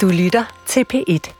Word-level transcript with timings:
Du 0.00 0.08
lytter 0.08 0.44
til 0.66 0.84
P1. 0.94 1.30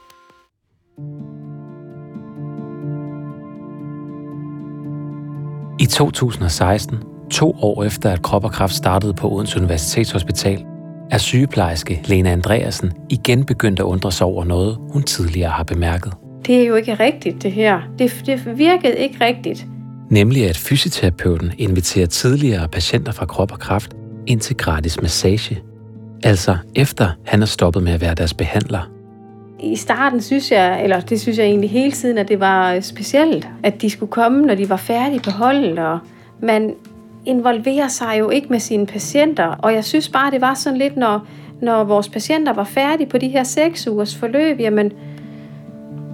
I 5.81 5.87
2016, 5.87 6.99
to 7.31 7.57
år 7.63 7.85
efter 7.85 8.11
at 8.11 8.23
Krop 8.23 8.45
og 8.45 8.53
Kraft 8.53 8.75
startede 8.75 9.15
på 9.15 9.31
Odense 9.31 9.59
Universitetshospital, 9.59 10.65
er 11.11 11.19
sygeplejerske 11.19 12.01
Lena 12.05 12.31
Andreasen 12.31 12.93
igen 13.11 13.45
begyndt 13.45 13.81
at 13.81 13.85
undre 13.85 14.13
sig 14.13 14.27
over 14.27 14.45
noget, 14.45 14.79
hun 14.93 15.03
tidligere 15.03 15.51
har 15.51 15.65
bemærket. 15.65 16.13
Det 16.47 16.63
er 16.63 16.67
jo 16.67 16.75
ikke 16.75 16.95
rigtigt, 16.95 17.43
det 17.43 17.53
her. 17.53 17.81
Det, 17.99 18.23
det 18.27 18.59
virkede 18.59 18.99
ikke 18.99 19.25
rigtigt. 19.25 19.67
Nemlig 20.11 20.49
at 20.49 20.57
fysioterapeuten 20.57 21.53
inviterer 21.59 22.07
tidligere 22.07 22.69
patienter 22.69 23.13
fra 23.13 23.27
Krop 23.27 23.53
og 23.53 23.59
Kraft 23.59 23.97
ind 24.27 24.41
til 24.41 24.57
gratis 24.57 25.03
massage. 25.03 25.63
Altså 26.25 26.57
efter 26.75 27.09
han 27.25 27.43
er 27.43 27.47
stoppet 27.47 27.83
med 27.83 27.93
at 27.93 28.01
være 28.01 28.15
deres 28.15 28.35
behandler. 28.35 28.91
I 29.61 29.77
starten 29.77 30.23
synes 30.23 30.53
jeg, 30.53 30.83
eller 30.83 31.01
det 31.01 31.21
synes 31.21 31.39
jeg 31.39 31.47
egentlig 31.47 31.71
hele 31.71 31.93
tiden, 31.93 32.19
at 32.19 32.29
det 32.29 32.41
var 32.41 32.73
øh, 32.73 32.83
specielt, 32.83 33.49
at 33.63 33.83
de 33.83 33.91
skulle 33.91 34.13
komme, 34.13 34.47
når 34.47 34.55
de 34.55 34.71
var 34.71 34.77
færdige 34.77 35.21
på 35.21 35.31
holdet. 35.31 35.79
Og 35.79 35.99
man 36.43 36.75
involverer 37.27 37.89
sig 37.89 38.17
jo 38.19 38.31
ikke 38.31 38.47
med 38.51 38.61
sine 38.61 38.87
patienter, 38.87 39.47
og 39.47 39.75
jeg 39.75 39.85
synes 39.85 40.09
bare, 40.09 40.31
det 40.31 40.41
var 40.41 40.55
sådan 40.55 40.79
lidt, 40.79 40.97
når, 40.97 41.27
når 41.63 41.85
vores 41.85 42.09
patienter 42.09 42.53
var 42.53 42.65
færdige 42.65 43.07
på 43.07 43.19
de 43.19 43.29
her 43.29 43.45
seks 43.45 43.89
ugers 43.89 44.17
forløb, 44.17 44.61
jamen, 44.61 44.93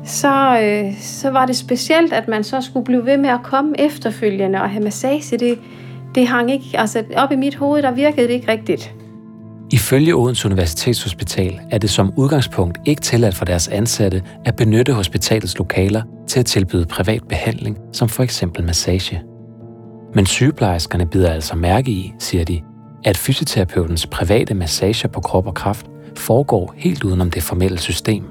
så, 0.04 0.60
øh, 0.62 0.94
så 1.00 1.30
var 1.30 1.46
det 1.46 1.56
specielt, 1.56 2.12
at 2.12 2.28
man 2.28 2.44
så 2.44 2.60
skulle 2.60 2.84
blive 2.84 3.06
ved 3.06 3.16
med 3.16 3.30
at 3.30 3.42
komme 3.42 3.80
efterfølgende 3.80 4.62
og 4.62 4.70
have 4.70 4.84
massage. 4.84 5.38
Det, 5.38 5.58
det 6.14 6.26
hang 6.26 6.50
ikke, 6.50 6.64
altså 6.74 7.04
op 7.16 7.32
i 7.32 7.36
mit 7.36 7.54
hoved, 7.54 7.82
der 7.82 7.90
virkede 7.90 8.26
det 8.26 8.32
ikke 8.32 8.52
rigtigt. 8.52 8.94
Ifølge 9.72 10.14
Odense 10.14 10.48
Universitetshospital 10.48 11.60
er 11.70 11.78
det 11.78 11.90
som 11.90 12.12
udgangspunkt 12.16 12.78
ikke 12.84 13.00
tilladt 13.00 13.34
for 13.34 13.44
deres 13.44 13.68
ansatte 13.68 14.22
at 14.44 14.56
benytte 14.56 14.92
hospitalets 14.92 15.58
lokaler 15.58 16.02
til 16.28 16.40
at 16.40 16.46
tilbyde 16.46 16.86
privat 16.86 17.22
behandling, 17.28 17.78
som 17.92 18.08
for 18.08 18.22
eksempel 18.22 18.64
massage. 18.64 19.22
Men 20.14 20.26
sygeplejerskerne 20.26 21.06
bider 21.06 21.32
altså 21.32 21.56
mærke 21.56 21.90
i, 21.90 22.12
siger 22.18 22.44
de, 22.44 22.60
at 23.04 23.16
fysioterapeutens 23.16 24.06
private 24.06 24.54
massager 24.54 25.08
på 25.08 25.20
krop 25.20 25.46
og 25.46 25.54
kraft 25.54 25.86
foregår 26.16 26.74
helt 26.76 27.04
udenom 27.04 27.30
det 27.30 27.42
formelle 27.42 27.78
system. 27.78 28.24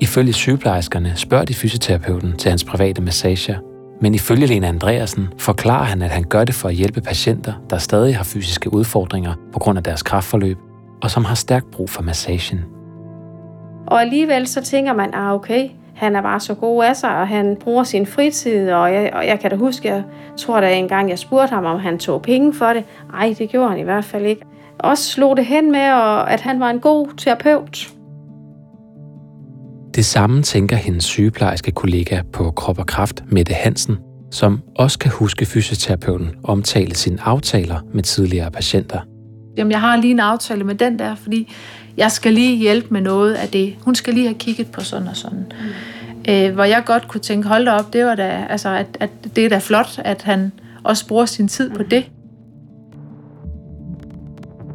Ifølge 0.00 0.32
sygeplejerskerne 0.32 1.12
spørger 1.16 1.44
de 1.44 1.54
fysioterapeuten 1.54 2.36
til 2.36 2.48
hans 2.48 2.64
private 2.64 3.02
massager, 3.02 3.58
men 4.00 4.14
ifølge 4.14 4.46
Lena 4.46 4.68
Andreasen 4.68 5.28
forklarer 5.38 5.84
han, 5.84 6.02
at 6.02 6.10
han 6.10 6.24
gør 6.24 6.44
det 6.44 6.54
for 6.54 6.68
at 6.68 6.74
hjælpe 6.74 7.00
patienter, 7.00 7.52
der 7.70 7.78
stadig 7.78 8.16
har 8.16 8.24
fysiske 8.24 8.72
udfordringer 8.72 9.34
på 9.52 9.58
grund 9.58 9.78
af 9.78 9.84
deres 9.84 10.02
kraftforløb, 10.02 10.58
og 11.02 11.10
som 11.10 11.24
har 11.24 11.34
stærkt 11.34 11.70
brug 11.70 11.90
for 11.90 12.02
massagen. 12.02 12.64
Og 13.86 14.00
alligevel 14.00 14.46
så 14.46 14.62
tænker 14.62 14.92
man, 14.92 15.14
ah 15.14 15.32
okay, 15.32 15.68
han 15.94 16.16
er 16.16 16.22
bare 16.22 16.40
så 16.40 16.54
god 16.54 16.84
af 16.84 16.96
sig, 16.96 17.16
og 17.16 17.28
han 17.28 17.56
bruger 17.60 17.84
sin 17.84 18.06
fritid, 18.06 18.70
og 18.70 18.94
jeg, 18.94 19.10
og 19.12 19.26
jeg 19.26 19.40
kan 19.40 19.50
da 19.50 19.56
huske, 19.56 19.88
jeg 19.88 20.02
tror 20.36 20.60
da 20.60 20.74
engang, 20.74 21.10
jeg 21.10 21.18
spurgte 21.18 21.54
ham, 21.54 21.64
om 21.64 21.80
han 21.80 21.98
tog 21.98 22.22
penge 22.22 22.54
for 22.54 22.66
det. 22.66 22.84
Ej, 23.14 23.34
det 23.38 23.50
gjorde 23.50 23.68
han 23.68 23.78
i 23.78 23.82
hvert 23.82 24.04
fald 24.04 24.26
ikke. 24.26 24.42
Også 24.78 25.04
slog 25.04 25.36
det 25.36 25.46
hen 25.46 25.72
med, 25.72 25.80
at 26.28 26.40
han 26.40 26.60
var 26.60 26.70
en 26.70 26.80
god 26.80 27.08
terapeut. 27.16 27.93
Det 29.94 30.04
samme 30.04 30.42
tænker 30.42 30.76
hendes 30.76 31.04
sygeplejerske 31.04 31.70
kollega 31.70 32.22
på 32.32 32.50
Krop 32.50 32.78
og 32.78 32.86
Kraft, 32.86 33.24
Mette 33.26 33.52
Hansen, 33.54 33.96
som 34.30 34.60
også 34.76 34.98
kan 34.98 35.10
huske 35.10 35.46
fysioterapeuten 35.46 36.30
omtale 36.44 36.94
sine 36.94 37.22
aftaler 37.22 37.80
med 37.92 38.02
tidligere 38.02 38.50
patienter. 38.50 39.00
Jamen, 39.56 39.70
jeg 39.70 39.80
har 39.80 39.96
lige 39.96 40.10
en 40.10 40.20
aftale 40.20 40.64
med 40.64 40.74
den 40.74 40.98
der, 40.98 41.14
fordi 41.14 41.52
jeg 41.96 42.12
skal 42.12 42.32
lige 42.32 42.56
hjælpe 42.56 42.88
med 42.90 43.00
noget 43.00 43.34
af 43.34 43.48
det. 43.48 43.74
Hun 43.80 43.94
skal 43.94 44.14
lige 44.14 44.26
have 44.26 44.38
kigget 44.38 44.70
på 44.70 44.80
sådan 44.80 45.08
og 45.08 45.16
sådan. 45.16 45.52
Mm. 46.26 46.32
Øh, 46.32 46.54
hvor 46.54 46.64
jeg 46.64 46.82
godt 46.86 47.08
kunne 47.08 47.20
tænke, 47.20 47.48
hold 47.48 47.64
da 47.64 47.70
op, 47.70 47.92
det 47.92 48.04
var 48.04 48.14
da, 48.14 48.46
altså, 48.50 48.68
at, 48.68 48.96
at 49.00 49.10
det 49.36 49.44
er 49.44 49.48
da 49.48 49.58
flot, 49.58 49.98
at 50.04 50.22
han 50.22 50.52
også 50.84 51.06
bruger 51.06 51.26
sin 51.26 51.48
tid 51.48 51.70
på 51.70 51.82
det. 51.82 52.04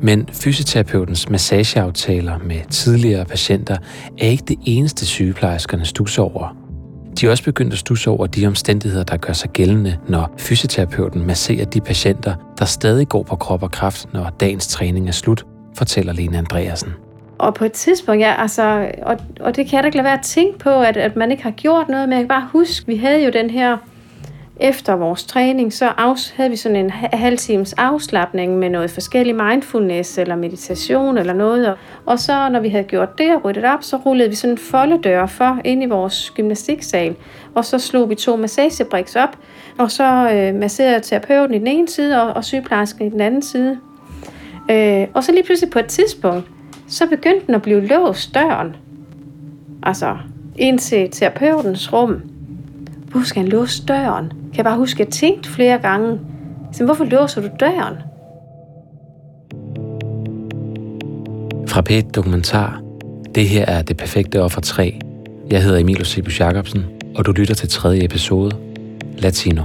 Men 0.01 0.29
fysioterapeutens 0.31 1.29
massageaftaler 1.29 2.37
med 2.37 2.59
tidligere 2.69 3.25
patienter 3.25 3.77
er 4.17 4.25
ikke 4.25 4.43
det 4.47 4.57
eneste 4.65 5.05
sygeplejerskerne 5.05 5.85
stusser 5.85 6.23
over. 6.23 6.55
De 7.19 7.25
er 7.25 7.31
også 7.31 7.43
begyndt 7.43 7.73
at 7.73 7.79
stusse 7.79 8.09
over 8.09 8.27
de 8.27 8.47
omstændigheder, 8.47 9.03
der 9.03 9.17
gør 9.17 9.33
sig 9.33 9.49
gældende, 9.49 9.97
når 10.07 10.33
fysioterapeuten 10.37 11.27
masserer 11.27 11.65
de 11.65 11.81
patienter, 11.81 12.35
der 12.59 12.65
stadig 12.65 13.09
går 13.09 13.23
på 13.23 13.35
krop 13.35 13.63
og 13.63 13.71
kraft, 13.71 14.13
når 14.13 14.29
dagens 14.39 14.67
træning 14.67 15.07
er 15.07 15.11
slut, 15.11 15.45
fortæller 15.75 16.13
Lene 16.13 16.37
Andreasen. 16.37 16.89
Og 17.37 17.53
på 17.53 17.65
et 17.65 17.71
tidspunkt, 17.71 18.21
ja, 18.21 18.41
altså, 18.41 18.91
og, 19.01 19.17
og 19.39 19.55
det 19.55 19.67
kan 19.67 19.75
jeg 19.75 19.83
da 19.83 19.87
ikke 19.87 19.97
lade 19.97 20.05
være 20.05 20.19
at 20.19 20.25
tænke 20.25 20.59
på, 20.59 20.69
at, 20.69 20.97
at 20.97 21.15
man 21.15 21.31
ikke 21.31 21.43
har 21.43 21.51
gjort 21.51 21.89
noget, 21.89 22.09
men 22.09 22.13
jeg 22.13 22.21
kan 22.21 22.27
bare 22.27 22.47
huske, 22.51 22.87
vi 22.87 22.95
havde 22.95 23.23
jo 23.23 23.31
den 23.33 23.49
her 23.49 23.77
efter 24.59 24.93
vores 24.93 25.23
træning, 25.23 25.73
så 25.73 25.91
havde 26.35 26.49
vi 26.49 26.55
sådan 26.55 26.75
en 26.75 26.89
halv 27.13 27.37
times 27.37 27.73
afslappning 27.73 28.57
med 28.57 28.69
noget 28.69 28.91
forskellig 28.91 29.35
mindfulness 29.35 30.17
eller 30.17 30.35
meditation 30.35 31.17
eller 31.17 31.33
noget. 31.33 31.75
Og 32.05 32.19
så 32.19 32.49
når 32.49 32.59
vi 32.59 32.69
havde 32.69 32.83
gjort 32.83 33.17
det 33.17 33.35
og 33.35 33.45
ryddet 33.45 33.65
op, 33.65 33.83
så 33.83 33.97
rullede 33.97 34.29
vi 34.29 34.35
sådan 34.35 34.53
en 34.53 34.57
foldedør 34.57 35.25
for 35.25 35.61
ind 35.65 35.83
i 35.83 35.85
vores 35.85 36.31
gymnastiksal. 36.35 37.15
Og 37.55 37.65
så 37.65 37.79
slog 37.79 38.09
vi 38.09 38.15
to 38.15 38.35
massagebriks 38.35 39.15
op, 39.15 39.37
og 39.77 39.91
så 39.91 40.31
øh, 40.33 40.55
masserede 40.55 40.99
terapeuten 40.99 41.55
i 41.55 41.59
den 41.59 41.67
ene 41.67 41.87
side 41.87 42.21
og, 42.21 42.33
og 42.33 42.45
sygeplejersken 42.45 43.07
i 43.07 43.09
den 43.09 43.21
anden 43.21 43.41
side. 43.41 43.77
Øh, 44.71 45.07
og 45.13 45.23
så 45.23 45.31
lige 45.31 45.43
pludselig 45.43 45.71
på 45.71 45.79
et 45.79 45.87
tidspunkt, 45.87 46.47
så 46.87 47.07
begyndte 47.07 47.47
den 47.47 47.55
at 47.55 47.61
blive 47.61 47.87
låst 47.87 48.33
døren. 48.33 48.75
Altså 49.83 50.17
ind 50.55 50.79
til 50.79 51.11
terapeutens 51.11 51.93
rum. 51.93 52.21
Hvor 53.11 53.21
skal 53.23 53.41
han 53.41 53.51
låse 53.51 53.85
døren? 53.85 54.38
Kan 54.59 54.65
jeg 54.65 54.71
bare 54.71 54.79
huske, 54.79 55.01
at 55.01 55.05
jeg 55.05 55.13
tænkte 55.13 55.49
flere 55.49 55.77
gange, 55.77 56.19
så 56.71 56.85
hvorfor 56.85 57.03
låser 57.03 57.41
du 57.41 57.47
døren? 57.59 57.95
Fra 61.67 61.81
p 61.81 62.15
Dokumentar. 62.15 62.81
Det 63.35 63.49
her 63.49 63.65
er 63.65 63.81
Det 63.81 63.97
Perfekte 63.97 64.41
Offer 64.41 64.61
3. 64.61 64.99
Jeg 65.51 65.63
hedder 65.63 65.79
Emil 65.79 66.01
Osibus 66.01 66.39
Jacobsen, 66.39 66.85
og 67.15 67.25
du 67.25 67.31
lytter 67.31 67.55
til 67.55 67.69
tredje 67.69 68.03
episode, 68.03 68.51
Latino. 69.17 69.63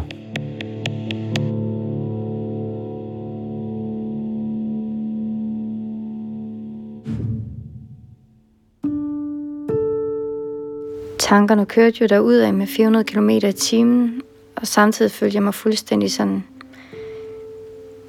Tankerne 11.19 11.67
kørte 11.67 11.97
jo 12.01 12.07
derud 12.07 12.53
med 12.53 12.67
400 12.67 13.05
km 13.05 13.29
i 13.29 13.53
timen, 13.53 14.21
og 14.65 14.69
samtidig 14.69 15.11
følte 15.11 15.35
jeg 15.35 15.43
mig 15.43 15.55
fuldstændig 15.55 16.13
sådan, 16.13 16.45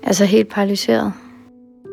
altså 0.03 0.25
helt 0.25 0.49
paralyseret. 0.49 1.13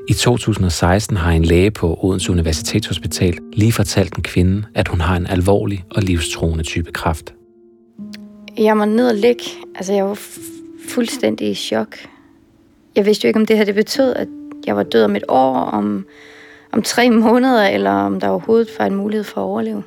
I 0.09 0.13
2016 0.13 1.17
har 1.17 1.31
en 1.31 1.45
læge 1.45 1.71
på 1.71 1.99
Odense 2.03 2.33
Universitetshospital 2.33 3.39
lige 3.53 3.73
fortalt 3.73 4.17
en 4.17 4.23
kvinde, 4.23 4.65
at 4.75 4.89
hun 4.89 5.01
har 5.01 5.17
en 5.17 5.27
alvorlig 5.27 5.85
og 5.91 6.03
livstruende 6.03 6.65
type 6.65 6.93
kræft. 6.93 7.35
Jeg 8.59 8.79
var 8.79 8.85
ned 8.85 9.09
og 9.09 9.15
ligge. 9.15 9.45
Altså, 9.75 9.93
jeg 9.93 10.05
var 10.05 10.19
fuldstændig 10.89 11.51
i 11.51 11.55
chok. 11.55 11.97
Jeg 12.97 13.07
vidste 13.07 13.25
jo 13.25 13.29
ikke, 13.29 13.41
om 13.41 13.47
det 13.47 13.57
her 13.57 13.65
det 13.65 13.75
betød, 13.75 14.15
at 14.15 14.29
jeg 14.67 14.77
var 14.77 14.83
død 14.83 15.05
om 15.05 15.17
et 15.17 15.25
år, 15.29 15.55
om, 15.55 16.07
om 16.73 16.83
tre 16.83 17.11
måneder, 17.11 17.69
eller 17.69 17.91
om 17.91 18.21
der 18.21 18.29
overhovedet 18.29 18.69
var 18.79 18.87
en 18.87 18.95
mulighed 18.95 19.25
for 19.25 19.41
at 19.41 19.45
overleve. 19.45 19.83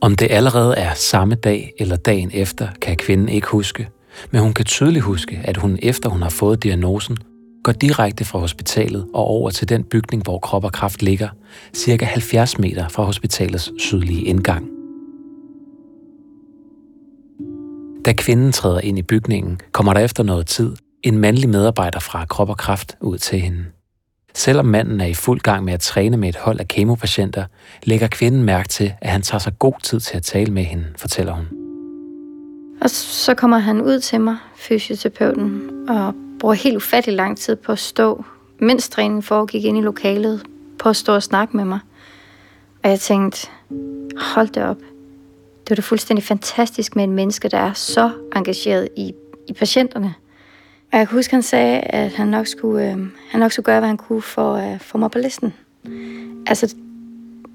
Om 0.00 0.16
det 0.16 0.30
allerede 0.30 0.74
er 0.76 0.94
samme 0.94 1.34
dag 1.34 1.72
eller 1.78 1.96
dagen 1.96 2.30
efter, 2.34 2.68
kan 2.82 2.96
kvinden 2.96 3.28
ikke 3.28 3.46
huske, 3.46 3.88
men 4.30 4.42
hun 4.42 4.52
kan 4.52 4.64
tydeligt 4.64 5.04
huske, 5.04 5.40
at 5.44 5.56
hun 5.56 5.78
efter 5.82 6.08
hun 6.08 6.22
har 6.22 6.30
fået 6.30 6.62
diagnosen, 6.62 7.16
går 7.64 7.72
direkte 7.72 8.24
fra 8.24 8.38
hospitalet 8.38 9.06
og 9.14 9.24
over 9.24 9.50
til 9.50 9.68
den 9.68 9.84
bygning, 9.84 10.22
hvor 10.22 10.38
krop 10.38 10.64
og 10.64 10.72
kraft 10.72 11.02
ligger, 11.02 11.28
cirka 11.74 12.04
70 12.04 12.58
meter 12.58 12.88
fra 12.88 13.02
hospitalets 13.02 13.72
sydlige 13.78 14.22
indgang. 14.22 14.68
Da 18.04 18.12
kvinden 18.12 18.52
træder 18.52 18.80
ind 18.80 18.98
i 18.98 19.02
bygningen, 19.02 19.60
kommer 19.72 19.94
der 19.94 20.00
efter 20.00 20.22
noget 20.22 20.46
tid 20.46 20.76
en 21.02 21.18
mandlig 21.18 21.48
medarbejder 21.48 21.98
fra 21.98 22.24
Krop 22.24 22.48
og 22.48 22.56
Kraft 22.56 22.96
ud 23.00 23.18
til 23.18 23.40
hende. 23.40 23.64
Selvom 24.34 24.66
manden 24.66 25.00
er 25.00 25.06
i 25.06 25.14
fuld 25.14 25.40
gang 25.40 25.64
med 25.64 25.72
at 25.72 25.80
træne 25.80 26.16
med 26.16 26.28
et 26.28 26.36
hold 26.36 26.60
af 26.60 26.68
kemopatienter, 26.68 27.44
lægger 27.82 28.08
kvinden 28.08 28.42
mærke 28.42 28.68
til, 28.68 28.92
at 29.00 29.10
han 29.10 29.22
tager 29.22 29.38
sig 29.38 29.58
god 29.58 29.72
tid 29.82 30.00
til 30.00 30.16
at 30.16 30.22
tale 30.22 30.52
med 30.52 30.64
hende, 30.64 30.86
fortæller 30.96 31.32
hun. 31.32 31.46
Og 32.80 32.90
så 32.90 33.34
kommer 33.34 33.58
han 33.58 33.80
ud 33.82 34.00
til 34.00 34.20
mig, 34.20 34.36
fysioterapeuten, 34.56 35.70
og 35.88 36.14
bruger 36.40 36.54
helt 36.54 36.76
ufattelig 36.76 37.16
lang 37.16 37.38
tid 37.38 37.56
på 37.56 37.72
at 37.72 37.78
stå, 37.78 38.24
mens 38.58 38.88
træningen 38.88 39.22
foregik 39.22 39.64
ind 39.64 39.78
i 39.78 39.80
lokalet, 39.80 40.42
på 40.78 40.88
at 40.88 40.96
stå 40.96 41.14
og 41.14 41.22
snakke 41.22 41.56
med 41.56 41.64
mig. 41.64 41.78
Og 42.84 42.90
jeg 42.90 43.00
tænkte, 43.00 43.48
hold 44.16 44.48
det 44.48 44.62
op. 44.62 44.76
Det 45.60 45.70
var 45.70 45.76
da 45.76 45.82
fuldstændig 45.82 46.24
fantastisk 46.24 46.96
med 46.96 47.04
en 47.04 47.12
menneske, 47.12 47.48
der 47.48 47.58
er 47.58 47.72
så 47.72 48.10
engageret 48.36 48.88
i, 48.96 49.12
i 49.48 49.52
patienterne. 49.52 50.14
Og 50.92 50.98
jeg 50.98 51.08
kan 51.08 51.16
huske, 51.16 51.34
han 51.34 51.42
sagde, 51.42 51.80
at 51.80 52.12
han 52.12 52.28
nok 52.28 52.46
skulle, 52.46 52.92
øh, 52.92 52.98
han 53.30 53.40
nok 53.40 53.52
skulle 53.52 53.64
gøre, 53.64 53.80
hvad 53.80 53.88
han 53.88 53.96
kunne 53.96 54.22
for 54.22 54.54
øh, 54.54 54.66
at 54.66 54.74
øh, 54.74 54.80
få 54.80 54.98
mig 54.98 55.10
på 55.10 55.18
listen. 55.18 55.54
Altså, 56.46 56.74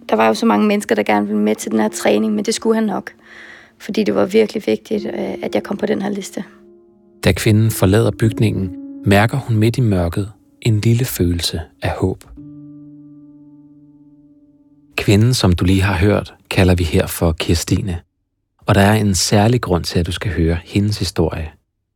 der 0.09 0.15
var 0.15 0.27
jo 0.27 0.33
så 0.33 0.45
mange 0.45 0.68
mennesker, 0.68 0.95
der 0.95 1.03
gerne 1.03 1.27
ville 1.27 1.41
med 1.41 1.56
til 1.56 1.71
den 1.71 1.80
her 1.80 1.89
træning, 1.89 2.33
men 2.33 2.45
det 2.45 2.53
skulle 2.53 2.75
han 2.75 2.83
nok. 2.83 3.12
Fordi 3.77 4.03
det 4.03 4.15
var 4.15 4.25
virkelig 4.25 4.63
vigtigt, 4.65 5.06
øh, 5.06 5.35
at 5.44 5.56
jeg 5.56 5.63
kom 5.63 5.77
på 5.77 5.85
den 5.85 6.01
her 6.01 6.09
liste. 6.09 6.44
Da 7.24 7.31
kvinden 7.31 7.71
forlader 7.71 8.12
bygningen, 8.12 8.75
mærker 9.06 9.38
hun 9.38 9.57
midt 9.57 9.77
i 9.77 9.81
mørket 9.81 10.31
en 10.62 10.79
lille 10.79 11.06
følelse 11.06 11.62
af 11.81 11.89
håb. 11.89 12.24
Kvinden, 14.97 15.33
som 15.33 15.53
du 15.53 15.65
lige 15.65 15.81
har 15.81 15.97
hørt, 15.97 16.33
kalder 16.50 16.75
vi 16.75 16.83
her 16.83 17.07
for 17.07 17.31
Kirstine. 17.31 18.00
Og 18.65 18.75
der 18.75 18.81
er 18.81 18.94
en 18.94 19.15
særlig 19.15 19.62
grund 19.62 19.83
til, 19.83 20.00
at 20.00 20.06
du 20.06 20.12
skal 20.12 20.31
høre 20.31 20.57
hendes 20.63 21.00
historie. 21.00 21.51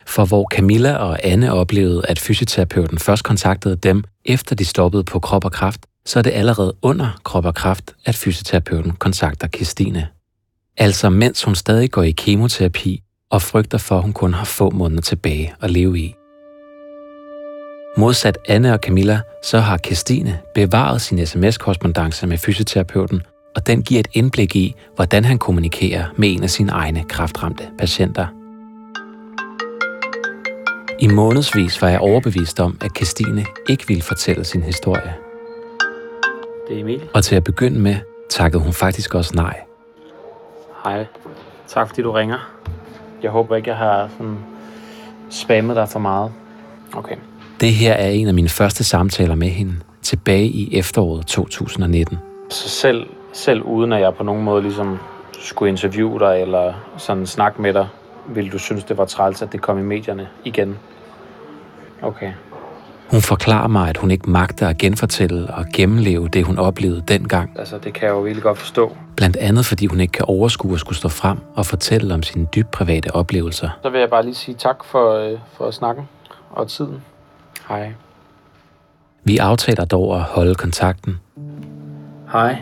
For 0.07 0.25
hvor 0.25 0.47
Camilla 0.55 0.95
og 0.95 1.17
Anne 1.23 1.53
oplevede, 1.53 2.01
at 2.07 2.19
fysioterapeuten 2.19 2.99
først 2.99 3.23
kontaktede 3.23 3.75
dem, 3.75 4.03
efter 4.25 4.55
de 4.55 4.65
stoppede 4.65 5.03
på 5.03 5.19
krop 5.19 5.45
og 5.45 5.51
kraft, 5.51 5.85
så 6.05 6.19
er 6.19 6.23
det 6.23 6.31
allerede 6.33 6.73
under 6.81 7.19
krop 7.23 7.45
og 7.45 7.55
kraft, 7.55 7.95
at 8.05 8.15
fysioterapeuten 8.15 8.91
kontakter 8.91 9.47
Kirstine. 9.47 10.07
Altså 10.77 11.09
mens 11.09 11.43
hun 11.43 11.55
stadig 11.55 11.91
går 11.91 12.03
i 12.03 12.11
kemoterapi 12.11 13.03
og 13.31 13.41
frygter 13.41 13.77
for, 13.77 13.97
at 13.97 14.03
hun 14.03 14.13
kun 14.13 14.33
har 14.33 14.45
få 14.45 14.69
måneder 14.69 15.01
tilbage 15.01 15.53
at 15.61 15.71
leve 15.71 15.99
i. 15.99 16.15
Modsat 17.97 18.37
Anne 18.47 18.73
og 18.73 18.79
Camilla, 18.79 19.21
så 19.43 19.59
har 19.59 19.77
Kirstine 19.77 20.39
bevaret 20.55 21.01
sin 21.01 21.25
sms-korrespondence 21.25 22.27
med 22.27 22.37
fysioterapeuten, 22.37 23.21
og 23.55 23.67
den 23.67 23.83
giver 23.83 23.99
et 23.99 24.07
indblik 24.13 24.55
i, 24.55 24.75
hvordan 24.95 25.25
han 25.25 25.37
kommunikerer 25.37 26.05
med 26.17 26.33
en 26.33 26.43
af 26.43 26.49
sine 26.49 26.71
egne 26.71 27.03
kraftramte 27.03 27.63
patienter. 27.79 28.36
I 30.99 31.07
månedsvis 31.07 31.81
var 31.81 31.89
jeg 31.89 31.99
overbevist 31.99 32.59
om, 32.59 32.77
at 32.81 32.93
Kirstine 32.93 33.45
ikke 33.69 33.87
ville 33.87 34.03
fortælle 34.03 34.43
sin 34.43 34.63
historie. 34.63 35.15
Det 36.67 36.75
er 36.77 36.81
Emil. 36.81 37.09
Og 37.13 37.23
til 37.23 37.35
at 37.35 37.43
begynde 37.43 37.79
med, 37.79 37.95
takkede 38.29 38.63
hun 38.63 38.73
faktisk 38.73 39.15
også 39.15 39.31
nej. 39.35 39.59
Hej. 40.83 41.05
Tak 41.67 41.87
fordi 41.87 42.01
du 42.01 42.11
ringer. 42.11 42.51
Jeg 43.23 43.31
håber 43.31 43.55
ikke, 43.55 43.69
jeg 43.69 43.77
har 43.77 44.09
sådan 44.17 44.37
spammet 45.29 45.75
dig 45.75 45.89
for 45.89 45.99
meget. 45.99 46.31
Okay. 46.93 47.15
Det 47.61 47.73
her 47.73 47.93
er 47.93 48.09
en 48.09 48.27
af 48.27 48.33
mine 48.33 48.49
første 48.49 48.83
samtaler 48.83 49.35
med 49.35 49.49
hende, 49.49 49.73
tilbage 50.01 50.45
i 50.45 50.77
efteråret 50.77 51.25
2019. 51.25 52.17
Så 52.49 52.69
selv, 52.69 53.07
selv 53.33 53.61
uden 53.61 53.93
at 53.93 54.01
jeg 54.01 54.15
på 54.15 54.23
nogen 54.23 54.43
måde 54.43 54.61
ligesom 54.61 54.99
skulle 55.39 55.69
interviewe 55.69 56.19
dig 56.19 56.41
eller 56.41 56.73
sådan 56.97 57.25
snakke 57.25 57.61
med 57.61 57.73
dig, 57.73 57.87
ville 58.27 58.51
du 58.51 58.57
synes, 58.57 58.83
det 58.83 58.97
var 58.97 59.05
træls, 59.05 59.41
at 59.41 59.51
det 59.51 59.61
kom 59.61 59.79
i 59.79 59.81
medierne 59.81 60.27
igen? 60.43 60.77
Okay. 62.01 62.33
Hun 63.11 63.21
forklarer 63.21 63.67
mig, 63.67 63.89
at 63.89 63.97
hun 63.97 64.11
ikke 64.11 64.29
magter 64.29 64.67
at 64.67 64.77
genfortælle 64.77 65.53
og 65.53 65.65
gennemleve 65.73 66.27
det, 66.27 66.45
hun 66.45 66.57
oplevede 66.57 67.03
dengang. 67.07 67.59
Altså, 67.59 67.77
det 67.77 67.93
kan 67.93 68.07
jeg 68.07 68.13
jo 68.13 68.19
virkelig 68.19 68.43
godt 68.43 68.57
forstå. 68.57 68.97
Blandt 69.15 69.37
andet, 69.37 69.65
fordi 69.65 69.85
hun 69.85 69.99
ikke 69.99 70.11
kan 70.11 70.25
overskue 70.25 70.73
at 70.73 70.79
skulle 70.79 70.97
stå 70.97 71.09
frem 71.09 71.37
og 71.55 71.65
fortælle 71.65 72.13
om 72.13 72.23
sine 72.23 72.47
dybt 72.55 72.71
private 72.71 73.15
oplevelser. 73.15 73.69
Så 73.83 73.89
vil 73.89 73.99
jeg 73.99 74.09
bare 74.09 74.23
lige 74.23 74.35
sige 74.35 74.55
tak 74.55 74.83
for, 74.83 75.13
øh, 75.13 75.39
for 75.53 75.71
snakken 75.71 76.09
og 76.49 76.67
tiden. 76.67 77.03
Hej. 77.69 77.93
Vi 79.23 79.37
aftaler 79.37 79.85
dog 79.85 80.15
at 80.15 80.21
holde 80.21 80.55
kontakten, 80.55 81.19
Hej. 82.31 82.57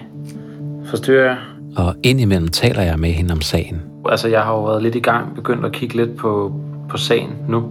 Forstyrrer 0.90 1.26
jeg? 1.26 1.38
og 1.78 1.96
indimellem 2.04 2.48
taler 2.48 2.82
jeg 2.82 3.00
med 3.00 3.12
hende 3.12 3.32
om 3.32 3.42
sagen. 3.42 3.95
Altså, 4.10 4.28
jeg 4.28 4.42
har 4.42 4.54
jo 4.54 4.66
været 4.66 4.84
lidt 4.84 4.96
i 4.96 5.00
gang, 5.00 5.36
begyndt 5.36 5.66
at 5.66 5.72
kigge 5.72 5.96
lidt 5.96 6.18
på, 6.18 6.54
på 6.90 6.98
sagen 6.98 7.30
nu. 7.50 7.64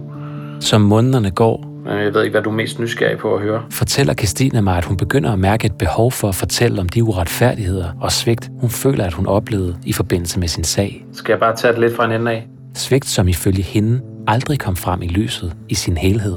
Som 0.59 0.81
månederne 0.81 1.31
går, 1.31 1.65
Men 1.85 1.97
jeg 1.97 2.13
ved 2.13 2.23
ikke, 2.23 2.31
hvad 2.31 2.41
du 2.41 2.49
er 2.49 2.53
mest 2.53 2.79
nysgerrig 2.79 3.17
på 3.17 3.35
at 3.35 3.41
høre. 3.41 3.63
fortæller 3.71 4.13
Christine 4.13 4.61
mig, 4.61 4.77
at 4.77 4.85
hun 4.85 4.97
begynder 4.97 5.31
at 5.31 5.39
mærke 5.39 5.65
et 5.65 5.75
behov 5.75 6.11
for 6.11 6.29
at 6.29 6.35
fortælle 6.35 6.81
om 6.81 6.89
de 6.89 7.03
uretfærdigheder 7.03 7.89
og 8.01 8.11
svigt, 8.11 8.51
hun 8.59 8.69
føler, 8.69 9.05
at 9.05 9.13
hun 9.13 9.27
oplevede 9.27 9.77
i 9.85 9.93
forbindelse 9.93 10.39
med 10.39 10.47
sin 10.47 10.63
sag. 10.63 11.05
Skal 11.13 11.31
jeg 11.31 11.39
bare 11.39 11.55
tage 11.55 11.73
det 11.73 11.81
lidt 11.81 11.95
fra 11.95 12.05
en 12.05 12.11
ende 12.11 12.31
af? 12.31 12.47
Svigt, 12.73 13.05
som 13.05 13.27
ifølge 13.27 13.63
hende 13.63 14.01
aldrig 14.27 14.59
kom 14.59 14.75
frem 14.75 15.01
i 15.01 15.07
lyset 15.07 15.55
i 15.69 15.75
sin 15.75 15.97
helhed. 15.97 16.35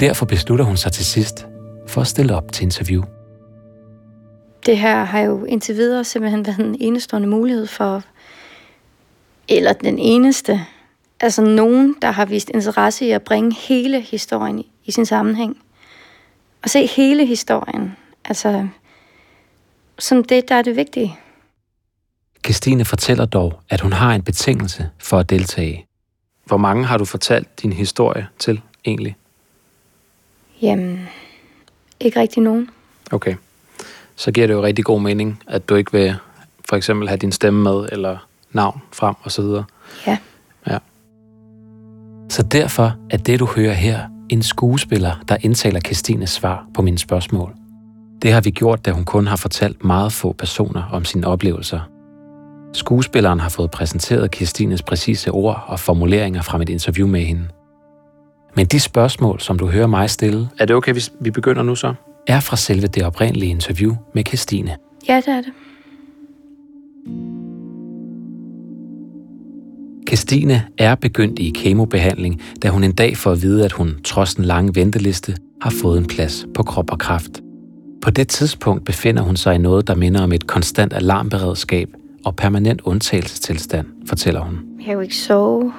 Derfor 0.00 0.26
beslutter 0.26 0.64
hun 0.64 0.76
sig 0.76 0.92
til 0.92 1.04
sidst 1.04 1.46
for 1.88 2.00
at 2.00 2.06
stille 2.06 2.36
op 2.36 2.52
til 2.52 2.64
interview. 2.64 3.02
Det 4.66 4.78
her 4.78 5.04
har 5.04 5.20
jo 5.20 5.44
indtil 5.44 5.76
videre 5.76 6.04
simpelthen 6.04 6.46
været 6.46 6.58
en 6.58 6.76
enestående 6.80 7.28
mulighed 7.28 7.66
for, 7.66 8.02
eller 9.48 9.72
den 9.72 9.98
eneste, 9.98 10.60
altså 11.20 11.42
nogen, 11.42 11.96
der 12.02 12.10
har 12.10 12.24
vist 12.24 12.50
interesse 12.54 13.06
i 13.06 13.10
at 13.10 13.22
bringe 13.22 13.54
hele 13.54 14.00
historien 14.00 14.58
i, 14.58 14.70
i 14.84 14.92
sin 14.92 15.06
sammenhæng. 15.06 15.56
Og 16.62 16.70
se 16.70 16.86
hele 16.86 17.26
historien, 17.26 17.96
altså 18.24 18.68
som 19.98 20.24
det, 20.24 20.48
der 20.48 20.54
er 20.54 20.62
det 20.62 20.76
vigtige. 20.76 21.16
Christine 22.44 22.84
fortæller 22.84 23.24
dog, 23.24 23.60
at 23.70 23.80
hun 23.80 23.92
har 23.92 24.14
en 24.14 24.22
betingelse 24.22 24.90
for 24.98 25.18
at 25.18 25.30
deltage. 25.30 25.86
Hvor 26.44 26.56
mange 26.56 26.84
har 26.84 26.98
du 26.98 27.04
fortalt 27.04 27.62
din 27.62 27.72
historie 27.72 28.28
til 28.38 28.60
egentlig? 28.84 29.16
Jamen, 30.62 31.08
ikke 32.00 32.20
rigtig 32.20 32.42
nogen. 32.42 32.70
Okay. 33.12 33.34
Så 34.16 34.32
giver 34.32 34.46
det 34.46 34.54
jo 34.54 34.62
rigtig 34.62 34.84
god 34.84 35.00
mening, 35.00 35.42
at 35.46 35.68
du 35.68 35.74
ikke 35.74 35.92
vil 35.92 36.14
for 36.68 36.76
eksempel 36.76 37.08
have 37.08 37.18
din 37.18 37.32
stemme 37.32 37.62
med, 37.62 37.88
eller 37.92 38.28
navn 38.54 38.80
frem 38.92 39.14
og 39.22 39.32
så 39.32 39.42
videre. 39.42 39.64
Ja. 40.06 40.18
Ja. 40.68 40.78
Så 42.28 42.42
derfor 42.42 42.96
er 43.10 43.16
det, 43.16 43.40
du 43.40 43.46
hører 43.56 43.72
her, 43.72 44.00
en 44.28 44.42
skuespiller, 44.42 45.22
der 45.28 45.36
indtaler 45.40 45.80
Christines 45.80 46.30
svar 46.30 46.66
på 46.74 46.82
mine 46.82 46.98
spørgsmål. 46.98 47.54
Det 48.22 48.32
har 48.32 48.40
vi 48.40 48.50
gjort, 48.50 48.86
da 48.86 48.90
hun 48.90 49.04
kun 49.04 49.26
har 49.26 49.36
fortalt 49.36 49.84
meget 49.84 50.12
få 50.12 50.32
personer 50.32 50.82
om 50.92 51.04
sine 51.04 51.26
oplevelser. 51.26 51.80
Skuespilleren 52.72 53.40
har 53.40 53.48
fået 53.48 53.70
præsenteret 53.70 54.30
Kirstines 54.30 54.82
præcise 54.82 55.30
ord 55.30 55.64
og 55.66 55.80
formuleringer 55.80 56.42
fra 56.42 56.58
mit 56.58 56.68
interview 56.68 57.08
med 57.08 57.20
hende. 57.20 57.48
Men 58.56 58.66
de 58.66 58.80
spørgsmål, 58.80 59.40
som 59.40 59.58
du 59.58 59.66
hører 59.66 59.86
mig 59.86 60.10
stille, 60.10 60.48
Er 60.58 60.64
det 60.64 60.76
okay, 60.76 60.92
hvis 60.92 61.12
vi 61.20 61.30
begynder 61.30 61.62
nu 61.62 61.74
så? 61.74 61.94
er 62.26 62.40
fra 62.40 62.56
selve 62.56 62.86
det 62.86 63.04
oprindelige 63.04 63.50
interview 63.50 63.94
med 64.14 64.24
Kirstine. 64.24 64.76
Ja, 65.08 65.16
det 65.16 65.28
er 65.28 65.40
det. 65.40 65.52
Christine 70.08 70.64
er 70.78 70.94
begyndt 70.94 71.38
i 71.38 71.52
kemobehandling, 71.54 72.42
da 72.62 72.68
hun 72.68 72.84
en 72.84 72.92
dag 72.92 73.16
får 73.16 73.32
at 73.32 73.42
vide, 73.42 73.64
at 73.64 73.72
hun, 73.72 73.96
trods 74.04 74.34
den 74.34 74.44
lange 74.44 74.74
venteliste, 74.74 75.36
har 75.62 75.70
fået 75.82 75.98
en 75.98 76.06
plads 76.06 76.46
på 76.54 76.62
krop 76.62 76.92
og 76.92 76.98
kraft. 76.98 77.40
På 78.02 78.10
det 78.10 78.28
tidspunkt 78.28 78.84
befinder 78.84 79.22
hun 79.22 79.36
sig 79.36 79.54
i 79.54 79.58
noget, 79.58 79.86
der 79.86 79.94
minder 79.94 80.22
om 80.22 80.32
et 80.32 80.46
konstant 80.46 80.92
alarmberedskab 80.92 81.88
og 82.24 82.36
permanent 82.36 82.80
undtagelsestilstand, 82.80 83.86
fortæller 84.06 84.40
hun. 84.40 84.58
Jeg 84.86 84.94
kunne 84.94 85.04
ikke 85.04 85.16
sove. 85.16 85.72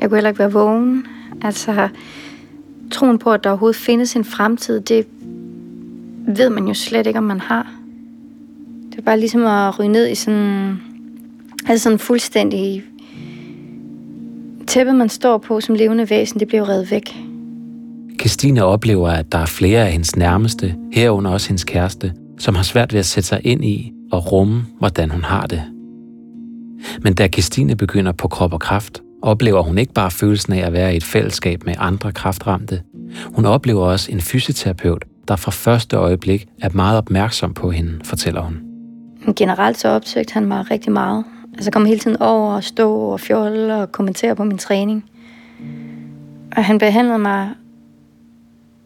Jeg 0.00 0.08
kunne 0.08 0.16
heller 0.16 0.30
ikke 0.30 0.38
være 0.38 0.52
vågen. 0.52 1.06
Altså, 1.42 1.88
troen 2.90 3.18
på, 3.18 3.32
at 3.32 3.44
der 3.44 3.50
overhovedet 3.50 3.76
findes 3.76 4.16
en 4.16 4.24
fremtid, 4.24 4.80
det 4.80 5.06
ved 6.26 6.50
man 6.50 6.66
jo 6.66 6.74
slet 6.74 7.06
ikke, 7.06 7.18
om 7.18 7.24
man 7.24 7.40
har. 7.40 7.72
Det 8.90 8.98
er 8.98 9.02
bare 9.02 9.18
ligesom 9.18 9.46
at 9.46 9.78
ryge 9.78 9.88
ned 9.88 10.08
i 10.08 10.14
sådan, 10.14 10.76
altså 11.68 11.82
sådan 11.82 11.98
fuldstændig 11.98 12.84
tæppet, 14.66 14.94
man 14.94 15.08
står 15.08 15.38
på 15.38 15.60
som 15.60 15.74
levende 15.74 16.10
væsen, 16.10 16.40
det 16.40 16.48
bliver 16.48 16.68
revet 16.68 16.90
væk. 16.90 17.16
Christine 18.20 18.64
oplever, 18.64 19.08
at 19.08 19.32
der 19.32 19.38
er 19.38 19.46
flere 19.46 19.86
af 19.86 19.92
hendes 19.92 20.16
nærmeste, 20.16 20.74
herunder 20.92 21.30
også 21.30 21.48
hendes 21.48 21.64
kæreste, 21.64 22.12
som 22.38 22.54
har 22.54 22.62
svært 22.62 22.92
ved 22.92 23.00
at 23.00 23.06
sætte 23.06 23.28
sig 23.28 23.40
ind 23.44 23.64
i 23.64 23.92
og 24.12 24.32
rumme, 24.32 24.62
hvordan 24.78 25.10
hun 25.10 25.24
har 25.24 25.46
det. 25.46 25.62
Men 27.02 27.14
da 27.14 27.28
Christine 27.28 27.76
begynder 27.76 28.12
på 28.12 28.28
krop 28.28 28.52
og 28.52 28.60
kraft, 28.60 29.02
oplever 29.22 29.62
hun 29.62 29.78
ikke 29.78 29.92
bare 29.92 30.10
følelsen 30.10 30.52
af 30.52 30.66
at 30.66 30.72
være 30.72 30.94
i 30.94 30.96
et 30.96 31.04
fællesskab 31.04 31.64
med 31.66 31.74
andre 31.78 32.12
kraftramte. 32.12 32.80
Hun 33.34 33.44
oplever 33.44 33.84
også 33.84 34.12
en 34.12 34.20
fysioterapeut, 34.20 35.04
der 35.28 35.36
fra 35.36 35.50
første 35.50 35.96
øjeblik 35.96 36.46
er 36.62 36.68
meget 36.72 36.98
opmærksom 36.98 37.54
på 37.54 37.70
hende, 37.70 38.00
fortæller 38.04 38.40
hun. 38.40 38.60
Men 39.24 39.34
generelt 39.34 39.78
så 39.78 39.88
opsøgte 39.88 40.34
han 40.34 40.46
mig 40.46 40.70
rigtig 40.70 40.92
meget. 40.92 41.24
Altså 41.54 41.70
kom 41.70 41.84
hele 41.84 42.00
tiden 42.00 42.16
over 42.22 42.54
og 42.54 42.64
stå 42.64 42.92
og 42.92 43.20
fjolle 43.20 43.74
og 43.74 43.92
kommentere 43.92 44.36
på 44.36 44.44
min 44.44 44.58
træning. 44.58 45.04
Og 46.56 46.64
han 46.64 46.78
behandlede 46.78 47.18
mig 47.18 47.50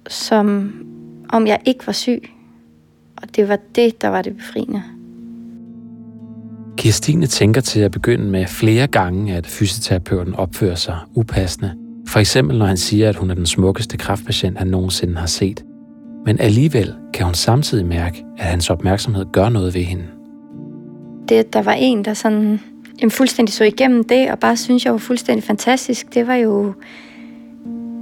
som 0.08 0.72
om 1.28 1.46
jeg 1.46 1.60
ikke 1.64 1.87
var 1.87 1.92
syg. 1.92 2.30
Og 3.22 3.37
det 3.37 3.48
var 3.48 3.58
det, 3.75 4.02
der 4.02 4.08
var 4.08 4.22
det 4.22 4.37
befriende. 4.37 4.82
Kirstine 6.76 7.26
tænker 7.26 7.60
til 7.60 7.80
at 7.80 7.90
begynde 7.90 8.30
med 8.30 8.46
flere 8.46 8.87
gange, 8.87 9.37
at 9.37 9.46
fysioterapeuten 9.46 10.34
opfører 10.34 10.75
sig 10.75 10.98
upassende. 11.14 11.75
For 12.06 12.18
eksempel 12.18 12.58
når 12.58 12.66
han 12.66 12.76
siger, 12.76 13.08
at 13.08 13.16
hun 13.16 13.30
er 13.30 13.34
den 13.34 13.46
smukkeste 13.46 13.96
kraftpatient, 13.96 14.58
han 14.58 14.66
nogensinde 14.66 15.16
har 15.16 15.26
set. 15.26 15.64
Men 16.26 16.40
alligevel 16.40 16.94
kan 17.14 17.25
hun 17.25 17.34
samtidig 17.34 17.87
mærke, 17.87 18.25
at 18.38 18.44
hans 18.44 18.70
opmærksomhed 18.70 19.26
gør 19.32 19.48
noget 19.48 19.75
ved 19.75 19.82
hende. 19.82 20.04
Det, 21.28 21.35
at 21.35 21.52
der 21.52 21.62
var 21.62 21.73
en, 21.73 22.04
der 22.04 22.14
sådan 22.14 22.61
jamen, 23.00 23.11
fuldstændig 23.11 23.54
så 23.54 23.64
igennem 23.64 24.04
det, 24.04 24.30
og 24.30 24.38
bare 24.38 24.56
synes 24.56 24.85
jeg 24.85 24.92
var 24.92 24.99
fuldstændig 24.99 25.44
fantastisk, 25.44 26.14
det 26.14 26.26
var 26.26 26.35
jo... 26.35 26.75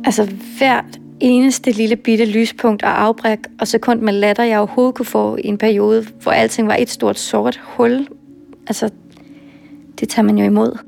Altså 0.04 0.28
hvert 0.58 0.98
eneste 1.20 1.70
lille 1.70 1.96
bitte 1.96 2.24
lyspunkt 2.24 2.82
og 2.82 3.02
afbræk 3.02 3.38
og 3.60 3.68
sekund 3.68 4.00
med 4.00 4.12
latter, 4.12 4.44
jeg 4.44 4.58
overhovedet 4.58 4.94
kunne 4.94 5.06
få 5.06 5.36
i 5.36 5.46
en 5.46 5.58
periode, 5.58 6.06
hvor 6.22 6.32
alting 6.32 6.68
var 6.68 6.76
et 6.78 6.90
stort 6.90 7.18
sort 7.18 7.60
hul. 7.64 8.06
Altså, 8.66 8.90
det 10.00 10.08
tager 10.08 10.26
man 10.26 10.38
jo 10.38 10.44
imod. 10.44 10.78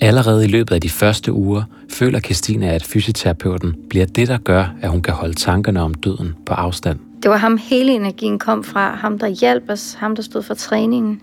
Allerede 0.00 0.44
i 0.44 0.48
løbet 0.48 0.74
af 0.74 0.80
de 0.80 0.88
første 0.88 1.32
uger 1.32 1.62
føler 1.90 2.20
Christina, 2.20 2.66
at 2.66 2.84
fysioterapeuten 2.84 3.74
bliver 3.90 4.06
det, 4.06 4.28
der 4.28 4.38
gør, 4.38 4.74
at 4.82 4.90
hun 4.90 5.02
kan 5.02 5.14
holde 5.14 5.34
tankerne 5.34 5.80
om 5.80 5.94
døden 5.94 6.34
på 6.46 6.54
afstand. 6.54 6.98
Det 7.22 7.30
var 7.30 7.36
ham, 7.36 7.56
hele 7.56 7.92
energien 7.92 8.38
kom 8.38 8.64
fra. 8.64 8.94
Ham, 8.94 9.18
der 9.18 9.26
hjalp 9.26 9.70
os. 9.70 9.94
Ham, 9.94 10.16
der 10.16 10.22
stod 10.22 10.42
for 10.42 10.54
træningen. 10.54 11.20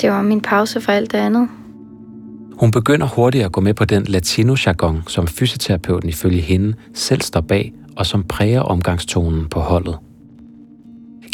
Det 0.00 0.10
var 0.10 0.22
min 0.22 0.40
pause 0.40 0.80
for 0.80 0.92
alt 0.92 1.12
det 1.12 1.18
andet. 1.18 1.48
Hun 2.52 2.70
begynder 2.70 3.06
hurtigt 3.06 3.44
at 3.44 3.52
gå 3.52 3.60
med 3.60 3.74
på 3.74 3.84
den 3.84 4.04
latino-jargon, 4.04 5.02
som 5.06 5.26
fysioterapeuten 5.26 6.08
ifølge 6.08 6.40
hende 6.40 6.74
selv 6.94 7.20
står 7.20 7.40
bag, 7.40 7.72
og 7.96 8.06
som 8.06 8.24
præger 8.24 8.60
omgangstonen 8.60 9.48
på 9.48 9.60
holdet. 9.60 9.98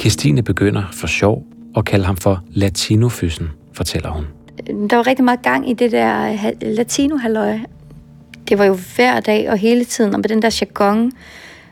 Christine 0.00 0.42
begynder 0.42 0.82
for 0.92 1.06
sjov 1.06 1.46
at 1.76 1.84
kalde 1.84 2.04
ham 2.04 2.16
for 2.16 2.42
latinofysen, 2.50 3.50
fortæller 3.72 4.10
hun. 4.10 4.26
Der 4.90 4.96
var 4.96 5.06
rigtig 5.06 5.24
meget 5.24 5.42
gang 5.42 5.70
i 5.70 5.72
det 5.72 5.92
der 5.92 6.36
latino 6.62 7.16
-halløj. 7.16 7.58
Det 8.48 8.58
var 8.58 8.64
jo 8.64 8.78
hver 8.96 9.20
dag 9.20 9.50
og 9.50 9.58
hele 9.58 9.84
tiden, 9.84 10.14
og 10.14 10.20
med 10.20 10.28
den 10.28 10.42
der 10.42 10.58
jargon, 10.60 11.12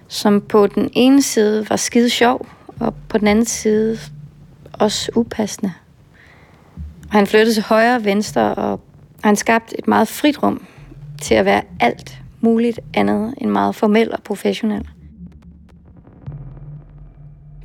som 0.09 0.41
på 0.41 0.67
den 0.67 0.91
ene 0.93 1.23
side 1.23 1.71
var 1.71 1.77
skide 1.77 2.11
sjov, 2.11 2.47
og 2.81 2.95
på 3.09 3.19
den 3.19 3.29
anden 3.29 3.45
side 3.45 3.99
også 4.73 5.11
upassende. 5.15 5.73
Og 7.09 7.13
han 7.13 7.27
flyttede 7.27 7.55
til 7.55 7.63
højre 7.63 7.97
og 7.97 8.05
venstre, 8.05 8.55
og 8.55 8.81
han 9.25 9.37
skabte 9.37 9.79
et 9.79 9.89
meget 9.89 10.09
frit 10.09 10.43
rum 10.43 10.67
til 11.23 11.35
at 11.35 11.45
være 11.45 11.63
alt 11.81 12.19
muligt 12.41 12.81
andet 12.95 13.35
end 13.39 13.51
meget 13.51 13.75
formel 13.75 14.13
og 14.13 14.23
professionel. 14.23 14.89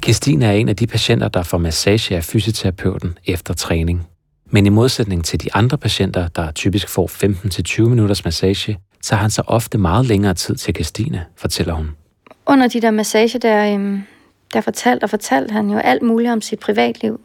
Christine 0.03 0.45
er 0.45 0.51
en 0.51 0.69
af 0.69 0.75
de 0.75 0.87
patienter, 0.87 1.27
der 1.27 1.43
får 1.43 1.57
massage 1.57 2.15
af 2.15 2.23
fysioterapeuten 2.23 3.17
efter 3.25 3.53
træning. 3.53 4.07
Men 4.45 4.65
i 4.65 4.69
modsætning 4.69 5.25
til 5.25 5.43
de 5.43 5.53
andre 5.53 5.77
patienter, 5.77 6.27
der 6.27 6.51
typisk 6.51 6.89
får 6.89 7.07
15-20 7.83 7.89
minutters 7.89 8.25
massage, 8.25 8.77
så 9.01 9.15
han 9.15 9.29
så 9.29 9.41
ofte 9.47 9.77
meget 9.77 10.05
længere 10.05 10.33
tid 10.33 10.55
til 10.55 10.75
Christine, 10.75 11.25
fortæller 11.37 11.73
hun. 11.73 11.89
Under 12.45 12.67
de 12.67 12.81
der 12.81 12.91
massage, 12.91 13.39
der, 13.39 13.73
øhm, 13.73 14.03
der 14.53 14.61
fortalte 14.61 15.03
og 15.03 15.09
fortalte 15.09 15.51
han 15.51 15.69
jo 15.69 15.77
alt 15.77 16.01
muligt 16.01 16.31
om 16.31 16.41
sit 16.41 16.59
privatliv. 16.59 17.21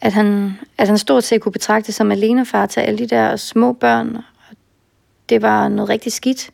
At 0.00 0.12
han, 0.12 0.52
at 0.78 0.88
han 0.88 0.98
stort 0.98 1.24
set 1.24 1.40
kunne 1.40 1.52
betragte 1.52 1.92
som 1.92 2.10
alenefar 2.10 2.66
til 2.66 2.80
alle 2.80 2.98
de 2.98 3.06
der 3.06 3.36
små 3.36 3.72
børn. 3.72 4.16
Og 4.16 4.56
det 5.28 5.42
var 5.42 5.68
noget 5.68 5.88
rigtig 5.88 6.12
skidt. 6.12 6.50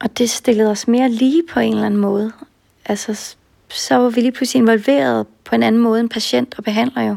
Og 0.00 0.18
det 0.18 0.30
stillede 0.30 0.70
os 0.70 0.88
mere 0.88 1.08
lige 1.08 1.42
på 1.52 1.60
en 1.60 1.72
eller 1.72 1.86
anden 1.86 2.00
måde. 2.00 2.32
Altså, 2.84 3.36
så 3.68 3.96
var 3.96 4.08
vi 4.08 4.20
lige 4.20 4.32
pludselig 4.32 4.60
involveret 4.60 5.26
på 5.44 5.54
en 5.54 5.62
anden 5.62 5.82
måde 5.82 6.00
end 6.00 6.10
patient 6.10 6.54
og 6.58 6.64
behandler 6.64 7.02
jo. 7.02 7.16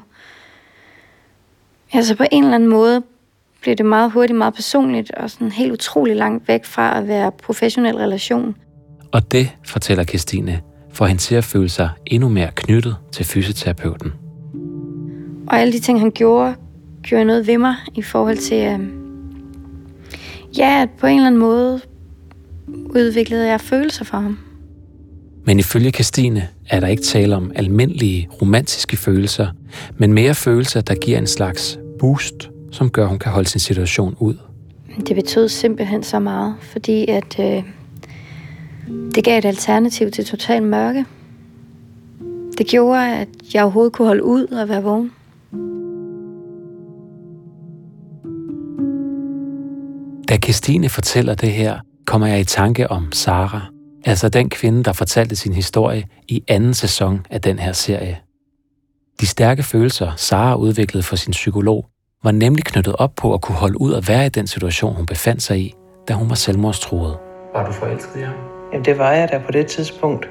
Altså 1.93 2.15
på 2.15 2.25
en 2.31 2.43
eller 2.43 2.55
anden 2.55 2.69
måde 2.69 3.03
blev 3.63 3.75
det 3.75 3.85
meget 3.85 4.11
hurtigt 4.11 4.37
meget 4.37 4.53
personligt 4.53 5.11
og 5.11 5.29
sådan 5.29 5.51
helt 5.51 5.71
utrolig 5.71 6.15
langt 6.15 6.47
væk 6.47 6.65
fra 6.65 6.97
at 6.97 7.07
være 7.07 7.31
professionel 7.43 7.95
relation. 7.95 8.55
Og 9.11 9.31
det, 9.31 9.49
fortæller 9.65 10.03
Christine, 10.03 10.61
får 10.93 11.05
hende 11.05 11.21
til 11.21 11.35
at 11.35 11.43
føle 11.43 11.69
sig 11.69 11.89
endnu 12.05 12.29
mere 12.29 12.49
knyttet 12.55 12.95
til 13.11 13.25
fysioterapeuten. 13.25 14.13
Og 15.47 15.59
alle 15.59 15.73
de 15.73 15.79
ting, 15.79 15.99
han 15.99 16.11
gjorde, 16.11 16.55
gjorde 17.03 17.25
noget 17.25 17.47
ved 17.47 17.57
mig 17.57 17.75
i 17.95 18.01
forhold 18.01 18.37
til, 18.37 18.57
øh, 18.57 18.79
ja, 20.57 20.81
at 20.81 20.89
på 20.99 21.07
en 21.07 21.15
eller 21.15 21.27
anden 21.27 21.41
måde 21.41 21.81
udviklede 22.95 23.47
jeg 23.47 23.61
følelser 23.61 24.05
for 24.05 24.17
ham. 24.17 24.39
Men 25.45 25.59
ifølge 25.59 25.91
Christine 25.91 26.47
er 26.69 26.79
der 26.79 26.87
ikke 26.87 27.03
tale 27.03 27.35
om 27.35 27.51
almindelige 27.55 28.29
romantiske 28.41 28.97
følelser, 28.97 29.47
men 29.97 30.13
mere 30.13 30.35
følelser, 30.35 30.81
der 30.81 30.95
giver 30.95 31.17
en 31.17 31.27
slags 31.27 31.79
boost, 31.99 32.49
som 32.73 32.89
gør, 32.89 33.03
at 33.03 33.09
hun 33.09 33.19
kan 33.19 33.31
holde 33.31 33.49
sin 33.49 33.59
situation 33.59 34.15
ud. 34.19 34.35
Det 35.07 35.15
betød 35.15 35.49
simpelthen 35.49 36.03
så 36.03 36.19
meget, 36.19 36.55
fordi 36.61 37.07
at 37.07 37.39
øh, 37.39 37.63
det 39.15 39.23
gav 39.23 39.37
et 39.37 39.45
alternativ 39.45 40.11
til 40.11 40.25
total 40.25 40.63
mørke. 40.63 41.05
Det 42.57 42.67
gjorde, 42.67 43.17
at 43.17 43.27
jeg 43.53 43.63
overhovedet 43.63 43.93
kunne 43.93 44.07
holde 44.07 44.23
ud 44.23 44.47
og 44.47 44.69
være 44.69 44.83
vågen. 44.83 45.11
Da 50.29 50.37
Christine 50.37 50.89
fortæller 50.89 51.35
det 51.35 51.51
her, 51.51 51.79
kommer 52.05 52.27
jeg 52.27 52.39
i 52.39 52.43
tanke 52.43 52.91
om 52.91 53.11
Sara, 53.11 53.61
altså 54.05 54.29
den 54.29 54.49
kvinde, 54.49 54.83
der 54.83 54.93
fortalte 54.93 55.35
sin 55.35 55.53
historie 55.53 56.03
i 56.27 56.43
anden 56.47 56.73
sæson 56.73 57.25
af 57.29 57.41
den 57.41 57.59
her 57.59 57.73
serie. 57.73 58.17
De 59.21 59.25
stærke 59.25 59.63
følelser, 59.63 60.11
Sara 60.17 60.55
udviklede 60.55 61.03
for 61.03 61.15
sin 61.15 61.31
psykolog, 61.31 61.85
var 62.23 62.31
nemlig 62.31 62.65
knyttet 62.65 62.95
op 62.95 63.15
på 63.15 63.33
at 63.33 63.41
kunne 63.41 63.55
holde 63.55 63.81
ud 63.81 63.91
og 63.91 64.07
være 64.07 64.25
i 64.25 64.29
den 64.29 64.47
situation, 64.47 64.95
hun 64.95 65.05
befandt 65.05 65.41
sig 65.41 65.59
i, 65.59 65.73
da 66.07 66.13
hun 66.13 66.29
var 66.29 66.35
selvmordstruet. 66.35 67.17
Var 67.53 67.65
du 67.65 67.71
forelsket 67.71 68.19
i 68.19 68.23
ham? 68.23 68.35
Jamen, 68.71 68.85
det 68.85 68.97
var 68.97 69.11
jeg 69.11 69.29
da 69.31 69.37
på 69.45 69.51
det 69.51 69.67
tidspunkt. 69.67 70.29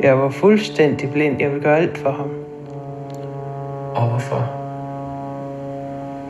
Jeg 0.00 0.18
var 0.18 0.30
fuldstændig 0.30 1.10
blind. 1.12 1.40
Jeg 1.40 1.50
ville 1.50 1.62
gøre 1.62 1.78
alt 1.78 1.98
for 1.98 2.10
ham. 2.10 2.30
Og 3.94 4.08
hvorfor? 4.08 4.50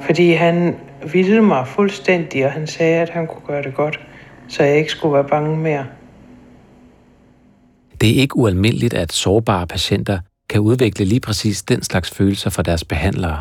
Fordi 0.07 0.33
han 0.33 0.77
ville 1.13 1.43
mig 1.43 1.67
fuldstændig, 1.69 2.47
og 2.47 2.53
han 2.53 2.67
sagde, 2.67 3.01
at 3.01 3.11
han 3.11 3.27
kunne 3.27 3.47
gøre 3.47 3.63
det 3.63 3.75
godt, 3.75 4.01
så 4.49 4.63
jeg 4.63 4.77
ikke 4.77 4.91
skulle 4.91 5.15
være 5.15 5.29
bange 5.29 5.57
mere. 5.57 5.87
Det 8.01 8.11
er 8.11 8.21
ikke 8.21 8.37
ualmindeligt, 8.37 8.95
at 8.95 9.13
sårbare 9.13 9.67
patienter 9.67 10.19
kan 10.49 10.61
udvikle 10.61 11.05
lige 11.05 11.21
præcis 11.21 11.63
den 11.63 11.83
slags 11.83 12.11
følelser 12.11 12.51
for 12.51 12.63
deres 12.63 12.85
behandlere. 12.85 13.41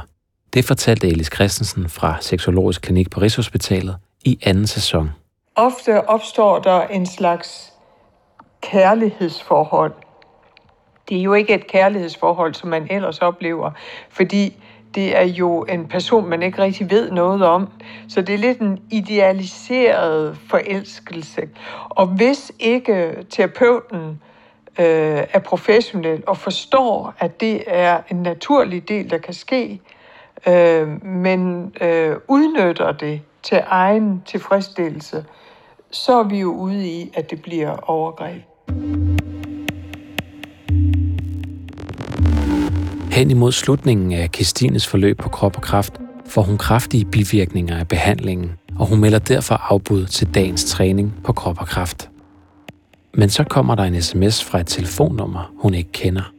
Det 0.54 0.66
fortalte 0.66 1.08
Elis 1.08 1.30
Christensen 1.34 1.90
fra 1.90 2.18
Seksologisk 2.22 2.82
Klinik 2.82 3.10
på 3.10 3.20
Rigshospitalet 3.20 3.98
i 4.26 4.40
anden 4.44 4.68
sæson. 4.68 5.10
Ofte 5.56 6.10
opstår 6.10 6.60
der 6.60 6.82
en 6.82 7.06
slags 7.06 7.74
kærlighedsforhold. 8.62 9.94
Det 11.10 11.18
er 11.18 11.22
jo 11.22 11.34
ikke 11.34 11.54
et 11.54 11.68
kærlighedsforhold, 11.68 12.54
som 12.54 12.70
man 12.70 12.88
ellers 12.92 13.20
oplever, 13.20 13.72
fordi 14.10 14.64
det 14.96 15.18
er 15.18 15.24
jo 15.24 15.64
en 15.64 15.88
person, 15.88 16.30
man 16.30 16.44
ikke 16.44 16.62
rigtig 16.62 16.92
ved 16.92 17.12
noget 17.12 17.44
om. 17.44 17.70
Så 18.10 18.22
det 18.22 18.36
er 18.36 18.40
lidt 18.40 18.60
en 18.60 18.80
idealiseret 18.92 20.38
forelskelse. 20.50 21.42
Og 21.90 22.08
hvis 22.08 22.52
ikke 22.60 23.26
terapeuten 23.30 24.22
øh, 24.80 25.24
er 25.34 25.40
professionel 25.40 26.24
og 26.28 26.38
forstår, 26.38 27.14
at 27.20 27.42
det 27.42 27.64
er 27.68 28.02
en 28.12 28.24
naturlig 28.24 28.90
del, 28.90 29.10
der 29.10 29.18
kan 29.18 29.34
ske, 29.34 29.82
øh, 30.48 31.06
men 31.06 31.74
øh, 31.82 32.16
udnytter 32.28 32.92
det 32.92 33.22
til 33.44 33.62
egen 33.66 34.22
tilfredsstillelse, 34.26 35.26
så 35.92 36.20
er 36.20 36.24
vi 36.24 36.40
jo 36.40 36.52
ude 36.52 36.88
i, 36.88 37.12
at 37.14 37.32
det 37.32 37.42
bliver 37.42 37.90
overgreb. 37.90 38.42
Hen 43.12 43.32
imod 43.32 43.52
slutningen 43.52 44.12
af 44.12 44.32
Kristines 44.32 44.88
forløb 44.88 45.18
på 45.18 45.30
krop 45.30 45.56
og 45.56 45.62
kraft, 45.62 45.94
får 46.26 46.42
hun 46.42 46.58
kraftige 46.58 47.06
bivirkninger 47.06 47.78
af 47.78 47.88
behandlingen, 47.88 48.52
og 48.80 48.88
hun 48.88 49.00
melder 49.00 49.20
derfor 49.20 49.56
afbud 49.56 50.06
til 50.06 50.36
dagens 50.36 50.66
træning 50.66 51.14
på 51.24 51.34
krop 51.34 51.62
og 51.62 51.68
kraft. 51.68 52.10
Men 53.14 53.30
så 53.30 53.44
kommer 53.44 53.76
der 53.76 53.84
en 53.84 54.02
sms 54.02 54.44
fra 54.44 54.60
et 54.60 54.68
telefonnummer, 54.68 55.52
hun 55.58 55.74
ikke 55.74 55.92
kender. 55.92 56.34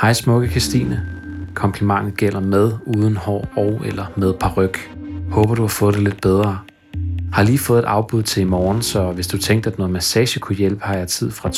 Hej 0.00 0.12
smukke 0.12 0.48
Christine. 0.48 1.17
Komplimentet 1.58 2.16
gælder 2.16 2.40
med, 2.40 2.72
uden 2.86 3.16
hår 3.16 3.48
og 3.56 3.80
eller 3.84 4.06
med 4.16 4.34
paryk. 4.34 4.90
Håber 5.30 5.54
du 5.54 5.62
har 5.62 5.68
fået 5.68 5.94
det 5.94 6.02
lidt 6.02 6.20
bedre. 6.20 6.58
Har 7.32 7.42
lige 7.42 7.58
fået 7.58 7.78
et 7.78 7.84
afbud 7.84 8.22
til 8.22 8.40
i 8.40 8.44
morgen, 8.44 8.82
så 8.82 9.12
hvis 9.12 9.26
du 9.26 9.38
tænkte, 9.38 9.70
at 9.70 9.78
noget 9.78 9.92
massage 9.92 10.40
kunne 10.40 10.56
hjælpe, 10.56 10.84
har 10.84 10.94
jeg 10.94 11.08
tid 11.08 11.30
fra 11.30 11.48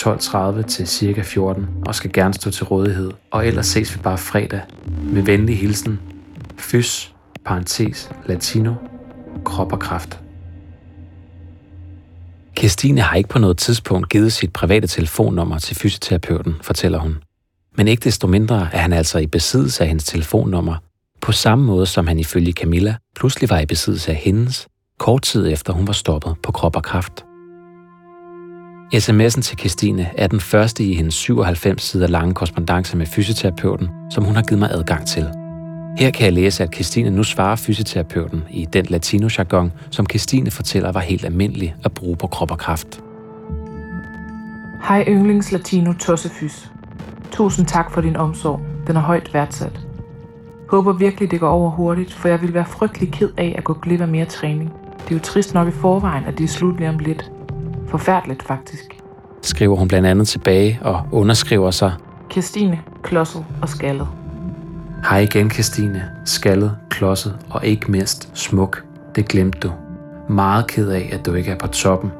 12.30 0.60 0.62
til 0.62 0.86
cirka 0.86 1.22
14 1.22 1.66
og 1.86 1.94
skal 1.94 2.12
gerne 2.12 2.34
stå 2.34 2.50
til 2.50 2.64
rådighed. 2.64 3.10
Og 3.30 3.46
ellers 3.46 3.66
ses 3.66 3.94
vi 3.94 4.00
bare 4.02 4.18
fredag. 4.18 4.60
Med 5.02 5.22
venlig 5.22 5.58
hilsen. 5.58 6.00
Fys, 6.58 7.14
parentes, 7.44 8.10
latino, 8.26 8.74
krop 9.44 9.72
og 9.72 9.78
kraft. 9.78 10.20
Kirstine 12.56 13.00
har 13.00 13.16
ikke 13.16 13.28
på 13.28 13.38
noget 13.38 13.58
tidspunkt 13.58 14.08
givet 14.08 14.32
sit 14.32 14.52
private 14.52 14.86
telefonnummer 14.86 15.58
til 15.58 15.76
fysioterapeuten, 15.76 16.54
fortæller 16.62 16.98
hun. 16.98 17.16
Men 17.80 17.88
ikke 17.88 18.04
desto 18.04 18.26
mindre 18.26 18.68
er 18.72 18.78
han 18.78 18.92
altså 18.92 19.18
i 19.18 19.26
besiddelse 19.26 19.82
af 19.82 19.88
hendes 19.88 20.04
telefonnummer, 20.04 20.76
på 21.20 21.32
samme 21.32 21.64
måde 21.64 21.86
som 21.86 22.06
han 22.06 22.18
ifølge 22.18 22.52
Camilla 22.52 22.94
pludselig 23.16 23.50
var 23.50 23.58
i 23.58 23.66
besiddelse 23.66 24.10
af 24.10 24.16
hendes, 24.16 24.68
kort 24.98 25.22
tid 25.22 25.52
efter 25.52 25.72
hun 25.72 25.86
var 25.86 25.92
stoppet 25.92 26.36
på 26.42 26.52
krop 26.52 26.76
og 26.76 26.82
kraft. 26.82 27.24
SMS'en 28.94 29.40
til 29.40 29.58
Christine 29.58 30.10
er 30.16 30.26
den 30.26 30.40
første 30.40 30.84
i 30.84 30.94
hendes 30.94 31.14
97 31.14 31.82
sider 31.82 32.06
lange 32.06 32.34
korrespondence 32.34 32.96
med 32.96 33.06
fysioterapeuten, 33.06 33.88
som 34.10 34.24
hun 34.24 34.34
har 34.34 34.42
givet 34.42 34.58
mig 34.58 34.70
adgang 34.70 35.06
til. 35.06 35.26
Her 35.98 36.10
kan 36.10 36.24
jeg 36.24 36.32
læse, 36.32 36.62
at 36.62 36.74
Christine 36.74 37.10
nu 37.10 37.22
svarer 37.22 37.56
fysioterapeuten 37.56 38.42
i 38.50 38.66
den 38.72 38.84
latino-jargon, 38.84 39.72
som 39.90 40.06
Christine 40.10 40.50
fortæller 40.50 40.92
var 40.92 41.00
helt 41.00 41.24
almindelig 41.24 41.74
at 41.84 41.92
bruge 41.92 42.16
på 42.16 42.26
krop 42.26 42.50
og 42.50 42.58
kraft. 42.58 43.00
Hej 44.82 45.04
yndlings 45.08 45.52
latino 45.52 45.92
tossefys. 45.92 46.69
Tusind 47.30 47.66
tak 47.66 47.90
for 47.90 48.00
din 48.00 48.16
omsorg. 48.16 48.60
Den 48.86 48.96
er 48.96 49.00
højt 49.00 49.34
værdsat. 49.34 49.80
Håber 50.68 50.92
virkelig, 50.92 51.30
det 51.30 51.40
går 51.40 51.48
over 51.48 51.70
hurtigt, 51.70 52.12
for 52.12 52.28
jeg 52.28 52.40
vil 52.40 52.54
være 52.54 52.64
frygtelig 52.64 53.12
ked 53.12 53.30
af 53.36 53.54
at 53.58 53.64
gå 53.64 53.72
glip 53.72 54.00
af 54.00 54.08
mere 54.08 54.24
træning. 54.24 54.72
Det 54.98 55.10
er 55.10 55.14
jo 55.14 55.20
trist 55.22 55.54
nok 55.54 55.68
i 55.68 55.70
forvejen, 55.70 56.24
at 56.24 56.38
det 56.38 56.44
er 56.44 56.48
slut 56.48 56.76
lige 56.76 56.88
om 56.88 56.98
lidt. 56.98 57.32
Forfærdeligt 57.88 58.42
faktisk. 58.42 58.98
Skriver 59.42 59.76
hun 59.76 59.88
blandt 59.88 60.08
andet 60.08 60.28
tilbage 60.28 60.78
og 60.82 61.02
underskriver 61.12 61.70
sig. 61.70 61.92
Kirstine, 62.28 62.80
klodset 63.02 63.44
og 63.62 63.68
skaldet. 63.68 64.08
Hej 65.10 65.18
igen, 65.18 65.50
Christine. 65.50 66.10
Skaldet, 66.24 66.76
klodset 66.90 67.38
og 67.50 67.66
ikke 67.66 67.90
mindst 67.90 68.30
smuk. 68.34 68.84
Det 69.14 69.28
glemte 69.28 69.58
du. 69.58 69.72
Meget 70.28 70.66
ked 70.66 70.88
af, 70.88 71.10
at 71.12 71.26
du 71.26 71.34
ikke 71.34 71.50
er 71.50 71.58
på 71.58 71.66
toppen, 71.66 72.12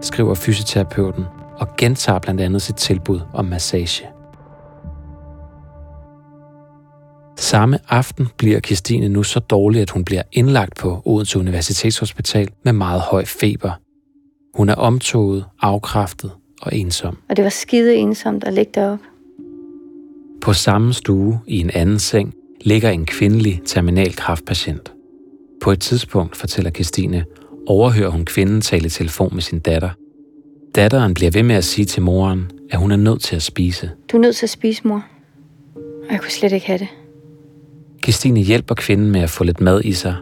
skriver 0.00 0.34
fysioterapeuten 0.34 1.24
og 1.58 1.76
gentager 1.76 2.18
blandt 2.18 2.40
andet 2.40 2.62
sit 2.62 2.76
tilbud 2.76 3.20
om 3.32 3.44
massage. 3.44 4.17
Samme 7.40 7.78
aften 7.88 8.28
bliver 8.36 8.60
Christine 8.60 9.08
nu 9.08 9.22
så 9.22 9.40
dårlig, 9.40 9.82
at 9.82 9.90
hun 9.90 10.04
bliver 10.04 10.22
indlagt 10.32 10.76
på 10.76 11.02
Odense 11.04 11.38
Universitetshospital 11.38 12.48
med 12.64 12.72
meget 12.72 13.00
høj 13.00 13.24
feber. 13.24 13.70
Hun 14.54 14.68
er 14.68 14.74
omtoget, 14.74 15.44
afkræftet 15.60 16.30
og 16.62 16.74
ensom. 16.74 17.18
Og 17.28 17.36
det 17.36 17.44
var 17.44 17.50
skide 17.50 17.96
ensomt 17.96 18.44
at 18.44 18.54
ligge 18.54 18.72
deroppe. 18.74 19.04
På 20.40 20.52
samme 20.52 20.92
stue 20.92 21.40
i 21.46 21.60
en 21.60 21.70
anden 21.70 21.98
seng 21.98 22.34
ligger 22.60 22.90
en 22.90 23.06
kvindelig 23.06 23.60
terminal 23.66 24.16
kraftpatient. 24.16 24.92
På 25.62 25.72
et 25.72 25.80
tidspunkt, 25.80 26.36
fortæller 26.36 26.70
Christine, 26.70 27.24
overhører 27.66 28.10
hun 28.10 28.24
kvinden 28.24 28.60
tale 28.60 28.86
i 28.86 28.90
telefon 28.90 29.30
med 29.32 29.42
sin 29.42 29.58
datter. 29.58 29.90
Datteren 30.74 31.14
bliver 31.14 31.30
ved 31.30 31.42
med 31.42 31.54
at 31.54 31.64
sige 31.64 31.84
til 31.84 32.02
moren, 32.02 32.50
at 32.70 32.78
hun 32.78 32.92
er 32.92 32.96
nødt 32.96 33.22
til 33.22 33.36
at 33.36 33.42
spise. 33.42 33.90
Du 34.12 34.16
er 34.16 34.20
nødt 34.20 34.36
til 34.36 34.46
at 34.46 34.50
spise, 34.50 34.88
mor. 34.88 35.04
Og 35.76 36.10
jeg 36.12 36.20
kunne 36.20 36.30
slet 36.30 36.52
ikke 36.52 36.66
have 36.66 36.78
det. 36.78 36.88
Christine 38.04 38.40
hjælper 38.40 38.74
kvinden 38.74 39.10
med 39.10 39.20
at 39.20 39.30
få 39.30 39.44
lidt 39.44 39.60
mad 39.60 39.80
i 39.84 39.92
sig, 39.92 40.16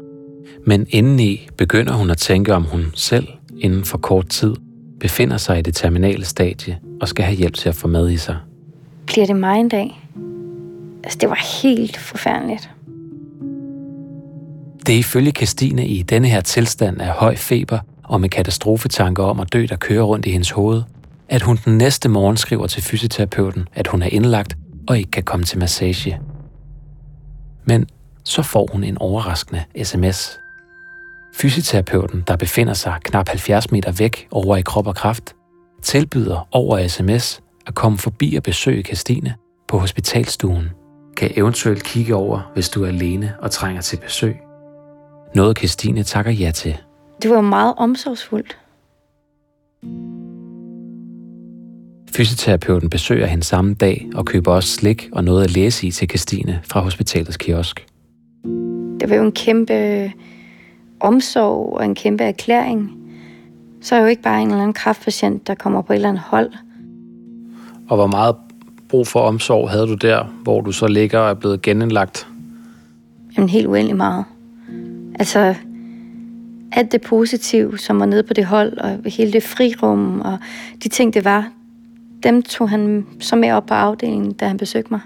men 0.66 0.87
indeni 0.90 1.49
begynder 1.56 1.92
hun 1.92 2.11
at 2.11 2.18
tænke, 2.18 2.54
om 2.54 2.64
hun 2.64 2.87
selv 2.95 3.28
inden 3.59 3.85
for 3.85 3.99
kort 3.99 4.28
tid 4.28 4.54
befinder 5.00 5.37
sig 5.37 5.59
i 5.59 5.62
det 5.62 5.75
terminale 5.75 6.25
stadie 6.25 6.78
og 7.00 7.09
skal 7.09 7.25
have 7.25 7.37
hjælp 7.37 7.54
til 7.54 7.68
at 7.68 7.75
få 7.75 7.88
mad 7.88 8.11
i 8.11 8.16
sig. 8.16 8.37
Bliver 9.06 9.26
det 9.26 9.37
mig 9.37 9.61
en 9.61 9.68
dag? 9.68 10.02
Altså, 11.04 11.18
det 11.21 11.28
var 11.28 11.62
helt 11.62 11.97
forfærdeligt. 11.97 12.71
Det 14.87 14.95
er 14.95 14.99
ifølge 14.99 15.30
Christine 15.30 15.87
i 15.87 16.02
denne 16.02 16.28
her 16.28 16.40
tilstand 16.40 17.00
af 17.00 17.09
høj 17.09 17.37
feber 17.37 17.78
og 18.02 18.21
med 18.21 18.28
katastrofetanker 18.28 19.23
om 19.23 19.40
at 19.40 19.52
dø, 19.52 19.66
der 19.68 19.76
kører 19.76 20.02
rundt 20.02 20.26
i 20.26 20.30
hendes 20.30 20.50
hoved, 20.50 20.83
at 21.28 21.42
hun 21.42 21.59
den 21.64 21.78
næste 21.78 22.09
morgen 22.09 22.37
skriver 22.37 22.66
til 22.66 22.83
fysioterapeuten, 22.83 23.68
at 23.75 23.87
hun 23.87 24.02
er 24.02 24.06
indlagt 24.06 24.56
og 24.88 24.99
ikke 24.99 25.11
kan 25.11 25.23
komme 25.23 25.45
til 25.45 25.59
massage. 25.59 26.21
Men 27.66 27.87
så 28.25 28.42
får 28.42 28.68
hun 28.73 28.85
en 28.85 28.99
overraskende 28.99 29.64
sms. 29.82 30.38
Fysioterapeuten, 31.35 32.25
der 32.26 32.37
befinder 32.37 32.75
sig 32.75 32.99
knap 33.04 33.28
70 33.28 33.70
meter 33.70 33.92
væk 33.92 34.28
over 34.30 34.56
i 34.56 34.62
krop 34.62 34.87
og 34.87 34.94
kraft, 34.94 35.35
tilbyder 35.82 36.49
over 36.52 36.88
sms 36.88 37.42
at 37.66 37.75
komme 37.75 37.99
forbi 37.99 38.35
og 38.37 38.42
besøge 38.42 38.82
Christine 38.82 39.35
på 39.68 39.78
hospitalstuen. 39.78 40.70
Kan 41.16 41.32
eventuelt 41.37 41.85
kigge 41.85 42.14
over, 42.14 42.50
hvis 42.54 42.68
du 42.68 42.85
er 42.85 42.88
alene 42.88 43.35
og 43.38 43.50
trænger 43.50 43.82
til 43.82 43.96
besøg. 43.96 44.37
Noget 45.35 45.58
Christine 45.58 46.02
takker 46.02 46.32
ja 46.32 46.50
til. 46.50 46.78
Det 47.23 47.30
var 47.30 47.40
meget 47.40 47.75
omsorgsfuldt. 47.76 48.58
Fysioterapeuten 52.16 52.90
besøger 52.90 53.26
hende 53.26 53.44
samme 53.44 53.75
dag 53.75 54.08
og 54.14 54.25
køber 54.25 54.52
også 54.52 54.69
slik 54.69 55.08
og 55.12 55.25
noget 55.25 55.45
at 55.45 55.50
læse 55.50 55.86
i 55.86 55.90
til 55.90 56.08
Christine 56.08 56.60
fra 56.64 56.80
hospitalets 56.80 57.36
kiosk. 57.36 57.86
Det 59.00 59.10
var 59.10 59.17
jo 59.17 59.23
en 59.23 59.32
kæmpe 59.32 60.12
omsorg 61.00 61.73
og 61.73 61.84
en 61.84 61.95
kæmpe 61.95 62.25
erklæring. 62.25 62.93
Så 63.80 63.95
er 63.95 64.00
jo 64.00 64.06
ikke 64.06 64.23
bare 64.23 64.43
en 64.43 64.49
eller 64.49 64.62
anden 64.62 64.73
kraftpatient, 64.73 65.47
der 65.47 65.54
kommer 65.54 65.82
på 65.82 65.93
et 65.93 65.95
eller 65.95 66.08
andet 66.08 66.23
hold. 66.26 66.50
Og 67.88 67.97
hvor 67.97 68.06
meget 68.06 68.36
brug 68.88 69.06
for 69.06 69.21
omsorg 69.21 69.71
havde 69.71 69.86
du 69.86 69.95
der, 69.95 70.25
hvor 70.43 70.60
du 70.60 70.73
så 70.73 70.86
ligger 70.86 71.19
og 71.19 71.30
er 71.30 71.34
blevet 71.34 71.62
genindlagt? 71.62 72.28
Jamen 73.36 73.49
helt 73.49 73.67
uendelig 73.67 73.97
meget. 73.97 74.25
Altså, 75.19 75.54
alt 76.73 76.93
det 76.93 77.00
positive, 77.00 77.78
som 77.78 78.00
var 78.00 78.06
nede 78.06 78.23
på 78.23 78.34
det 78.34 78.47
hold, 78.47 78.78
og 78.78 78.99
hele 79.06 79.32
det 79.32 79.43
frirum, 79.43 80.21
og 80.21 80.38
de 80.82 80.88
ting, 80.88 81.14
det 81.14 81.25
var, 81.25 81.50
dem 82.22 82.42
tog 82.42 82.68
han 82.68 83.06
så 83.20 83.36
med 83.36 83.52
op 83.52 83.66
på 83.66 83.74
afdelingen, 83.74 84.32
da 84.32 84.48
han 84.48 84.56
besøgte 84.56 84.90
mig. 84.90 85.00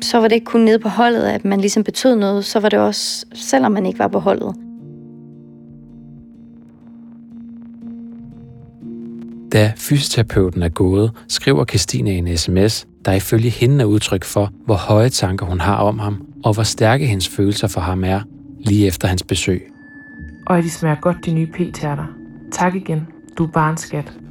Så 0.00 0.18
var 0.18 0.28
det 0.28 0.34
ikke 0.34 0.44
kun 0.44 0.60
nede 0.60 0.78
på 0.78 0.88
holdet, 0.88 1.22
at 1.22 1.44
man 1.44 1.60
ligesom 1.60 1.84
betød 1.84 2.16
noget, 2.16 2.44
så 2.44 2.60
var 2.60 2.68
det 2.68 2.78
også, 2.78 3.26
selvom 3.34 3.72
man 3.72 3.86
ikke 3.86 3.98
var 3.98 4.08
på 4.08 4.18
holdet. 4.18 4.54
Da 9.52 9.72
fysioterapeuten 9.76 10.62
er 10.62 10.68
gået, 10.68 11.10
skriver 11.28 11.64
Christine 11.64 12.10
en 12.10 12.36
sms, 12.36 12.86
der 13.04 13.12
ifølge 13.12 13.50
hende 13.50 13.80
er 13.82 13.84
udtryk 13.84 14.24
for, 14.24 14.50
hvor 14.64 14.74
høje 14.74 15.08
tanker 15.08 15.46
hun 15.46 15.60
har 15.60 15.76
om 15.76 15.98
ham, 15.98 16.26
og 16.44 16.54
hvor 16.54 16.62
stærke 16.62 17.06
hendes 17.06 17.28
følelser 17.28 17.68
for 17.68 17.80
ham 17.80 18.04
er, 18.04 18.20
lige 18.58 18.86
efter 18.86 19.08
hans 19.08 19.22
besøg. 19.22 19.72
Og 20.46 20.62
de 20.62 20.70
smager 20.70 20.96
godt, 21.00 21.16
de 21.26 21.32
nye 21.32 21.46
p-tærter. 21.46 22.04
Tak 22.52 22.74
igen. 22.74 23.06
Du 23.38 23.44
er 23.44 23.50
bare 23.50 23.70
en 23.70 23.76
skat. 23.76 24.21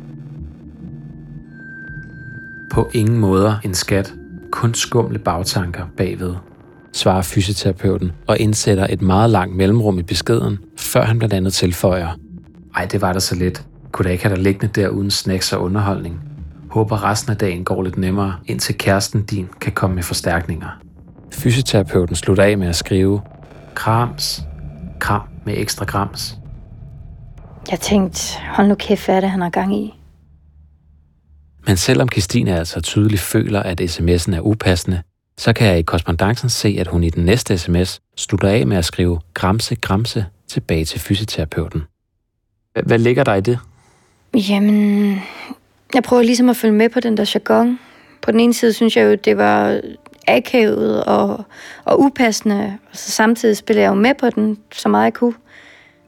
På 2.72 2.90
ingen 2.94 3.18
måder 3.18 3.56
en 3.64 3.74
skat, 3.74 4.14
kun 4.52 4.74
skumle 4.74 5.20
bagtanker 5.20 5.86
bagved, 5.98 6.36
svarer 6.94 7.22
fysioterapeuten 7.22 8.12
og 8.28 8.40
indsætter 8.40 8.88
et 8.90 9.02
meget 9.02 9.30
langt 9.30 9.56
mellemrum 9.56 10.00
i 10.00 10.04
beskeden, 10.04 10.60
før 10.78 11.02
han 11.02 11.20
blandt 11.20 11.34
andet 11.34 11.54
tilføjer. 11.54 12.18
Ej, 12.76 12.86
det 12.86 13.02
var 13.02 13.14
da 13.14 13.20
så 13.20 13.36
lidt. 13.36 13.66
Kunne 13.92 14.04
da 14.04 14.10
ikke 14.10 14.24
have 14.24 14.36
dig 14.36 14.44
liggende 14.44 14.82
der 14.82 14.90
uden 14.90 15.12
snacks 15.12 15.54
og 15.54 15.62
underholdning. 15.62 16.20
Håber 16.70 17.04
resten 17.04 17.32
af 17.32 17.38
dagen 17.38 17.64
går 17.64 17.84
lidt 17.84 17.98
nemmere, 17.98 18.36
indtil 18.46 18.78
kæresten 18.78 19.24
din 19.24 19.50
kan 19.62 19.72
komme 19.72 19.96
med 19.96 20.04
forstærkninger. 20.04 20.80
Fysioterapeuten 21.34 22.16
slutter 22.16 22.44
af 22.44 22.58
med 22.58 22.68
at 22.68 22.76
skrive, 22.76 23.22
krams, 23.76 24.42
kram 25.00 25.22
med 25.46 25.54
ekstra 25.58 25.86
grams. 25.86 26.38
Jeg 27.72 27.80
tænkte, 27.80 28.40
hold 28.56 28.68
nu 28.68 28.76
kæft, 28.76 29.06
hvad 29.06 29.16
er 29.16 29.20
det, 29.20 29.30
han 29.30 29.42
har 29.42 29.50
gang 29.50 29.76
i? 29.76 30.01
Men 31.68 31.78
selvom 31.78 32.10
Christine 32.12 32.60
altså 32.60 32.82
tydeligt 32.82 33.22
føler, 33.22 33.64
at 33.64 33.82
sms'en 33.82 34.36
er 34.36 34.42
upassende, 34.42 35.02
så 35.38 35.54
kan 35.54 35.68
jeg 35.68 35.80
i 35.80 35.82
korrespondancen 35.82 36.50
se, 36.50 36.76
at 36.80 36.88
hun 36.88 37.04
i 37.04 37.10
den 37.10 37.26
næste 37.26 37.58
sms 37.58 38.02
slutter 38.18 38.48
af 38.48 38.68
med 38.68 38.78
at 38.78 38.86
skrive 38.86 39.20
gramse, 39.34 39.76
gramse 39.76 40.26
tilbage 40.48 40.86
til 40.86 41.00
fysioterapeuten. 41.00 41.84
Hvad 42.86 43.00
ligger 43.00 43.24
der 43.24 43.34
i 43.34 43.42
det? 43.42 43.60
Jamen, 44.34 45.22
jeg 45.94 46.04
prøver 46.04 46.24
ligesom 46.24 46.50
at 46.50 46.58
følge 46.58 46.74
med 46.74 46.90
på 46.90 47.00
den 47.00 47.18
der 47.18 47.32
jargon. 47.34 47.80
På 48.22 48.32
den 48.32 48.40
ene 48.40 48.54
side 48.54 48.74
synes 48.74 48.98
jeg 48.98 49.04
jo, 49.06 49.16
det 49.16 49.38
var 49.38 49.82
akavet 50.28 51.04
og, 51.04 51.46
og 51.86 52.00
upassende, 52.00 52.78
og 52.92 52.98
så 52.98 53.12
samtidig 53.12 53.58
spiller 53.58 53.82
jeg 53.82 53.90
jo 53.90 53.96
med 53.96 54.14
på 54.14 54.30
den, 54.30 54.58
så 54.72 54.90
meget 54.90 55.06
jeg 55.06 55.14
kunne. 55.14 55.34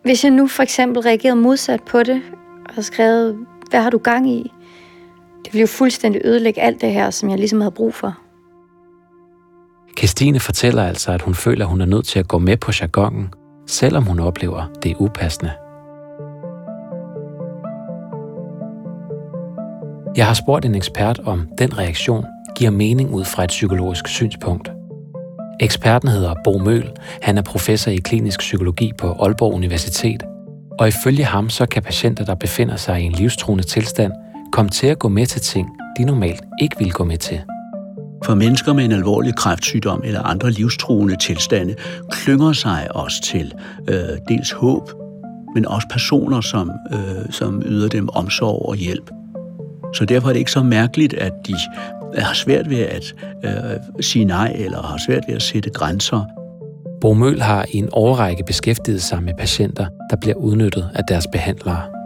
Hvis 0.03 0.23
jeg 0.23 0.31
nu 0.31 0.47
for 0.47 0.63
eksempel 0.63 1.01
reagerede 1.01 1.35
modsat 1.35 1.83
på 1.83 2.03
det, 2.03 2.21
og 2.77 2.83
skrevet, 2.83 3.45
hvad 3.69 3.81
har 3.81 3.89
du 3.89 3.97
gang 3.97 4.31
i? 4.31 4.51
Det 5.45 5.53
ville 5.53 5.61
jo 5.61 5.67
fuldstændig 5.67 6.21
ødelægge 6.25 6.61
alt 6.61 6.81
det 6.81 6.91
her, 6.91 7.09
som 7.09 7.29
jeg 7.29 7.37
ligesom 7.37 7.61
havde 7.61 7.71
brug 7.71 7.93
for. 7.93 8.17
Christine 9.97 10.39
fortæller 10.39 10.83
altså, 10.83 11.11
at 11.11 11.21
hun 11.21 11.35
føler, 11.35 11.65
at 11.65 11.69
hun 11.69 11.81
er 11.81 11.85
nødt 11.85 12.05
til 12.05 12.19
at 12.19 12.27
gå 12.27 12.37
med 12.37 12.57
på 12.57 12.71
jargonen, 12.81 13.29
selvom 13.67 14.03
hun 14.03 14.19
oplever, 14.19 14.71
det 14.83 14.91
er 14.91 14.95
upassende. 14.99 15.51
Jeg 20.15 20.27
har 20.27 20.33
spurgt 20.33 20.65
en 20.65 20.75
ekspert 20.75 21.19
om 21.19 21.47
den 21.57 21.77
reaktion 21.77 22.25
giver 22.55 22.71
mening 22.71 23.13
ud 23.13 23.25
fra 23.25 23.43
et 23.43 23.47
psykologisk 23.47 24.07
synspunkt. 24.07 24.71
Eksperten 25.59 26.09
hedder 26.09 26.35
Bo 26.43 26.57
Møl. 26.57 26.91
Han 27.21 27.37
er 27.37 27.41
professor 27.41 27.91
i 27.91 27.95
klinisk 27.95 28.39
psykologi 28.39 28.91
på 28.97 29.07
Aalborg 29.11 29.53
Universitet. 29.53 30.23
Og 30.79 30.87
ifølge 30.87 31.23
ham 31.23 31.49
så 31.49 31.65
kan 31.65 31.83
patienter, 31.83 32.25
der 32.25 32.35
befinder 32.35 32.75
sig 32.75 33.01
i 33.01 33.03
en 33.03 33.11
livstruende 33.11 33.63
tilstand, 33.63 34.11
komme 34.53 34.69
til 34.69 34.87
at 34.87 34.99
gå 34.99 35.07
med 35.07 35.25
til 35.25 35.41
ting, 35.41 35.67
de 35.97 36.03
normalt 36.05 36.41
ikke 36.61 36.75
vil 36.79 36.91
gå 36.91 37.03
med 37.03 37.17
til. 37.17 37.41
For 38.25 38.35
mennesker 38.35 38.73
med 38.73 38.85
en 38.85 38.91
alvorlig 38.91 39.35
kræftsygdom 39.35 40.01
eller 40.05 40.21
andre 40.21 40.51
livstruende 40.51 41.15
tilstande 41.15 41.75
klynger 42.11 42.53
sig 42.53 42.87
også 42.95 43.21
til 43.21 43.53
øh, 43.89 43.95
dels 44.27 44.51
håb, 44.51 44.89
men 45.55 45.65
også 45.65 45.87
personer, 45.89 46.41
som, 46.41 46.71
øh, 46.91 47.31
som 47.31 47.61
yder 47.65 47.89
dem 47.89 48.09
omsorg 48.09 48.65
og 48.69 48.75
hjælp. 48.75 49.11
Så 49.93 50.05
derfor 50.05 50.29
er 50.29 50.33
det 50.33 50.39
ikke 50.39 50.51
så 50.51 50.63
mærkeligt, 50.63 51.13
at 51.13 51.31
de 51.47 51.55
har 52.17 52.33
svært 52.33 52.69
ved 52.69 52.79
at 52.79 53.15
øh, 53.43 53.51
sige 54.01 54.25
nej, 54.25 54.55
eller 54.55 54.81
har 54.81 54.97
svært 55.07 55.23
ved 55.27 55.35
at 55.35 55.41
sætte 55.41 55.69
grænser. 55.69 56.25
Bo 57.01 57.13
Møl 57.13 57.41
har 57.41 57.65
i 57.71 57.77
en 57.77 57.89
årrække 57.91 58.43
beskæftiget 58.47 59.01
sig 59.01 59.23
med 59.23 59.33
patienter, 59.39 59.85
der 60.09 60.15
bliver 60.15 60.35
udnyttet 60.35 60.89
af 60.95 61.03
deres 61.09 61.27
behandlere. 61.31 62.02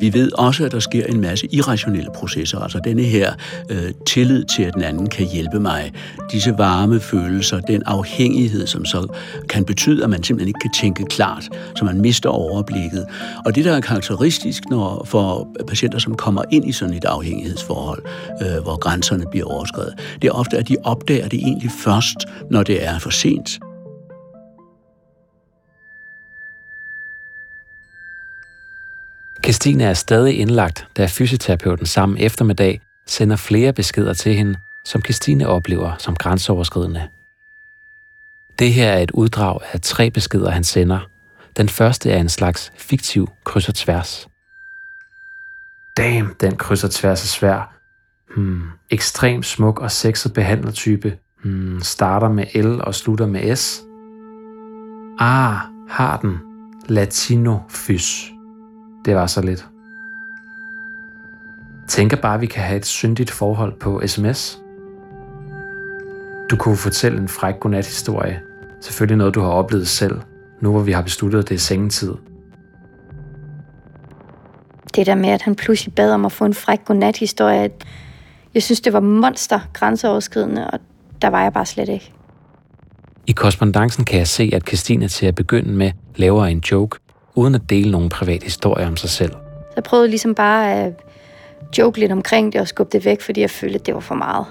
Vi 0.00 0.12
ved 0.14 0.32
også, 0.32 0.64
at 0.64 0.72
der 0.72 0.78
sker 0.78 1.06
en 1.06 1.20
masse 1.20 1.48
irrationelle 1.52 2.10
processer, 2.14 2.58
altså 2.58 2.80
denne 2.84 3.02
her 3.02 3.32
øh, 3.70 3.92
tillid 4.06 4.44
til, 4.44 4.62
at 4.62 4.74
den 4.74 4.82
anden 4.82 5.08
kan 5.08 5.26
hjælpe 5.26 5.60
mig. 5.60 5.92
Disse 6.32 6.58
varme 6.58 7.00
følelser, 7.00 7.60
den 7.60 7.82
afhængighed, 7.86 8.66
som 8.66 8.84
så 8.84 9.06
kan 9.48 9.64
betyde, 9.64 10.04
at 10.04 10.10
man 10.10 10.22
simpelthen 10.22 10.48
ikke 10.48 10.60
kan 10.60 10.72
tænke 10.72 11.04
klart, 11.04 11.48
så 11.76 11.84
man 11.84 12.00
mister 12.00 12.30
overblikket. 12.30 13.06
Og 13.44 13.54
det, 13.54 13.64
der 13.64 13.72
er 13.72 13.80
karakteristisk 13.80 14.62
når, 14.70 15.04
for 15.04 15.48
patienter, 15.68 15.98
som 15.98 16.14
kommer 16.14 16.42
ind 16.50 16.68
i 16.68 16.72
sådan 16.72 16.94
et 16.94 17.04
afhængighedsforhold, 17.04 18.02
øh, 18.42 18.62
hvor 18.62 18.76
grænserne 18.76 19.24
bliver 19.30 19.46
overskrevet, 19.46 19.94
det 20.22 20.28
er 20.28 20.32
ofte, 20.32 20.58
at 20.58 20.68
de 20.68 20.76
opdager 20.84 21.28
det 21.28 21.38
egentlig 21.38 21.70
først, 21.84 22.16
når 22.50 22.62
det 22.62 22.84
er 22.84 22.98
for 22.98 23.10
sent. 23.10 23.58
Christine 29.46 29.84
er 29.84 29.94
stadig 29.94 30.38
indlagt, 30.38 30.86
da 30.96 31.06
fysioterapeuten 31.06 31.86
samme 31.86 32.20
eftermiddag 32.20 32.80
sender 33.06 33.36
flere 33.36 33.72
beskeder 33.72 34.14
til 34.14 34.34
hende, 34.34 34.58
som 34.84 35.02
Christine 35.02 35.48
oplever 35.48 35.96
som 35.98 36.16
grænseoverskridende. 36.16 37.08
Det 38.58 38.72
her 38.72 38.88
er 38.90 38.98
et 38.98 39.10
uddrag 39.10 39.60
af 39.72 39.80
tre 39.80 40.10
beskeder, 40.10 40.50
han 40.50 40.64
sender. 40.64 40.98
Den 41.56 41.68
første 41.68 42.10
er 42.10 42.20
en 42.20 42.28
slags 42.28 42.72
fiktiv 42.76 43.28
kryds 43.44 43.68
og 43.68 43.74
tværs. 43.74 44.28
Damn, 45.96 46.34
den 46.40 46.56
kryds 46.56 46.84
og 46.84 46.90
tværs 46.90 47.22
er 47.22 47.28
svær. 47.28 47.78
Hmm, 48.34 48.62
ekstrem 48.90 49.42
smuk 49.42 49.80
og 49.80 49.90
sexet 49.90 50.32
behandlertype. 50.32 51.18
Hmm, 51.42 51.80
starter 51.82 52.28
med 52.28 52.62
L 52.62 52.80
og 52.80 52.94
slutter 52.94 53.26
med 53.26 53.56
S. 53.56 53.82
Ah, 55.18 55.56
har 55.88 56.18
den. 56.22 56.38
Latino 56.88 57.58
fys. 57.68 58.35
Det 59.06 59.16
var 59.16 59.26
så 59.26 59.42
lidt. 59.42 59.66
Tænker 61.88 62.16
bare, 62.16 62.34
at 62.34 62.40
vi 62.40 62.46
kan 62.46 62.62
have 62.62 62.76
et 62.76 62.86
syndigt 62.86 63.30
forhold 63.30 63.78
på 63.80 64.02
sms. 64.06 64.58
Du 66.50 66.56
kunne 66.56 66.76
fortælle 66.76 67.18
en 67.18 67.28
fræk 67.28 67.60
godnat-historie. 67.60 68.40
Selvfølgelig 68.80 69.16
noget, 69.16 69.34
du 69.34 69.40
har 69.40 69.48
oplevet 69.48 69.88
selv, 69.88 70.20
nu 70.60 70.70
hvor 70.70 70.80
vi 70.80 70.92
har 70.92 71.02
besluttet, 71.02 71.38
at 71.38 71.48
det 71.48 71.54
er 71.54 71.58
sengetid. 71.58 72.14
Det 74.94 75.06
der 75.06 75.14
med, 75.14 75.28
at 75.28 75.42
han 75.42 75.54
pludselig 75.54 75.94
bad 75.94 76.12
om 76.12 76.24
at 76.24 76.32
få 76.32 76.44
en 76.44 76.54
fræk 76.54 76.84
godnat-historie, 76.84 77.70
jeg 78.54 78.62
synes, 78.62 78.80
det 78.80 78.92
var 78.92 79.00
monster 79.00 79.60
grænseoverskridende, 79.72 80.70
og 80.70 80.78
der 81.22 81.28
var 81.28 81.42
jeg 81.42 81.52
bare 81.52 81.66
slet 81.66 81.88
ikke. 81.88 82.12
I 83.26 83.32
korrespondancen 83.32 84.04
kan 84.04 84.18
jeg 84.18 84.28
se, 84.28 84.50
at 84.52 84.68
Christine 84.68 85.08
til 85.08 85.26
at 85.26 85.34
begynde 85.34 85.72
med 85.72 85.92
laver 86.16 86.46
en 86.46 86.58
joke, 86.58 86.98
uden 87.36 87.54
at 87.54 87.70
dele 87.70 87.90
nogen 87.90 88.08
privat 88.08 88.42
historie 88.42 88.86
om 88.86 88.96
sig 88.96 89.10
selv. 89.10 89.32
Så 89.32 89.72
jeg 89.76 89.84
prøvede 89.84 90.08
ligesom 90.08 90.34
bare 90.34 90.72
at 90.72 90.92
joke 91.78 92.00
lidt 92.00 92.12
omkring 92.12 92.52
det 92.52 92.60
og 92.60 92.68
skubbe 92.68 92.92
det 92.92 93.04
væk, 93.04 93.20
fordi 93.20 93.40
jeg 93.40 93.50
følte, 93.50 93.74
at 93.74 93.86
det 93.86 93.94
var 93.94 94.00
for 94.00 94.14
meget. 94.14 94.46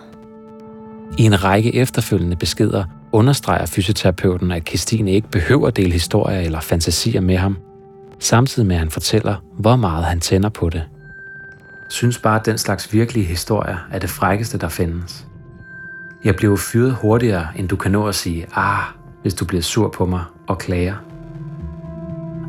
I 1.18 1.24
en 1.24 1.44
række 1.44 1.76
efterfølgende 1.76 2.36
beskeder 2.36 2.84
understreger 3.12 3.66
fysioterapeuten, 3.66 4.52
at 4.52 4.68
Christine 4.68 5.12
ikke 5.12 5.28
behøver 5.28 5.68
at 5.68 5.78
dele 5.78 5.92
historier 5.92 6.40
eller 6.40 6.60
fantasier 6.60 7.22
med 7.22 7.38
ham, 7.38 7.58
samtidig 8.20 8.68
med 8.68 8.76
at 8.76 8.80
han 8.80 8.90
fortæller, 8.90 9.36
hvor 9.60 9.76
meget 9.76 10.06
han 10.06 10.20
tænder 10.20 10.50
på 10.50 10.70
det. 10.70 10.84
Synes 11.90 12.18
bare, 12.18 12.40
at 12.40 12.46
den 12.46 12.58
slags 12.58 12.94
virkelige 12.94 13.26
historier 13.26 13.78
er 13.92 14.00
det 14.00 14.10
frækkeste, 14.10 14.58
der 14.58 14.70
findes. 14.70 15.26
Jeg 16.24 16.36
bliver 16.36 16.56
fyret 16.56 16.94
hurtigere, 16.94 17.48
end 17.56 17.70
du 17.70 17.76
kan 17.76 17.92
nå 17.92 18.08
at 18.08 18.16
sige, 18.16 18.48
ah, 18.56 18.84
hvis 19.22 19.34
du 19.34 19.46
bliver 19.46 19.62
sur 19.62 19.90
på 19.90 20.06
mig 20.06 20.24
og 20.48 20.58
klager. 20.58 20.96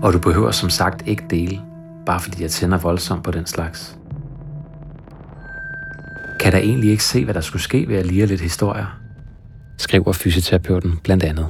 Og 0.03 0.13
du 0.13 0.19
behøver 0.19 0.51
som 0.51 0.71
sagt 0.71 1.09
ikke 1.09 1.25
dele, 1.31 1.61
bare 2.07 2.21
fordi 2.21 2.43
jeg 2.43 2.51
tænder 2.51 2.79
voldsomt 2.79 3.25
på 3.25 3.31
den 3.31 3.47
slags. 3.47 3.99
Kan 6.41 6.53
der 6.53 6.59
egentlig 6.59 6.91
ikke 6.91 7.05
se, 7.05 7.25
hvad 7.25 7.35
der 7.35 7.41
skulle 7.41 7.63
ske 7.63 7.89
ved 7.89 7.97
at 7.97 8.07
lire 8.07 8.27
lidt 8.27 8.41
historier? 8.41 8.99
Skriver 9.79 10.13
fysioterapeuten 10.13 10.99
blandt 11.05 11.25
andet. 11.25 11.47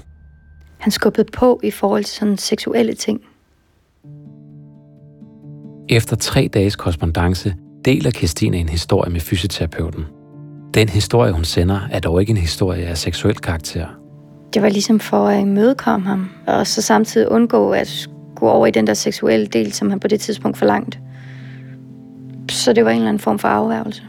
Han 0.78 0.90
skubbede 0.90 1.28
på 1.32 1.60
i 1.62 1.70
forhold 1.70 2.04
til 2.04 2.16
sådan 2.16 2.38
seksuelle 2.38 2.94
ting. 2.94 3.20
Efter 5.88 6.16
tre 6.16 6.50
dages 6.54 6.76
korrespondence 6.76 7.54
deler 7.84 8.10
Christine 8.10 8.56
en 8.56 8.68
historie 8.68 9.12
med 9.12 9.20
fysioterapeuten. 9.20 10.04
Den 10.74 10.88
historie, 10.88 11.32
hun 11.32 11.44
sender, 11.44 11.80
er 11.90 12.00
dog 12.00 12.20
ikke 12.20 12.30
en 12.30 12.36
historie 12.36 12.86
af 12.86 12.98
seksuel 12.98 13.36
karakter. 13.36 13.86
Det 14.54 14.62
var 14.62 14.68
ligesom 14.68 15.00
for 15.00 15.28
at 15.28 15.40
imødekomme 15.40 16.06
ham, 16.06 16.30
og 16.46 16.66
så 16.66 16.82
samtidig 16.82 17.28
undgå 17.28 17.70
at 17.70 18.08
gå 18.36 18.48
over 18.48 18.66
i 18.66 18.70
den 18.70 18.86
der 18.86 18.94
seksuelle 18.94 19.46
del, 19.46 19.72
som 19.72 19.90
han 19.90 20.00
på 20.00 20.08
det 20.08 20.20
tidspunkt 20.20 20.58
forlangte. 20.58 20.98
Så 22.50 22.72
det 22.72 22.84
var 22.84 22.90
en 22.90 22.96
eller 22.96 23.08
anden 23.08 23.20
form 23.20 23.38
for 23.38 23.48
afværgelse. 23.48 24.02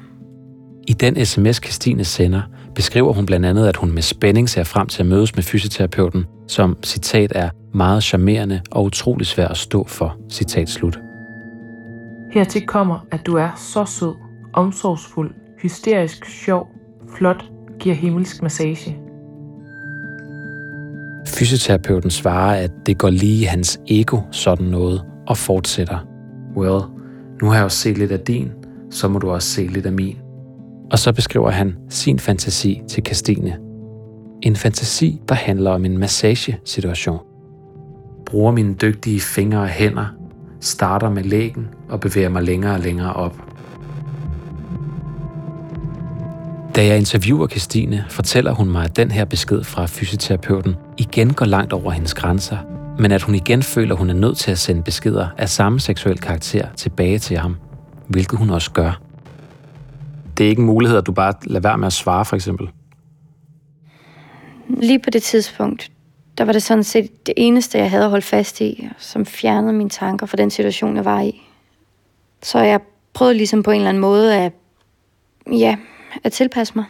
I 0.88 0.94
den 0.94 1.26
sms, 1.26 1.56
Christine 1.56 2.04
sender, 2.04 2.42
beskriver 2.76 3.14
hun 3.14 3.26
blandt 3.26 3.46
andet, 3.46 3.68
at 3.68 3.76
hun 3.76 3.92
med 3.92 4.02
spænding 4.02 4.50
ser 4.50 4.64
frem 4.64 4.88
til 4.88 5.02
at 5.02 5.06
mødes 5.06 5.36
med 5.36 5.44
fysioterapeuten, 5.44 6.26
som, 6.48 6.78
citat, 6.84 7.32
er 7.36 7.50
meget 7.74 8.04
charmerende 8.04 8.62
og 8.72 8.84
utrolig 8.84 9.28
svær 9.28 9.48
at 9.48 9.58
stå 9.58 9.88
for, 9.88 10.18
citat 10.32 10.70
slut. 10.70 11.00
Hertil 12.32 12.66
kommer, 12.66 13.00
at 13.12 13.26
du 13.26 13.36
er 13.36 13.50
så 13.56 13.86
sød, 13.86 14.14
omsorgsfuld, 14.54 15.32
hysterisk 15.62 16.26
sjov, 16.26 16.68
flot, 17.18 17.46
giver 17.80 17.96
himmelsk 17.96 18.42
massage. 18.42 19.07
Fysioterapeuten 21.28 22.12
svarer, 22.12 22.64
at 22.64 22.72
det 22.86 22.98
går 22.98 23.10
lige 23.10 23.48
hans 23.48 23.80
ego 23.88 24.20
sådan 24.32 24.66
noget, 24.66 25.04
og 25.28 25.38
fortsætter. 25.38 26.08
Well, 26.56 26.82
nu 27.42 27.48
har 27.48 27.56
jeg 27.56 27.64
også 27.66 27.78
set 27.78 27.98
lidt 27.98 28.12
af 28.12 28.20
din, 28.20 28.52
så 28.92 29.08
må 29.08 29.20
du 29.20 29.32
også 29.32 29.50
se 29.50 29.68
lidt 29.68 29.86
af 29.86 29.92
min. 29.92 30.18
Og 30.92 31.00
så 31.00 31.14
beskriver 31.14 31.50
han 31.50 31.76
sin 31.90 32.20
fantasi 32.20 32.82
til 32.90 33.06
Christine. 33.06 33.58
En 34.42 34.56
fantasi, 34.56 35.22
der 35.30 35.36
handler 35.36 35.72
om 35.72 35.86
en 35.86 35.98
massagesituation. 35.98 37.20
Bruger 38.26 38.52
mine 38.52 38.74
dygtige 38.74 39.20
fingre 39.20 39.62
og 39.62 39.68
hænder, 39.68 40.06
starter 40.62 41.10
med 41.10 41.24
lægen 41.24 41.68
og 41.90 42.00
bevæger 42.00 42.30
mig 42.30 42.44
længere 42.44 42.74
og 42.74 42.80
længere 42.80 43.14
op. 43.14 43.57
Da 46.78 46.86
jeg 46.86 46.98
interviewer 46.98 47.48
Christine, 47.48 48.06
fortæller 48.10 48.52
hun 48.52 48.70
mig, 48.70 48.84
at 48.84 48.96
den 48.96 49.12
her 49.12 49.26
besked 49.26 49.64
fra 49.64 49.86
fysioterapeuten 49.86 50.76
igen 50.98 51.34
går 51.34 51.46
langt 51.46 51.74
over 51.74 51.92
hendes 51.92 52.14
grænser, 52.14 52.58
men 53.00 53.12
at 53.12 53.22
hun 53.22 53.36
igen 53.36 53.64
føler, 53.64 53.94
at 53.96 54.00
hun 54.00 54.10
er 54.10 54.14
nødt 54.14 54.38
til 54.38 54.52
at 54.52 54.58
sende 54.58 54.84
beskeder 54.84 55.28
af 55.38 55.50
samme 55.50 55.80
seksuel 55.80 56.20
karakter 56.20 56.68
tilbage 56.76 57.20
til 57.20 57.38
ham, 57.38 57.56
hvilket 58.08 58.40
hun 58.40 58.50
også 58.50 58.72
gør. 58.72 59.02
Det 60.38 60.46
er 60.46 60.50
ikke 60.50 60.60
en 60.60 60.66
mulighed, 60.66 60.98
at 60.98 61.06
du 61.06 61.12
bare 61.12 61.34
lader 61.44 61.70
være 61.70 61.78
med 61.78 61.88
at 61.88 61.94
svare, 61.94 62.26
for 62.26 62.36
eksempel? 62.36 62.70
Lige 64.70 65.00
på 65.00 65.10
det 65.10 65.24
tidspunkt, 65.24 65.92
der 66.38 66.46
var 66.46 66.54
det 66.54 66.64
sådan 66.64 66.84
set 66.84 67.26
det 67.28 67.34
eneste, 67.38 67.78
jeg 67.78 67.90
havde 67.90 68.04
at 68.04 68.10
holde 68.10 68.26
fast 68.26 68.62
i, 68.62 68.88
som 68.98 69.26
fjernede 69.26 69.74
mine 69.74 69.90
tanker 69.90 70.26
fra 70.26 70.38
den 70.38 70.50
situation, 70.50 70.96
jeg 70.96 71.06
var 71.06 71.22
i. 71.22 71.42
Så 72.44 72.60
jeg 72.60 72.80
prøvede 73.14 73.38
ligesom 73.38 73.64
på 73.64 73.72
en 73.72 73.78
eller 73.78 73.90
anden 73.90 74.02
måde 74.02 74.36
at, 74.36 74.52
ja, 75.52 75.76
at 76.24 76.32
tilpasse 76.32 76.74
mig. 76.76 76.86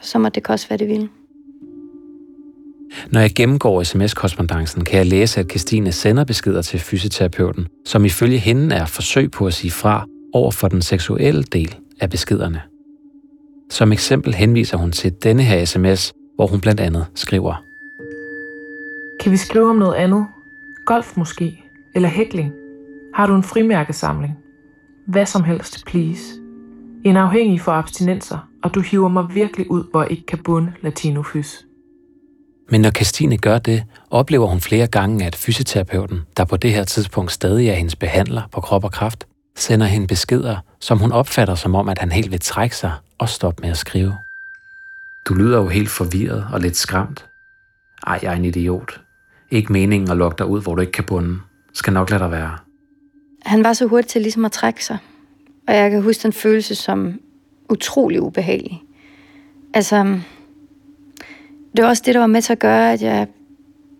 Så 0.00 0.18
må 0.18 0.28
det 0.28 0.42
koste, 0.42 0.68
hvad 0.68 0.78
det 0.78 0.88
ville. 0.88 1.08
Når 3.10 3.20
jeg 3.20 3.30
gennemgår 3.36 3.82
sms-korrespondancen, 3.82 4.84
kan 4.84 4.98
jeg 4.98 5.06
læse, 5.06 5.40
at 5.40 5.50
Christine 5.50 5.92
sender 5.92 6.24
beskeder 6.24 6.62
til 6.62 6.80
fysioterapeuten, 6.80 7.66
som 7.84 8.04
ifølge 8.04 8.38
hende 8.38 8.76
er 8.76 8.86
forsøg 8.86 9.30
på 9.30 9.46
at 9.46 9.54
sige 9.54 9.70
fra 9.70 10.06
over 10.32 10.50
for 10.50 10.68
den 10.68 10.82
seksuelle 10.82 11.42
del 11.42 11.76
af 12.00 12.10
beskederne. 12.10 12.62
Som 13.70 13.92
eksempel 13.92 14.34
henviser 14.34 14.76
hun 14.76 14.92
til 14.92 15.12
denne 15.22 15.42
her 15.42 15.64
sms, 15.64 16.12
hvor 16.36 16.46
hun 16.46 16.60
blandt 16.60 16.80
andet 16.80 17.06
skriver. 17.14 17.64
Kan 19.20 19.32
vi 19.32 19.36
skrive 19.36 19.70
om 19.70 19.76
noget 19.76 19.94
andet? 19.94 20.26
Golf 20.86 21.16
måske? 21.16 21.64
Eller 21.94 22.08
hækling? 22.08 22.52
Har 23.14 23.26
du 23.26 23.34
en 23.34 23.42
frimærkesamling? 23.42 24.38
Hvad 25.06 25.26
som 25.26 25.44
helst, 25.44 25.86
please. 25.86 26.41
En 27.04 27.16
afhængig 27.16 27.60
for 27.60 27.72
abstinenser, 27.72 28.48
og 28.62 28.74
du 28.74 28.80
hiver 28.80 29.08
mig 29.08 29.34
virkelig 29.34 29.70
ud, 29.70 29.84
hvor 29.90 30.02
jeg 30.02 30.10
ikke 30.10 30.26
kan 30.26 30.38
bunde 30.38 30.72
latinofys. 30.82 31.66
Men 32.70 32.80
når 32.80 32.90
Christine 32.90 33.38
gør 33.38 33.58
det, 33.58 33.84
oplever 34.10 34.46
hun 34.46 34.60
flere 34.60 34.86
gange, 34.86 35.26
at 35.26 35.36
fysioterapeuten, 35.36 36.20
der 36.36 36.44
på 36.44 36.56
det 36.56 36.72
her 36.72 36.84
tidspunkt 36.84 37.32
stadig 37.32 37.68
er 37.68 37.74
hendes 37.74 37.96
behandler 37.96 38.42
på 38.52 38.60
krop 38.60 38.84
og 38.84 38.92
kraft, 38.92 39.26
sender 39.56 39.86
hende 39.86 40.06
beskeder, 40.06 40.56
som 40.80 40.98
hun 40.98 41.12
opfatter 41.12 41.54
som 41.54 41.74
om, 41.74 41.88
at 41.88 41.98
han 41.98 42.12
helt 42.12 42.30
vil 42.30 42.40
trække 42.40 42.76
sig 42.76 42.92
og 43.18 43.28
stoppe 43.28 43.62
med 43.62 43.70
at 43.70 43.76
skrive. 43.76 44.16
Du 45.28 45.34
lyder 45.34 45.58
jo 45.58 45.68
helt 45.68 45.90
forvirret 45.90 46.46
og 46.52 46.60
lidt 46.60 46.76
skræmt. 46.76 47.26
Ej, 48.06 48.18
jeg 48.22 48.32
er 48.32 48.36
en 48.36 48.44
idiot. 48.44 49.00
Ikke 49.50 49.72
meningen 49.72 50.10
at 50.10 50.16
lokke 50.16 50.38
dig 50.38 50.46
ud, 50.46 50.62
hvor 50.62 50.74
du 50.74 50.80
ikke 50.80 50.92
kan 50.92 51.04
bunde. 51.04 51.38
Skal 51.74 51.92
nok 51.92 52.10
lade 52.10 52.22
dig 52.22 52.30
være. 52.30 52.58
Han 53.42 53.64
var 53.64 53.72
så 53.72 53.86
hurtig 53.86 54.10
til 54.10 54.22
ligesom 54.22 54.44
at 54.44 54.52
trække 54.52 54.84
sig. 54.84 54.98
Og 55.68 55.74
jeg 55.74 55.90
kan 55.90 56.02
huske 56.02 56.22
den 56.22 56.32
følelse 56.32 56.74
som 56.74 57.20
utrolig 57.70 58.22
ubehagelig. 58.22 58.82
Altså, 59.74 60.18
det 61.76 61.84
var 61.84 61.88
også 61.88 62.02
det, 62.06 62.14
der 62.14 62.20
var 62.20 62.26
med 62.26 62.42
til 62.42 62.52
at 62.52 62.58
gøre, 62.58 62.92
at 62.92 63.02
jeg 63.02 63.26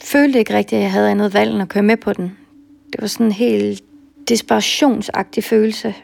følte 0.04 0.38
ikke 0.38 0.54
rigtigt, 0.54 0.78
at 0.78 0.82
jeg 0.82 0.92
havde 0.92 1.10
andet 1.10 1.34
valg 1.34 1.52
end 1.52 1.62
at 1.62 1.68
køre 1.68 1.82
med 1.82 1.96
på 1.96 2.12
den. 2.12 2.32
Det 2.92 3.00
var 3.00 3.06
sådan 3.06 3.26
en 3.26 3.32
helt 3.32 3.82
desperationsagtig 4.28 5.44
følelse. 5.44 5.94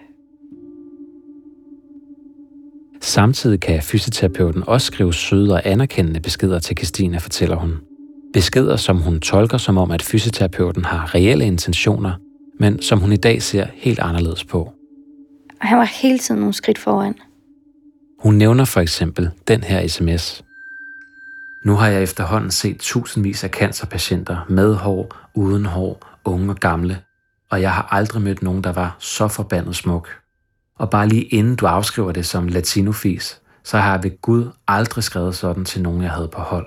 Samtidig 3.01 3.61
kan 3.61 3.83
fysioterapeuten 3.83 4.63
også 4.67 4.87
skrive 4.87 5.15
søde 5.15 5.53
og 5.53 5.63
anerkendende 5.65 6.21
beskeder 6.21 6.59
til 6.59 6.77
Christina, 6.77 7.19
fortæller 7.19 7.57
hun. 7.57 7.75
Beskeder, 8.33 8.77
som 8.77 8.97
hun 8.97 9.21
tolker 9.21 9.59
som 9.59 9.79
om, 9.79 9.91
at 9.91 10.03
fysioterapeuten 10.03 10.85
har 10.85 11.15
reelle 11.15 11.47
intentioner, 11.47 12.13
men 12.61 12.83
som 12.83 13.01
hun 13.01 13.13
i 13.13 13.17
dag 13.17 13.43
ser 13.43 13.67
helt 13.75 13.99
anderledes 13.99 14.45
på. 14.45 14.78
Og 15.61 15.69
han 15.69 15.79
var 15.79 15.85
hele 15.85 16.19
tiden 16.19 16.41
nogle 16.41 16.55
skridt 16.55 16.79
foran. 16.79 17.15
Hun 18.19 18.35
nævner 18.35 18.65
for 18.65 18.81
eksempel 18.81 19.31
den 19.49 19.63
her 19.63 19.89
sms. 19.89 20.45
Nu 21.65 21.75
har 21.75 21.89
jeg 21.89 22.03
efterhånden 22.03 22.51
set 22.51 22.79
tusindvis 22.79 23.45
af 23.45 23.51
cancerpatienter 23.51 24.47
med 24.49 24.75
hår, 24.75 25.17
uden 25.35 25.65
hår, 25.67 26.03
unge 26.25 26.51
og 26.51 26.57
gamle, 26.57 26.99
og 27.51 27.63
jeg 27.63 27.73
har 27.73 27.89
aldrig 27.91 28.23
mødt 28.23 28.43
nogen, 28.43 28.65
der 28.65 28.73
var 28.73 28.97
så 28.99 29.29
forbandet 29.29 29.77
smuk. 29.77 30.09
Og 30.79 30.91
bare 30.91 31.09
lige 31.09 31.23
inden 31.23 31.57
du 31.57 31.67
afskriver 31.67 32.13
det 32.13 32.27
som 32.27 32.49
latinofis, 32.49 33.41
så 33.65 33.79
har 33.79 33.93
jeg 33.93 34.03
ved 34.03 34.21
Gud 34.21 34.51
aldrig 34.69 35.05
skrevet 35.05 35.37
sådan 35.37 35.65
til 35.65 35.83
nogen, 35.83 36.03
jeg 36.03 36.11
havde 36.11 36.29
på 36.29 36.41
hold. 36.41 36.67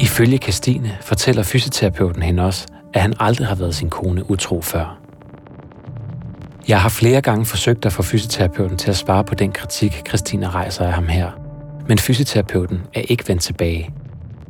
Ifølge 0.00 0.38
Kastine 0.38 0.98
fortæller 1.00 1.42
fysioterapeuten 1.42 2.22
hende 2.22 2.44
også, 2.44 2.66
at 2.94 3.02
han 3.02 3.14
aldrig 3.20 3.46
har 3.46 3.54
været 3.54 3.74
sin 3.74 3.90
kone 3.90 4.30
utro 4.30 4.62
før. 4.62 5.05
Jeg 6.68 6.80
har 6.80 6.88
flere 6.88 7.20
gange 7.20 7.46
forsøgt 7.46 7.86
at 7.86 7.92
få 7.92 8.02
fysioterapeuten 8.02 8.78
til 8.78 8.90
at 8.90 8.96
svare 8.96 9.24
på 9.24 9.34
den 9.34 9.52
kritik, 9.52 10.02
Christina 10.08 10.50
rejser 10.50 10.86
af 10.86 10.92
ham 10.92 11.06
her. 11.06 11.30
Men 11.88 11.98
fysioterapeuten 11.98 12.80
er 12.94 13.00
ikke 13.08 13.28
vendt 13.28 13.42
tilbage. 13.42 13.90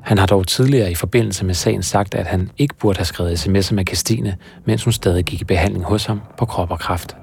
Han 0.01 0.19
har 0.19 0.27
dog 0.27 0.47
tidligere 0.47 0.91
i 0.91 0.95
forbindelse 0.95 1.45
med 1.45 1.55
sagen 1.55 1.83
sagt, 1.83 2.15
at 2.15 2.27
han 2.27 2.51
ikke 2.59 2.75
burde 2.75 2.99
have 2.99 3.05
skrevet 3.05 3.47
sms'er 3.47 3.75
med 3.75 3.85
Christine, 3.87 4.37
mens 4.65 4.85
hun 4.85 4.93
stadig 4.93 5.25
gik 5.25 5.41
i 5.41 5.45
behandling 5.45 5.85
hos 5.85 6.05
ham 6.05 6.21
på 6.39 6.45
krop 6.45 6.71
og 6.71 6.79
kraft. 6.79 7.17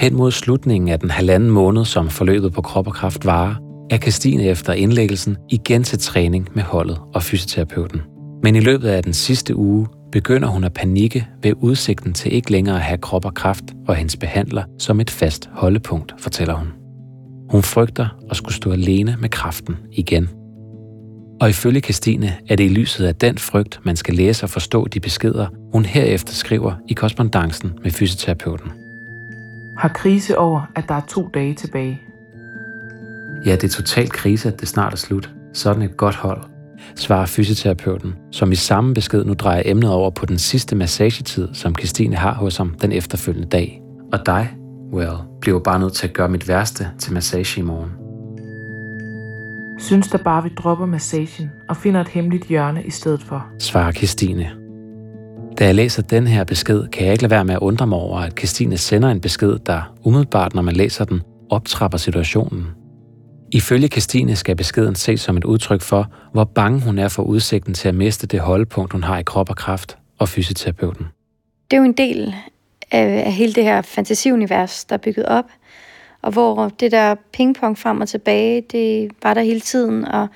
Hen 0.00 0.14
mod 0.14 0.30
slutningen 0.30 0.88
af 0.88 1.00
den 1.00 1.10
halvanden 1.10 1.50
måned, 1.50 1.84
som 1.84 2.08
forløbet 2.08 2.52
på 2.52 2.62
krop 2.62 2.86
og 2.86 2.94
kraft 2.94 3.26
varer, 3.26 3.67
er 3.90 3.98
Christine 3.98 4.44
efter 4.44 4.72
indlæggelsen 4.72 5.36
igen 5.48 5.84
til 5.84 5.98
træning 5.98 6.48
med 6.54 6.62
holdet 6.62 7.00
og 7.14 7.22
fysioterapeuten. 7.22 8.00
Men 8.42 8.56
i 8.56 8.60
løbet 8.60 8.88
af 8.88 9.02
den 9.02 9.12
sidste 9.12 9.56
uge 9.56 9.86
begynder 10.12 10.48
hun 10.48 10.64
at 10.64 10.72
panikke 10.72 11.26
ved 11.42 11.52
udsigten 11.60 12.14
til 12.14 12.34
ikke 12.34 12.52
længere 12.52 12.76
at 12.76 12.82
have 12.82 12.98
krop 12.98 13.24
og 13.24 13.34
kraft 13.34 13.64
og 13.88 13.96
hendes 13.96 14.16
behandler 14.16 14.62
som 14.78 15.00
et 15.00 15.10
fast 15.10 15.48
holdepunkt, 15.52 16.14
fortæller 16.18 16.54
hun. 16.54 16.68
Hun 17.50 17.62
frygter 17.62 18.18
at 18.30 18.36
skulle 18.36 18.54
stå 18.54 18.72
alene 18.72 19.16
med 19.20 19.28
kraften 19.28 19.76
igen. 19.92 20.28
Og 21.40 21.48
ifølge 21.48 21.80
Christine 21.80 22.34
er 22.48 22.56
det 22.56 22.64
i 22.64 22.68
lyset 22.68 23.06
af 23.06 23.14
den 23.14 23.38
frygt, 23.38 23.80
man 23.84 23.96
skal 23.96 24.14
læse 24.14 24.46
og 24.46 24.50
forstå 24.50 24.86
de 24.86 25.00
beskeder, 25.00 25.46
hun 25.72 25.84
herefter 25.84 26.34
skriver 26.34 26.72
i 26.88 26.92
korrespondancen 26.92 27.72
med 27.82 27.90
fysioterapeuten. 27.90 28.70
Har 29.78 29.88
krise 29.88 30.38
over, 30.38 30.62
at 30.76 30.84
der 30.88 30.94
er 30.94 31.06
to 31.08 31.28
dage 31.34 31.54
tilbage. 31.54 32.00
Ja, 33.46 33.52
det 33.52 33.64
er 33.64 33.68
totalt 33.68 34.12
krise, 34.12 34.48
at 34.48 34.60
det 34.60 34.68
snart 34.68 34.92
er 34.92 34.96
slut. 34.96 35.30
Sådan 35.54 35.82
et 35.82 35.96
godt 35.96 36.14
hold, 36.14 36.42
svarer 36.96 37.26
fysioterapeuten, 37.26 38.14
som 38.32 38.52
i 38.52 38.54
samme 38.54 38.94
besked 38.94 39.24
nu 39.24 39.34
drejer 39.34 39.62
emnet 39.64 39.90
over 39.90 40.10
på 40.10 40.26
den 40.26 40.38
sidste 40.38 40.76
massagetid, 40.76 41.48
som 41.52 41.74
Christine 41.78 42.16
har 42.16 42.34
hos 42.34 42.56
ham 42.56 42.74
den 42.80 42.92
efterfølgende 42.92 43.48
dag. 43.48 43.82
Og 44.12 44.26
dig, 44.26 44.50
well, 44.92 45.16
bliver 45.40 45.60
bare 45.60 45.80
nødt 45.80 45.92
til 45.92 46.06
at 46.08 46.14
gøre 46.14 46.28
mit 46.28 46.48
værste 46.48 46.88
til 46.98 47.12
massage 47.12 47.60
i 47.60 47.64
morgen. 47.64 47.90
Synes 49.78 50.08
der 50.08 50.18
bare, 50.18 50.42
vi 50.42 50.48
dropper 50.58 50.86
massagen 50.86 51.50
og 51.68 51.76
finder 51.76 52.00
et 52.00 52.08
hemmeligt 52.08 52.44
hjørne 52.44 52.84
i 52.84 52.90
stedet 52.90 53.22
for. 53.22 53.46
Svarer 53.58 53.92
Christine. 53.92 54.50
Da 55.58 55.64
jeg 55.64 55.74
læser 55.74 56.02
den 56.02 56.26
her 56.26 56.44
besked, 56.44 56.88
kan 56.88 57.04
jeg 57.04 57.12
ikke 57.12 57.22
lade 57.22 57.30
være 57.30 57.44
med 57.44 57.54
at 57.54 57.60
undre 57.60 57.86
mig 57.86 57.98
over, 57.98 58.18
at 58.18 58.38
Christine 58.38 58.76
sender 58.76 59.08
en 59.08 59.20
besked, 59.20 59.58
der 59.58 59.94
umiddelbart, 60.04 60.54
når 60.54 60.62
man 60.62 60.76
læser 60.76 61.04
den, 61.04 61.22
optrapper 61.50 61.98
situationen. 61.98 62.66
Ifølge 63.52 63.88
Christine 63.88 64.36
skal 64.36 64.56
beskeden 64.56 64.94
ses 64.94 65.20
som 65.20 65.36
et 65.36 65.44
udtryk 65.44 65.80
for, 65.80 66.06
hvor 66.32 66.44
bange 66.44 66.80
hun 66.80 66.98
er 66.98 67.08
for 67.08 67.22
udsigten 67.22 67.74
til 67.74 67.88
at 67.88 67.94
miste 67.94 68.26
det 68.26 68.40
holdepunkt, 68.40 68.92
hun 68.92 69.04
har 69.04 69.18
i 69.18 69.22
krop 69.22 69.50
og 69.50 69.56
kraft 69.56 69.98
og 70.18 70.28
fysioterapeuten. 70.28 71.06
Det 71.70 71.76
er 71.76 71.80
jo 71.80 71.84
en 71.84 71.92
del 71.92 72.34
af, 72.90 73.22
af 73.26 73.32
hele 73.32 73.52
det 73.52 73.64
her 73.64 73.82
fantasiunivers, 73.82 74.84
der 74.84 74.94
er 74.94 74.98
bygget 74.98 75.26
op, 75.26 75.44
og 76.22 76.32
hvor 76.32 76.68
det 76.80 76.92
der 76.92 77.14
pingpong 77.32 77.78
frem 77.78 78.00
og 78.00 78.08
tilbage, 78.08 78.60
det 78.60 79.10
var 79.22 79.34
der 79.34 79.42
hele 79.42 79.60
tiden, 79.60 80.04
og 80.04 80.28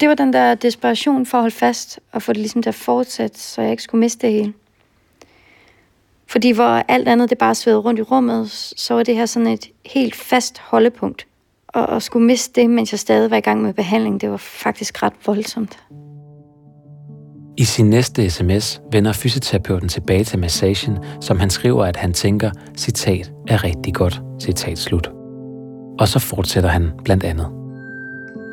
det 0.00 0.08
var 0.08 0.14
den 0.14 0.32
der 0.32 0.54
desperation 0.54 1.26
for 1.26 1.38
at 1.38 1.42
holde 1.42 1.56
fast 1.56 2.00
og 2.12 2.22
få 2.22 2.32
det 2.32 2.40
ligesom 2.40 2.62
til 2.62 2.70
at 2.70 2.74
fortsætte, 2.74 3.40
så 3.40 3.62
jeg 3.62 3.70
ikke 3.70 3.82
skulle 3.82 4.00
miste 4.00 4.26
det 4.26 4.34
hele. 4.34 4.52
Fordi 6.26 6.50
hvor 6.50 6.82
alt 6.88 7.08
andet 7.08 7.30
det 7.30 7.38
bare 7.38 7.54
svævede 7.54 7.80
rundt 7.80 8.00
i 8.00 8.02
rummet, 8.02 8.50
så 8.76 8.94
var 8.94 9.02
det 9.02 9.16
her 9.16 9.26
sådan 9.26 9.48
et 9.48 9.68
helt 9.84 10.14
fast 10.14 10.58
holdepunkt 10.58 11.26
og 11.74 11.96
at 11.96 12.02
skulle 12.02 12.26
miste 12.26 12.60
det, 12.60 12.70
mens 12.70 12.92
jeg 12.92 12.98
stadig 12.98 13.30
var 13.30 13.36
i 13.36 13.40
gang 13.40 13.62
med 13.62 13.74
behandling, 13.74 14.20
det 14.20 14.30
var 14.30 14.36
faktisk 14.36 15.02
ret 15.02 15.12
voldsomt. 15.26 15.78
I 17.56 17.64
sin 17.64 17.90
næste 17.90 18.30
sms 18.30 18.80
vender 18.92 19.12
fysioterapeuten 19.12 19.88
tilbage 19.88 20.24
til 20.24 20.38
massagen, 20.38 20.98
som 21.20 21.40
han 21.40 21.50
skriver, 21.50 21.84
at 21.84 21.96
han 21.96 22.12
tænker, 22.12 22.50
citat, 22.76 23.32
er 23.48 23.64
rigtig 23.64 23.94
godt, 23.94 24.22
citat 24.42 24.78
slut. 24.78 25.10
Og 25.98 26.08
så 26.08 26.18
fortsætter 26.18 26.70
han 26.70 26.90
blandt 27.04 27.24
andet. 27.24 27.46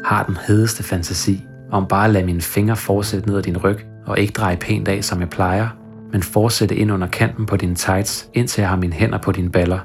Har 0.05 0.23
den 0.23 0.37
hedeste 0.47 0.83
fantasi 0.83 1.41
om 1.71 1.87
bare 1.87 2.05
at 2.05 2.11
lade 2.11 2.25
mine 2.25 2.41
fingre 2.41 2.75
fortsætte 2.75 3.27
ned 3.27 3.37
ad 3.37 3.43
din 3.43 3.57
ryg, 3.57 3.77
og 4.05 4.19
ikke 4.19 4.33
dreje 4.33 4.57
pænt 4.57 4.87
af, 4.87 5.03
som 5.03 5.19
jeg 5.19 5.29
plejer, 5.29 5.67
men 6.11 6.23
fortsætte 6.23 6.75
ind 6.75 6.91
under 6.91 7.07
kanten 7.07 7.45
på 7.45 7.57
dine 7.57 7.75
tights, 7.75 8.29
indtil 8.33 8.61
jeg 8.61 8.69
har 8.69 8.77
mine 8.77 8.93
hænder 8.93 9.17
på 9.17 9.31
dine 9.31 9.49
baller. 9.49 9.79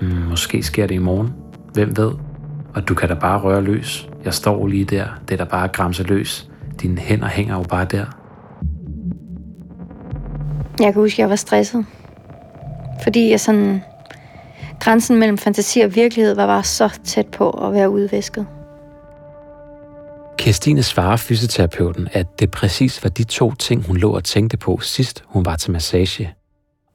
Hmm, 0.00 0.10
måske 0.10 0.62
sker 0.62 0.86
det 0.86 0.94
i 0.94 0.98
morgen. 0.98 1.34
Hvem 1.72 1.96
ved? 1.96 2.12
Og 2.74 2.88
du 2.88 2.94
kan 2.94 3.08
da 3.08 3.14
bare 3.14 3.40
røre 3.40 3.62
løs. 3.62 4.08
Jeg 4.24 4.34
står 4.34 4.66
lige 4.66 4.84
der. 4.84 5.06
Det 5.28 5.34
er 5.40 5.44
da 5.44 5.50
bare 5.50 5.68
græmse 5.68 6.02
løs. 6.02 6.48
Dine 6.82 6.98
hænder 6.98 7.28
hænger 7.28 7.56
jo 7.56 7.62
bare 7.62 7.84
der. 7.84 8.04
Jeg 10.80 10.92
kan 10.92 11.02
huske, 11.02 11.14
at 11.14 11.18
jeg 11.18 11.30
var 11.30 11.36
stresset. 11.36 11.86
Fordi 13.02 13.30
jeg 13.30 13.40
sådan... 13.40 13.80
Grænsen 14.80 15.18
mellem 15.18 15.38
fantasi 15.38 15.80
og 15.80 15.94
virkelighed 15.94 16.34
var 16.34 16.46
bare 16.46 16.64
så 16.64 16.98
tæt 17.04 17.26
på 17.26 17.50
at 17.50 17.72
være 17.72 17.90
udvæsket. 17.90 18.46
Kirstine 20.38 20.82
svarer 20.82 21.16
fysioterapeuten, 21.16 22.08
at 22.12 22.40
det 22.40 22.50
præcis 22.50 23.04
var 23.04 23.10
de 23.10 23.24
to 23.24 23.54
ting, 23.54 23.86
hun 23.86 23.96
lå 23.96 24.10
og 24.10 24.24
tænkte 24.24 24.56
på 24.56 24.80
sidst 24.80 25.24
hun 25.26 25.44
var 25.44 25.56
til 25.56 25.72
massage. 25.72 26.34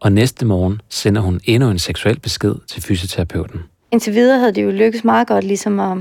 Og 0.02 0.12
næste 0.12 0.46
morgen 0.46 0.82
sender 0.90 1.22
hun 1.22 1.40
endnu 1.44 1.70
en 1.70 1.80
seksuel 1.80 2.20
besked 2.20 2.56
til 2.68 2.82
fysioterapeuten 2.82 3.60
indtil 3.92 4.14
videre 4.14 4.40
havde 4.40 4.52
det 4.52 4.64
jo 4.64 4.72
lykkes 4.72 5.04
meget 5.04 5.28
godt, 5.28 5.44
ligesom 5.44 5.80
at 5.80 5.98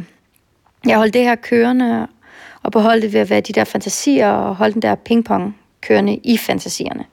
jeg 0.87 0.97
holdt 0.97 1.15
det 1.15 1.23
her 1.23 1.35
kørende, 1.35 2.07
og 2.63 2.73
beholde 2.73 3.03
det 3.03 3.13
ved 3.13 3.21
at 3.21 3.31
være 3.31 3.41
de 3.41 3.53
der 3.53 3.65
fantasier, 3.65 4.31
og 4.31 4.57
holde 4.57 4.75
den 4.75 4.83
der 4.83 4.95
pingpong 4.95 5.57
kørende 5.81 6.17
i 6.17 6.37
fantasierne. 6.37 7.05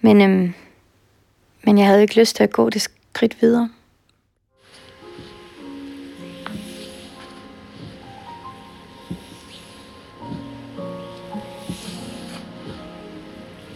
Men, 0.00 0.22
øhm, 0.22 0.54
men 1.62 1.78
jeg 1.78 1.86
havde 1.86 2.02
ikke 2.02 2.20
lyst 2.20 2.36
til 2.36 2.42
at 2.42 2.52
gå 2.52 2.70
det 2.70 2.82
skridt 2.82 3.42
videre. 3.42 3.68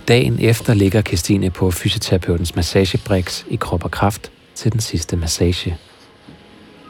Dagen 0.08 0.38
efter 0.40 0.74
ligger 0.74 1.02
Christine 1.02 1.50
på 1.50 1.70
fysioterapeutens 1.70 2.56
massagebriks 2.56 3.46
i 3.48 3.56
krop 3.56 3.84
og 3.84 3.90
kraft 3.90 4.32
til 4.54 4.72
den 4.72 4.80
sidste 4.80 5.16
massage. 5.16 5.78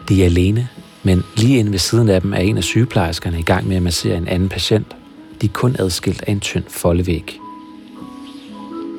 De 0.08 0.22
er 0.22 0.24
alene, 0.24 0.68
men 1.02 1.22
lige 1.36 1.58
inde 1.58 1.72
ved 1.72 1.78
siden 1.78 2.08
af 2.08 2.20
dem 2.20 2.32
er 2.32 2.38
en 2.38 2.56
af 2.56 2.64
sygeplejerskerne 2.64 3.38
i 3.38 3.42
gang 3.42 3.68
med 3.68 3.76
at 3.76 3.82
massere 3.82 4.16
en 4.16 4.28
anden 4.28 4.48
patient. 4.48 4.96
De 5.40 5.46
er 5.46 5.52
kun 5.52 5.76
adskilt 5.78 6.22
af 6.26 6.32
en 6.32 6.40
tynd 6.40 6.64
foldevæg. 6.68 7.38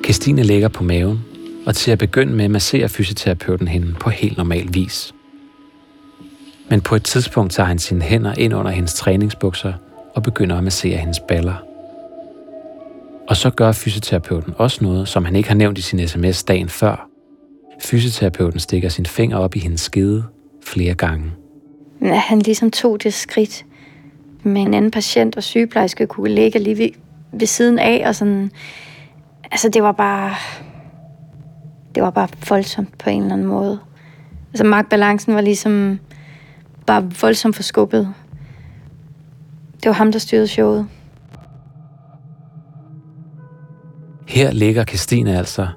Christine 0.04 0.44
ligger 0.44 0.68
på 0.68 0.84
maven, 0.84 1.20
og 1.66 1.76
til 1.76 1.92
at 1.92 2.00
begynde 2.00 2.34
med 2.34 2.50
masserer 2.50 2.88
fysioterapeuten 2.88 3.68
hende 3.68 3.96
på 4.00 4.10
helt 4.10 4.38
normal 4.38 4.70
vis. 4.74 5.14
Men 6.70 6.82
på 6.82 6.96
et 6.96 7.04
tidspunkt 7.04 7.54
tager 7.54 7.68
han 7.68 7.80
sine 7.80 8.02
hænder 8.02 8.34
ind 8.38 8.54
under 8.54 8.72
hendes 8.72 8.94
træningsbukser 8.94 9.74
og 10.16 10.24
begynder 10.24 10.58
at 10.58 10.64
massere 10.64 10.98
hendes 10.98 11.20
baller. 11.28 11.64
Og 13.28 13.38
så 13.38 13.50
gør 13.50 13.72
fysioterapeuten 13.72 14.54
også 14.58 14.84
noget, 14.84 15.08
som 15.08 15.26
han 15.26 15.36
ikke 15.36 15.50
har 15.50 15.56
nævnt 15.56 15.78
i 15.78 15.82
sin 15.82 16.08
sms 16.08 16.44
dagen 16.44 16.70
før. 16.70 17.10
Fysioterapeuten 17.82 18.60
stikker 18.60 18.90
sin 18.90 19.06
finger 19.06 19.38
op 19.38 19.56
i 19.56 19.60
hendes 19.60 19.82
skede 19.82 20.24
flere 20.64 20.94
gange. 20.94 21.32
At 22.02 22.20
han 22.20 22.40
ligesom 22.40 22.72
tog 22.72 23.04
det 23.04 23.14
skridt 23.14 23.66
med 24.44 24.62
en 24.62 24.74
anden 24.74 24.92
patient 24.92 25.38
og 25.38 25.44
sygeplejerske 25.44 26.08
kunne 26.08 26.30
ligge 26.30 26.60
lige 26.60 26.78
ved, 26.78 26.90
ved 27.32 27.48
siden 27.48 27.80
af, 27.80 28.04
og 28.08 28.16
sådan, 28.16 28.52
altså 29.52 29.70
det 29.70 29.84
var 29.84 29.92
bare, 29.92 30.36
det 31.96 32.04
var 32.04 32.10
bare 32.10 32.28
voldsomt 32.50 32.98
på 32.98 33.10
en 33.10 33.22
eller 33.22 33.34
anden 33.34 33.48
måde. 33.48 33.80
Altså 34.54 34.64
magtbalancen 34.64 35.36
var 35.36 35.42
ligesom 35.42 36.00
bare 36.86 37.12
voldsomt 37.22 37.56
forskubbet. 37.56 38.14
Det 39.84 39.86
var 39.86 39.94
ham, 39.94 40.12
der 40.12 40.20
styrede 40.20 40.48
showet. 40.48 40.88
Her 44.28 44.52
ligger 44.52 44.84
Christine 44.84 45.38
altså, 45.38 45.68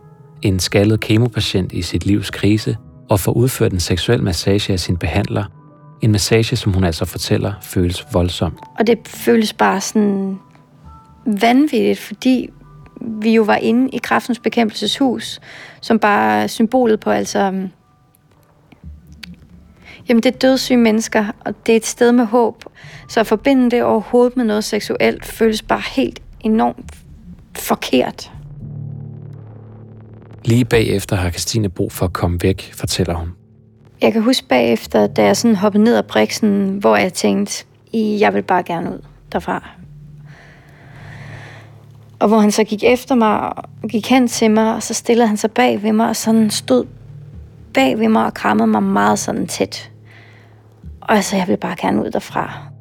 en 0.42 0.60
skaldet 0.60 1.00
kemopatient 1.00 1.72
i 1.72 1.82
sit 1.82 2.06
livs 2.06 2.30
krise, 2.30 2.76
og 3.12 3.20
får 3.20 3.32
udført 3.32 3.72
en 3.72 3.80
seksuel 3.80 4.22
massage 4.22 4.72
af 4.72 4.80
sin 4.80 4.96
behandler. 4.96 5.44
En 6.00 6.12
massage, 6.12 6.56
som 6.56 6.72
hun 6.72 6.84
altså 6.84 7.04
fortæller, 7.04 7.52
føles 7.62 8.06
voldsom. 8.12 8.58
Og 8.78 8.86
det 8.86 8.98
føles 9.06 9.52
bare 9.52 9.80
sådan 9.80 10.38
vanvittigt, 11.26 11.98
fordi 11.98 12.50
vi 13.00 13.34
jo 13.34 13.42
var 13.42 13.56
inde 13.56 13.88
i 13.88 13.98
kraftens 13.98 14.38
bekæmpelseshus, 14.38 15.40
som 15.80 15.98
bare 15.98 16.42
er 16.42 16.46
symbolet 16.46 17.00
på 17.00 17.10
altså... 17.10 17.38
Jamen, 20.08 20.22
det 20.22 20.34
er 20.34 20.38
dødssyge 20.38 20.78
mennesker, 20.78 21.24
og 21.40 21.54
det 21.66 21.72
er 21.72 21.76
et 21.76 21.86
sted 21.86 22.12
med 22.12 22.24
håb. 22.24 22.64
Så 23.08 23.20
at 23.20 23.26
forbinde 23.26 23.70
det 23.70 23.82
overhovedet 23.82 24.36
med 24.36 24.44
noget 24.44 24.64
seksuelt, 24.64 25.24
føles 25.24 25.62
bare 25.62 25.82
helt 25.96 26.22
enormt 26.40 26.94
forkert. 27.56 28.32
Lige 30.44 30.64
bagefter 30.64 31.16
har 31.16 31.30
Christine 31.30 31.68
brug 31.68 31.92
for 31.92 32.06
at 32.06 32.12
komme 32.12 32.38
væk, 32.42 32.72
fortæller 32.74 33.14
hun. 33.14 33.28
Jeg 34.00 34.12
kan 34.12 34.22
huske 34.22 34.48
bagefter, 34.48 35.06
da 35.06 35.24
jeg 35.24 35.36
sådan 35.36 35.56
hoppede 35.56 35.84
ned 35.84 35.96
ad 35.96 36.02
briksen, 36.02 36.76
hvor 36.80 36.96
jeg 36.96 37.12
tænkte, 37.12 37.64
jeg 37.94 38.34
vil 38.34 38.42
bare 38.42 38.62
gerne 38.62 38.90
ud 38.90 39.04
derfra. 39.32 39.70
Og 42.18 42.28
hvor 42.28 42.38
han 42.38 42.50
så 42.50 42.64
gik 42.64 42.84
efter 42.84 43.14
mig 43.14 43.38
og 43.40 43.88
gik 43.88 44.10
hen 44.10 44.28
til 44.28 44.50
mig, 44.50 44.74
og 44.74 44.82
så 44.82 44.94
stillede 44.94 45.28
han 45.28 45.36
sig 45.36 45.50
bag 45.50 45.82
ved 45.82 45.92
mig, 45.92 46.08
og 46.08 46.16
sådan 46.16 46.50
stod 46.50 46.84
bag 47.74 47.98
ved 47.98 48.08
mig 48.08 48.24
og 48.24 48.34
krammede 48.34 48.66
mig 48.66 48.82
meget 48.82 49.18
sådan 49.18 49.46
tæt. 49.46 49.90
Og 51.00 51.16
altså, 51.16 51.36
jeg 51.36 51.46
ville 51.46 51.60
bare 51.60 51.76
gerne 51.80 52.04
ud 52.04 52.10
derfra. 52.10 52.71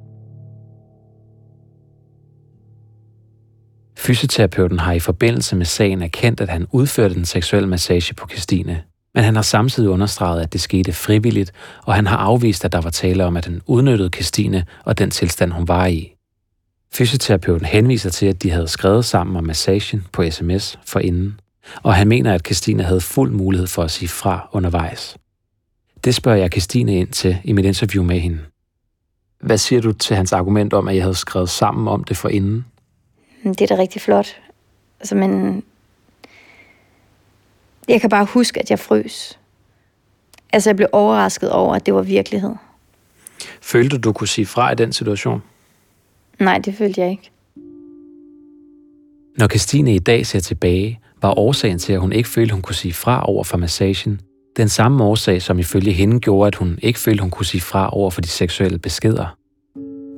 Fysioterapeuten 4.02 4.80
har 4.80 4.94
i 4.94 5.00
forbindelse 5.00 5.56
med 5.56 5.66
sagen 5.66 6.02
erkendt, 6.02 6.42
at 6.42 6.50
han 6.50 6.68
udførte 6.72 7.16
den 7.16 7.26
seksuelle 7.26 7.70
massage 7.70 8.14
på 8.14 8.28
Christine. 8.30 8.84
Men 9.16 9.24
han 9.24 9.36
har 9.36 9.42
samtidig 9.42 9.90
understreget, 9.90 10.42
at 10.42 10.54
det 10.54 10.62
skete 10.62 10.94
frivilligt, 10.94 11.52
og 11.86 11.94
han 11.94 12.08
har 12.08 12.18
afvist, 12.18 12.66
at 12.66 12.72
der 12.72 12.82
var 12.82 12.90
tale 12.90 13.26
om, 13.26 13.38
at 13.38 13.46
han 13.46 13.62
udnyttede 13.66 14.10
Christine 14.16 14.66
og 14.86 14.98
den 14.98 15.12
tilstand, 15.12 15.52
hun 15.52 15.68
var 15.68 15.86
i. 15.86 16.14
Fysioterapeuten 16.94 17.66
henviser 17.66 18.10
til, 18.10 18.26
at 18.26 18.44
de 18.44 18.52
havde 18.52 18.68
skrevet 18.68 19.06
sammen 19.06 19.36
om 19.36 19.44
massagen 19.44 20.06
på 20.12 20.32
sms 20.32 20.80
forinden, 20.86 21.40
og 21.84 21.96
han 21.96 22.08
mener, 22.08 22.34
at 22.34 22.46
Christine 22.46 22.84
havde 22.84 23.02
fuld 23.02 23.32
mulighed 23.32 23.68
for 23.68 23.84
at 23.84 23.92
sige 23.92 24.10
fra 24.10 24.50
undervejs. 24.52 25.18
Det 26.04 26.16
spørger 26.16 26.38
jeg 26.38 26.50
Christine 26.52 26.96
ind 26.96 27.10
til 27.10 27.38
i 27.44 27.52
mit 27.52 27.66
interview 27.66 28.04
med 28.04 28.20
hende. 28.20 28.40
Hvad 29.42 29.58
siger 29.58 29.82
du 29.82 29.92
til 29.92 30.16
hans 30.16 30.34
argument 30.34 30.74
om, 30.74 30.88
at 30.88 30.96
jeg 30.96 31.04
havde 31.04 31.16
skrevet 31.16 31.50
sammen 31.50 31.88
om 31.88 32.04
det 32.04 32.18
forinden? 32.18 32.66
Det 33.43 33.62
er 33.62 33.67
da 33.67 33.77
rigtig 33.77 34.01
flot. 34.01 34.41
Altså, 34.99 35.15
men 35.15 35.63
jeg 37.88 38.01
kan 38.01 38.10
bare 38.10 38.25
huske, 38.25 38.60
at 38.60 38.69
jeg 38.69 38.80
frøs. 38.80 39.39
Altså, 40.54 40.69
jeg 40.69 40.75
blev 40.75 40.88
overrasket 40.91 41.51
over, 41.51 41.75
at 41.75 41.86
det 41.86 41.93
var 41.93 42.01
virkelighed. 42.01 42.56
Følte 43.62 43.97
du, 43.97 44.01
du 44.01 44.13
kunne 44.13 44.27
sige 44.27 44.45
fra 44.45 44.71
i 44.71 44.75
den 44.75 44.93
situation? 44.93 45.43
Nej, 46.39 46.58
det 46.58 46.75
følte 46.75 47.01
jeg 47.01 47.10
ikke. 47.10 47.32
Når 49.38 49.47
Christine 49.47 49.95
i 49.95 49.99
dag 49.99 50.25
ser 50.25 50.39
tilbage, 50.39 50.99
var 51.21 51.39
årsagen 51.39 51.80
til, 51.80 51.93
at 51.93 51.99
hun 51.99 52.12
ikke 52.12 52.30
følte, 52.30 52.54
hun 52.54 52.62
kunne 52.62 52.75
sige 52.75 52.93
fra 52.93 53.25
over 53.25 53.43
for 53.43 53.58
massagen, 53.58 54.21
den 54.58 54.69
samme 54.69 55.04
årsag, 55.04 55.41
som 55.41 55.60
ifølge 55.60 55.91
hende 55.91 56.19
gjorde, 56.19 56.47
at 56.47 56.56
hun 56.56 56.80
ikke 56.82 56.99
følte, 56.99 57.21
hun 57.21 57.32
kunne 57.32 57.45
sige 57.45 57.62
fra 57.62 57.89
over 57.89 58.10
for 58.10 58.21
de 58.21 58.27
seksuelle 58.27 58.77
beskeder. 58.77 59.38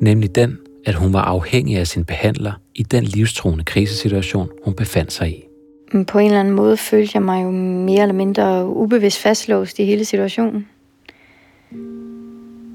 Nemlig 0.01 0.35
den, 0.35 0.57
at 0.85 0.95
hun 0.95 1.13
var 1.13 1.21
afhængig 1.21 1.77
af 1.77 1.87
sin 1.87 2.05
behandler 2.05 2.51
i 2.75 2.83
den 2.83 3.03
livstruende 3.03 3.63
krisesituation, 3.63 4.49
hun 4.65 4.73
befandt 4.73 5.13
sig 5.13 5.29
i. 5.29 5.43
På 6.07 6.19
en 6.19 6.25
eller 6.25 6.39
anden 6.39 6.53
måde 6.53 6.77
følte 6.77 7.11
jeg 7.13 7.21
mig 7.21 7.43
jo 7.43 7.51
mere 7.51 8.01
eller 8.01 8.15
mindre 8.15 8.65
ubevidst 8.67 9.19
fastlåst 9.19 9.79
i 9.79 9.85
hele 9.85 10.05
situationen. 10.05 10.67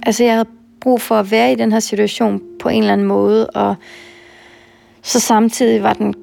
Altså 0.06 0.24
jeg 0.24 0.32
havde 0.32 0.48
brug 0.80 1.00
for 1.00 1.14
at 1.14 1.30
være 1.30 1.52
i 1.52 1.54
den 1.54 1.72
her 1.72 1.80
situation 1.80 2.42
på 2.60 2.68
en 2.68 2.82
eller 2.82 2.92
anden 2.92 3.06
måde, 3.06 3.46
og 3.46 3.74
så 5.02 5.20
samtidig 5.20 5.82
var 5.82 5.92
den 5.92 6.14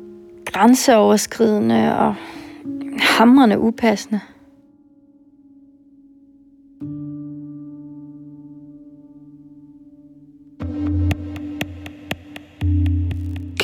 grænseoverskridende 0.45 1.97
og 1.97 2.15
hamrende 2.99 3.59
upassende. 3.59 4.19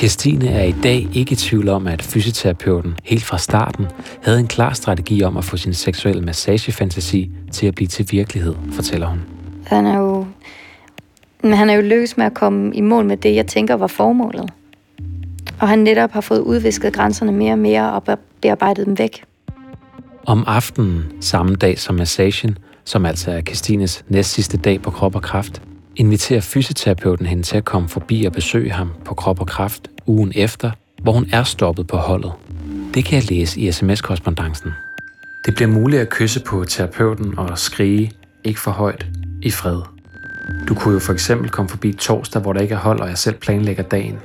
Christine 0.02 0.48
er 0.48 0.62
i 0.62 0.74
dag 0.82 1.08
ikke 1.12 1.32
i 1.32 1.36
tvivl 1.36 1.68
om, 1.68 1.86
at 1.86 2.02
fysioterapeuten 2.02 2.94
helt 3.04 3.24
fra 3.24 3.38
starten 3.38 3.86
havde 4.22 4.40
en 4.40 4.46
klar 4.46 4.72
strategi 4.72 5.22
om 5.22 5.36
at 5.36 5.44
få 5.44 5.56
sin 5.56 5.74
seksuelle 5.74 6.22
massagefantasi 6.22 7.30
til 7.52 7.66
at 7.66 7.74
blive 7.74 7.88
til 7.88 8.06
virkelighed, 8.10 8.54
fortæller 8.72 9.06
hun. 9.06 9.20
Han 9.66 9.86
er 9.86 9.98
jo, 9.98 10.26
men 11.42 11.52
han 11.52 11.70
er 11.70 11.74
jo 11.74 11.80
lykkedes 11.80 12.16
med 12.16 12.26
at 12.26 12.34
komme 12.34 12.74
i 12.74 12.80
mål 12.80 13.04
med 13.04 13.16
det, 13.16 13.34
jeg 13.34 13.46
tænker 13.46 13.74
var 13.74 13.86
formålet. 13.86 14.50
Og 15.60 15.68
han 15.68 15.78
netop 15.78 16.10
har 16.10 16.20
fået 16.20 16.40
udvisket 16.40 16.92
grænserne 16.92 17.32
mere 17.32 17.52
og 17.52 17.58
mere 17.58 17.92
og 17.92 18.18
bearbejdet 18.40 18.86
dem 18.86 18.98
væk. 18.98 19.24
Om 20.26 20.44
aftenen, 20.46 21.04
samme 21.20 21.54
dag 21.54 21.78
som 21.78 21.94
massagen, 21.94 22.58
som 22.84 23.06
altså 23.06 23.30
er 23.30 23.40
Christines 23.40 24.04
næst 24.08 24.30
sidste 24.30 24.56
dag 24.56 24.82
på 24.82 24.90
krop 24.90 25.14
og 25.14 25.22
kraft, 25.22 25.62
inviterer 25.96 26.40
fysioterapeuten 26.40 27.26
hende 27.26 27.42
til 27.42 27.56
at 27.56 27.64
komme 27.64 27.88
forbi 27.88 28.24
og 28.24 28.32
besøge 28.32 28.70
ham 28.70 28.90
på 29.04 29.14
krop 29.14 29.40
og 29.40 29.46
kraft 29.46 29.88
ugen 30.06 30.32
efter, 30.34 30.70
hvor 31.02 31.12
hun 31.12 31.28
er 31.32 31.42
stoppet 31.42 31.86
på 31.86 31.96
holdet. 31.96 32.32
Det 32.94 33.04
kan 33.04 33.16
jeg 33.16 33.30
læse 33.30 33.60
i 33.60 33.72
sms-korrespondancen. 33.72 34.70
Det 35.46 35.54
bliver 35.54 35.70
muligt 35.70 36.02
at 36.02 36.08
kysse 36.08 36.40
på 36.40 36.64
terapeuten 36.64 37.38
og 37.38 37.58
skrige, 37.58 38.12
ikke 38.44 38.60
for 38.60 38.70
højt, 38.70 39.06
i 39.42 39.50
fred. 39.50 39.80
Du 40.68 40.74
kunne 40.74 40.94
jo 40.94 41.00
for 41.00 41.12
eksempel 41.12 41.50
komme 41.50 41.68
forbi 41.68 41.92
torsdag, 41.92 42.42
hvor 42.42 42.52
der 42.52 42.60
ikke 42.60 42.74
er 42.74 42.78
hold, 42.78 43.00
og 43.00 43.08
jeg 43.08 43.18
selv 43.18 43.36
planlægger 43.36 43.82
dagen. 43.82 44.18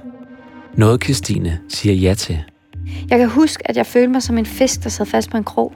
Noget 0.75 1.03
Christine 1.03 1.59
siger 1.69 1.95
ja 1.95 2.13
til. 2.13 2.39
Jeg 3.09 3.19
kan 3.19 3.29
huske, 3.29 3.69
at 3.69 3.77
jeg 3.77 3.85
følte 3.85 4.07
mig 4.07 4.23
som 4.23 4.37
en 4.37 4.45
fisk, 4.45 4.83
der 4.83 4.89
sad 4.89 5.05
fast 5.05 5.29
på 5.29 5.37
en 5.37 5.43
krog. 5.43 5.73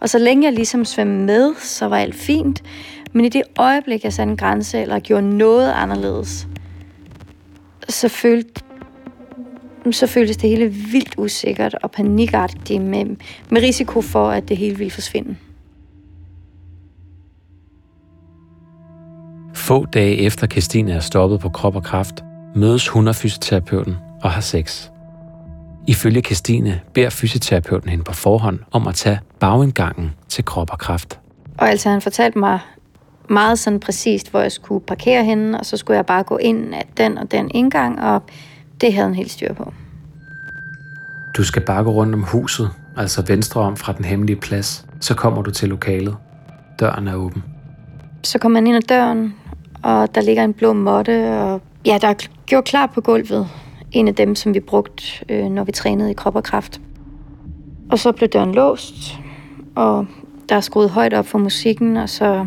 Og 0.00 0.08
så 0.08 0.18
længe 0.18 0.44
jeg 0.44 0.52
ligesom 0.52 0.84
svømmede 0.84 1.24
med, 1.24 1.54
så 1.58 1.86
var 1.86 1.96
alt 1.96 2.14
fint. 2.14 2.62
Men 3.12 3.24
i 3.24 3.28
det 3.28 3.42
øjeblik, 3.58 4.04
jeg 4.04 4.12
satte 4.12 4.30
en 4.30 4.36
grænse 4.36 4.80
eller 4.80 4.98
gjorde 4.98 5.38
noget 5.38 5.72
anderledes, 5.72 6.48
så 7.88 8.08
følte 8.08 8.62
så 9.90 10.06
føltes 10.06 10.36
det 10.36 10.50
hele 10.50 10.68
vildt 10.68 11.14
usikkert 11.18 11.74
og 11.82 11.90
panikagtigt 11.90 12.82
med, 12.82 13.16
med 13.50 13.62
risiko 13.62 14.00
for, 14.00 14.30
at 14.30 14.48
det 14.48 14.56
hele 14.56 14.78
ville 14.78 14.90
forsvinde. 14.90 15.36
Få 19.54 19.84
dage 19.84 20.16
efter 20.16 20.46
Christine 20.46 20.92
er 20.92 21.00
stoppet 21.00 21.40
på 21.40 21.48
krop 21.48 21.76
og 21.76 21.84
kraft, 21.84 22.24
mødes 22.54 22.88
hun 22.88 23.08
og 23.08 23.16
fysioterapeuten 23.16 23.96
og 24.22 24.30
har 24.30 24.40
sex. 24.40 24.88
Ifølge 25.86 26.20
Christine 26.20 26.80
beder 26.94 27.10
fysioterapeuten 27.10 27.90
hende 27.90 28.04
på 28.04 28.12
forhånd 28.12 28.58
om 28.70 28.86
at 28.86 28.94
tage 28.94 29.20
bagindgangen 29.38 30.10
til 30.28 30.44
krop 30.44 30.72
og 30.72 30.78
kraft. 30.78 31.20
Og 31.58 31.70
altså 31.70 31.90
han 31.90 32.00
fortalte 32.00 32.38
mig 32.38 32.58
meget 33.30 33.58
sådan 33.58 33.80
præcist, 33.80 34.30
hvor 34.30 34.40
jeg 34.40 34.52
skulle 34.52 34.84
parkere 34.84 35.24
henne, 35.24 35.60
og 35.60 35.66
så 35.66 35.76
skulle 35.76 35.96
jeg 35.96 36.06
bare 36.06 36.22
gå 36.22 36.36
ind 36.36 36.74
af 36.74 36.88
den 36.96 37.18
og 37.18 37.30
den 37.30 37.50
indgang, 37.54 38.00
og 38.00 38.22
det 38.80 38.92
havde 38.92 39.06
han 39.06 39.14
helt 39.14 39.30
styr 39.30 39.54
på. 39.54 39.72
Du 41.36 41.44
skal 41.44 41.62
bare 41.62 41.84
gå 41.84 41.90
rundt 41.90 42.14
om 42.14 42.22
huset, 42.22 42.70
altså 42.96 43.22
venstre 43.26 43.60
om 43.60 43.76
fra 43.76 43.92
den 43.92 44.04
hemmelige 44.04 44.36
plads. 44.36 44.86
Så 45.00 45.14
kommer 45.14 45.42
du 45.42 45.50
til 45.50 45.68
lokalet. 45.68 46.16
Døren 46.80 47.08
er 47.08 47.14
åben. 47.14 47.44
Så 48.22 48.38
kommer 48.38 48.60
man 48.60 48.66
ind 48.66 48.76
ad 48.76 48.82
døren, 48.82 49.34
og 49.82 50.14
der 50.14 50.20
ligger 50.20 50.44
en 50.44 50.52
blå 50.52 50.72
måtte, 50.72 51.38
og 51.38 51.60
ja, 51.86 51.98
der 52.00 52.08
er 52.08 52.14
gjort 52.46 52.64
klar 52.64 52.86
på 52.86 53.00
gulvet. 53.00 53.48
En 53.92 54.08
af 54.08 54.14
dem, 54.14 54.34
som 54.34 54.54
vi 54.54 54.60
brugte, 54.60 55.04
øh, 55.28 55.44
når 55.44 55.64
vi 55.64 55.72
trænede 55.72 56.10
i 56.10 56.14
krop 56.14 56.36
og 56.36 56.42
kraft. 56.42 56.80
Og 57.90 57.98
så 57.98 58.12
blev 58.12 58.28
døren 58.28 58.54
låst, 58.54 59.18
og 59.74 60.06
der 60.48 60.56
er 60.56 60.60
skruet 60.60 60.90
højt 60.90 61.14
op 61.14 61.26
for 61.26 61.38
musikken, 61.38 61.96
og 61.96 62.08
så, 62.08 62.46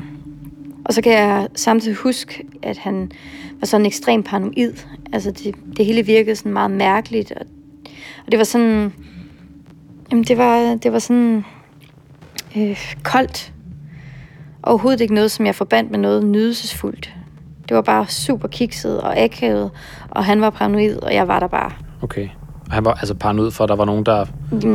og 0.85 0.93
så 0.93 1.01
kan 1.01 1.11
jeg 1.11 1.47
samtidig 1.55 1.97
huske, 1.97 2.45
at 2.63 2.77
han 2.77 3.11
var 3.59 3.65
sådan 3.65 3.85
ekstremt 3.85 4.25
paranoid. 4.25 4.73
Altså 5.13 5.31
det, 5.31 5.55
det 5.77 5.85
hele 5.85 6.05
virkede 6.05 6.35
sådan 6.35 6.53
meget 6.53 6.71
mærkeligt, 6.71 7.31
og, 7.31 7.45
og 8.25 8.31
det 8.31 8.37
var 8.37 8.43
sådan, 8.43 8.93
jamen 10.11 10.23
det 10.23 10.37
var, 10.37 10.75
det 10.75 10.93
var 10.93 10.99
sådan 10.99 11.45
øh, 12.57 12.95
koldt. 13.03 13.53
Overhovedet 14.63 15.01
ikke 15.01 15.13
noget, 15.13 15.31
som 15.31 15.45
jeg 15.45 15.55
forbandt 15.55 15.91
med 15.91 15.99
noget 15.99 16.25
nydelsesfuldt. 16.25 17.13
Det 17.69 17.75
var 17.75 17.81
bare 17.81 18.07
super 18.07 18.47
kikset 18.47 19.01
og 19.01 19.17
akavet, 19.17 19.71
og 20.09 20.25
han 20.25 20.41
var 20.41 20.49
paranoid, 20.49 20.97
og 20.97 21.13
jeg 21.13 21.27
var 21.27 21.39
der 21.39 21.47
bare. 21.47 21.71
Okay. 22.01 22.29
Og 22.67 22.71
han 22.71 22.85
var 22.85 22.93
altså 22.93 23.13
paranoid 23.13 23.51
for, 23.51 23.63
at 23.63 23.69
der 23.69 23.75
var 23.75 23.85
nogen, 23.85 24.05
der... 24.05 24.25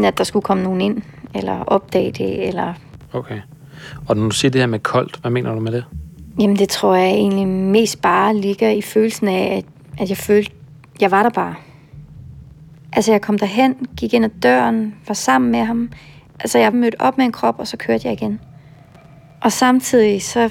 At 0.04 0.18
der 0.18 0.24
skulle 0.24 0.42
komme 0.42 0.62
nogen 0.62 0.80
ind, 0.80 1.02
eller 1.34 1.64
opdage 1.64 2.12
det, 2.12 2.48
eller... 2.48 2.74
Okay. 3.12 3.40
Og 4.08 4.16
når 4.16 4.24
du 4.24 4.30
siger 4.30 4.50
det 4.50 4.60
her 4.60 4.66
med 4.66 4.78
koldt, 4.78 5.16
hvad 5.20 5.30
mener 5.30 5.54
du 5.54 5.60
med 5.60 5.72
det? 5.72 5.84
Jamen, 6.40 6.56
det 6.56 6.68
tror 6.68 6.94
jeg 6.94 7.10
egentlig 7.10 7.48
mest 7.48 8.02
bare 8.02 8.36
ligger 8.36 8.70
i 8.70 8.82
følelsen 8.82 9.28
af, 9.28 9.56
at, 9.56 9.64
at 10.02 10.08
jeg 10.08 10.16
følte, 10.16 10.50
jeg 11.00 11.10
var 11.10 11.22
der 11.22 11.30
bare. 11.30 11.54
Altså, 12.92 13.12
jeg 13.12 13.20
kom 13.20 13.38
derhen, 13.38 13.74
gik 13.96 14.14
ind 14.14 14.24
ad 14.24 14.30
døren, 14.42 14.94
var 15.08 15.14
sammen 15.14 15.50
med 15.50 15.64
ham. 15.64 15.90
Altså, 16.40 16.58
jeg 16.58 16.72
mødte 16.72 17.00
op 17.00 17.18
med 17.18 17.24
en 17.24 17.32
krop, 17.32 17.58
og 17.58 17.66
så 17.66 17.76
kørte 17.76 18.08
jeg 18.08 18.12
igen. 18.12 18.40
Og 19.40 19.52
samtidig, 19.52 20.22
så, 20.22 20.50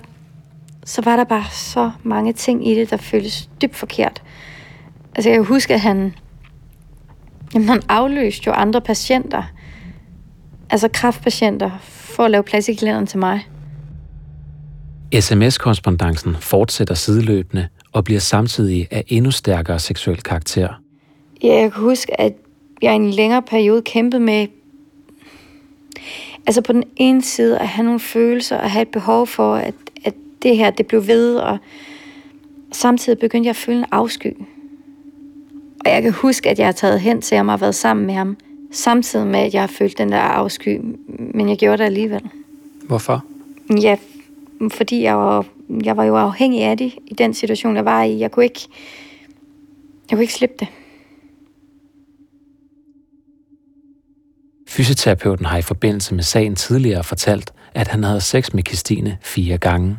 så 0.85 1.01
var 1.01 1.15
der 1.15 1.23
bare 1.23 1.45
så 1.51 1.91
mange 2.03 2.33
ting 2.33 2.67
i 2.67 2.75
det, 2.75 2.89
der 2.89 2.97
føltes 2.97 3.49
dybt 3.61 3.75
forkert. 3.75 4.23
Altså, 5.15 5.29
jeg 5.29 5.41
husker, 5.41 5.73
at 5.73 5.81
han, 5.81 6.13
jamen, 7.53 7.69
han 7.69 7.81
afløste 7.89 8.43
jo 8.47 8.51
andre 8.51 8.81
patienter. 8.81 9.43
Altså 10.69 10.87
kraftpatienter, 10.93 11.71
for 12.17 12.23
at 12.23 12.31
lave 12.31 12.43
plads 12.43 12.69
i 12.69 12.73
kalenderen 12.73 13.07
til 13.07 13.19
mig. 13.19 13.47
SMS-korrespondancen 15.19 16.35
fortsætter 16.39 16.95
sideløbende 16.95 17.67
og 17.91 18.03
bliver 18.03 18.19
samtidig 18.19 18.87
af 18.91 19.03
endnu 19.07 19.31
stærkere 19.31 19.79
seksuel 19.79 20.21
karakter. 20.21 20.81
Ja, 21.43 21.53
jeg 21.53 21.71
kan 21.71 21.81
huske, 21.81 22.21
at 22.21 22.33
jeg 22.81 22.93
i 22.93 22.95
en 22.95 23.09
længere 23.09 23.41
periode 23.41 23.81
kæmpede 23.81 24.21
med, 24.21 24.47
altså 26.47 26.61
på 26.61 26.73
den 26.73 26.83
ene 26.95 27.23
side 27.23 27.59
at 27.59 27.67
have 27.67 27.85
nogle 27.85 27.99
følelser 27.99 28.57
og 28.57 28.71
have 28.71 28.81
et 28.81 28.87
behov 28.87 29.27
for, 29.27 29.55
at, 29.55 29.73
at 30.05 30.13
det 30.41 30.57
her, 30.57 30.69
det 30.69 30.87
blev 30.87 31.07
ved, 31.07 31.35
og 31.35 31.57
samtidig 32.71 33.19
begyndte 33.19 33.47
jeg 33.47 33.51
at 33.51 33.55
føle 33.55 33.77
en 33.77 33.85
afsky. 33.91 34.37
Og 35.85 35.91
jeg 35.91 36.01
kan 36.01 36.11
huske, 36.11 36.49
at 36.49 36.59
jeg 36.59 36.67
har 36.67 36.71
taget 36.71 37.01
hen 37.01 37.21
til 37.21 37.37
ham 37.37 37.49
og 37.49 37.61
været 37.61 37.75
sammen 37.75 38.05
med 38.05 38.13
ham, 38.13 38.37
samtidig 38.71 39.27
med, 39.27 39.39
at 39.39 39.53
jeg 39.53 39.61
har 39.61 39.67
følt 39.67 39.97
den 39.97 40.11
der 40.11 40.19
afsky, 40.19 40.81
men 41.33 41.49
jeg 41.49 41.57
gjorde 41.57 41.77
det 41.77 41.83
alligevel. 41.83 42.21
Hvorfor? 42.87 43.25
Ja, 43.81 43.97
fordi 44.71 45.03
jeg 45.03 45.17
var, 45.17 45.45
jeg 45.83 45.97
var 45.97 46.03
jo 46.03 46.15
afhængig 46.15 46.63
af 46.63 46.77
det 46.77 46.93
i 47.07 47.13
den 47.13 47.33
situation, 47.33 47.75
jeg 47.75 47.85
var 47.85 48.03
i. 48.03 48.19
Jeg 48.19 48.31
kunne 48.31 48.45
ikke, 48.45 48.67
jeg 50.09 50.17
kunne 50.17 50.23
ikke 50.23 50.33
slippe 50.33 50.55
det. 50.59 50.67
Fysioterapeuten 54.67 55.45
har 55.45 55.57
i 55.57 55.61
forbindelse 55.61 56.15
med 56.15 56.23
sagen 56.23 56.55
tidligere 56.55 57.03
fortalt, 57.03 57.53
at 57.73 57.87
han 57.87 58.03
havde 58.03 58.21
sex 58.21 58.53
med 58.53 58.63
Christine 58.67 59.17
fire 59.21 59.57
gange. 59.57 59.97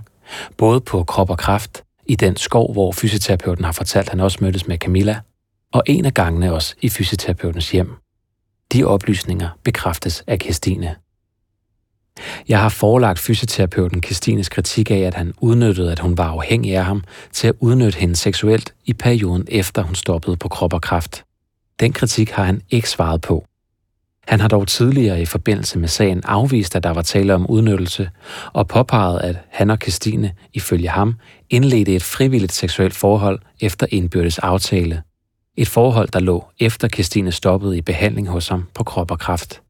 Både 0.57 0.81
på 0.81 1.05
krop 1.05 1.31
og 1.31 1.39
kraft, 1.39 1.85
i 2.07 2.15
den 2.15 2.37
skov, 2.37 2.73
hvor 2.73 2.93
fysioterapeuten 2.93 3.65
har 3.65 3.73
fortalt, 3.73 4.07
at 4.07 4.11
han 4.11 4.21
også 4.21 4.39
mødtes 4.41 4.67
med 4.67 4.79
Camilla, 4.79 5.21
og 5.73 5.83
en 5.87 6.05
af 6.05 6.15
gangene 6.15 6.55
også 6.55 6.75
i 6.81 6.89
fysioterapeutens 6.89 7.71
hjem. 7.71 7.91
De 8.73 8.85
oplysninger 8.85 9.49
bekræftes 9.65 10.25
af 10.27 10.39
Kirstine. 10.39 10.97
Jeg 12.49 12.61
har 12.61 12.69
forelagt 12.69 13.19
fysioterapeuten 13.19 14.01
Kirstines 14.01 14.49
kritik 14.49 14.91
af, 14.91 14.99
at 14.99 15.15
han 15.15 15.35
udnyttede, 15.41 15.93
at 15.93 15.99
hun 15.99 16.19
var 16.19 16.29
afhængig 16.29 16.77
af 16.77 16.85
ham, 16.85 17.05
til 17.33 17.49
at 17.49 17.55
udnytte 17.61 17.99
hende 17.99 18.17
seksuelt 18.17 18.75
i 18.85 18.93
perioden 18.93 19.45
efter 19.49 19.83
hun 19.83 19.95
stoppede 19.95 20.37
på 20.37 20.49
krop 20.49 20.73
og 20.73 20.83
kraft. 20.83 21.25
Den 21.81 21.93
kritik 21.93 22.31
har 22.31 22.45
han 22.45 22.63
ikke 22.71 22.91
svaret 22.91 23.21
på. 23.21 23.45
Han 24.27 24.41
har 24.41 24.49
dog 24.49 24.69
tidligere 24.69 25.23
i 25.23 25.25
forbindelse 25.25 25.79
med 25.79 25.89
sagen 25.89 26.23
afvist, 26.25 26.77
at 26.77 26.83
der 26.83 26.91
var 26.91 27.03
tale 27.03 27.35
om 27.35 27.47
udnyttelse, 27.47 28.11
og 28.53 28.69
påpeget, 28.69 29.21
at 29.21 29.37
han 29.51 29.71
og 29.71 29.79
Kirstine, 29.79 30.33
ifølge 30.55 30.89
ham, 30.89 31.15
indledte 31.51 31.95
et 31.95 32.03
frivilligt 32.03 32.53
seksuelt 32.53 32.95
forhold 32.95 33.41
efter 33.61 33.87
indbyrdes 33.91 34.39
aftale. 34.39 35.03
Et 35.61 35.69
forhold, 35.69 36.09
der 36.09 36.21
lå 36.21 36.45
efter 36.59 36.89
Christine 36.89 37.33
stoppede 37.33 37.79
i 37.79 37.81
behandling 37.81 38.29
hos 38.29 38.49
ham 38.49 38.65
på 38.75 38.85
krop 38.85 39.11
og 39.11 39.19
kraft. 39.19 39.63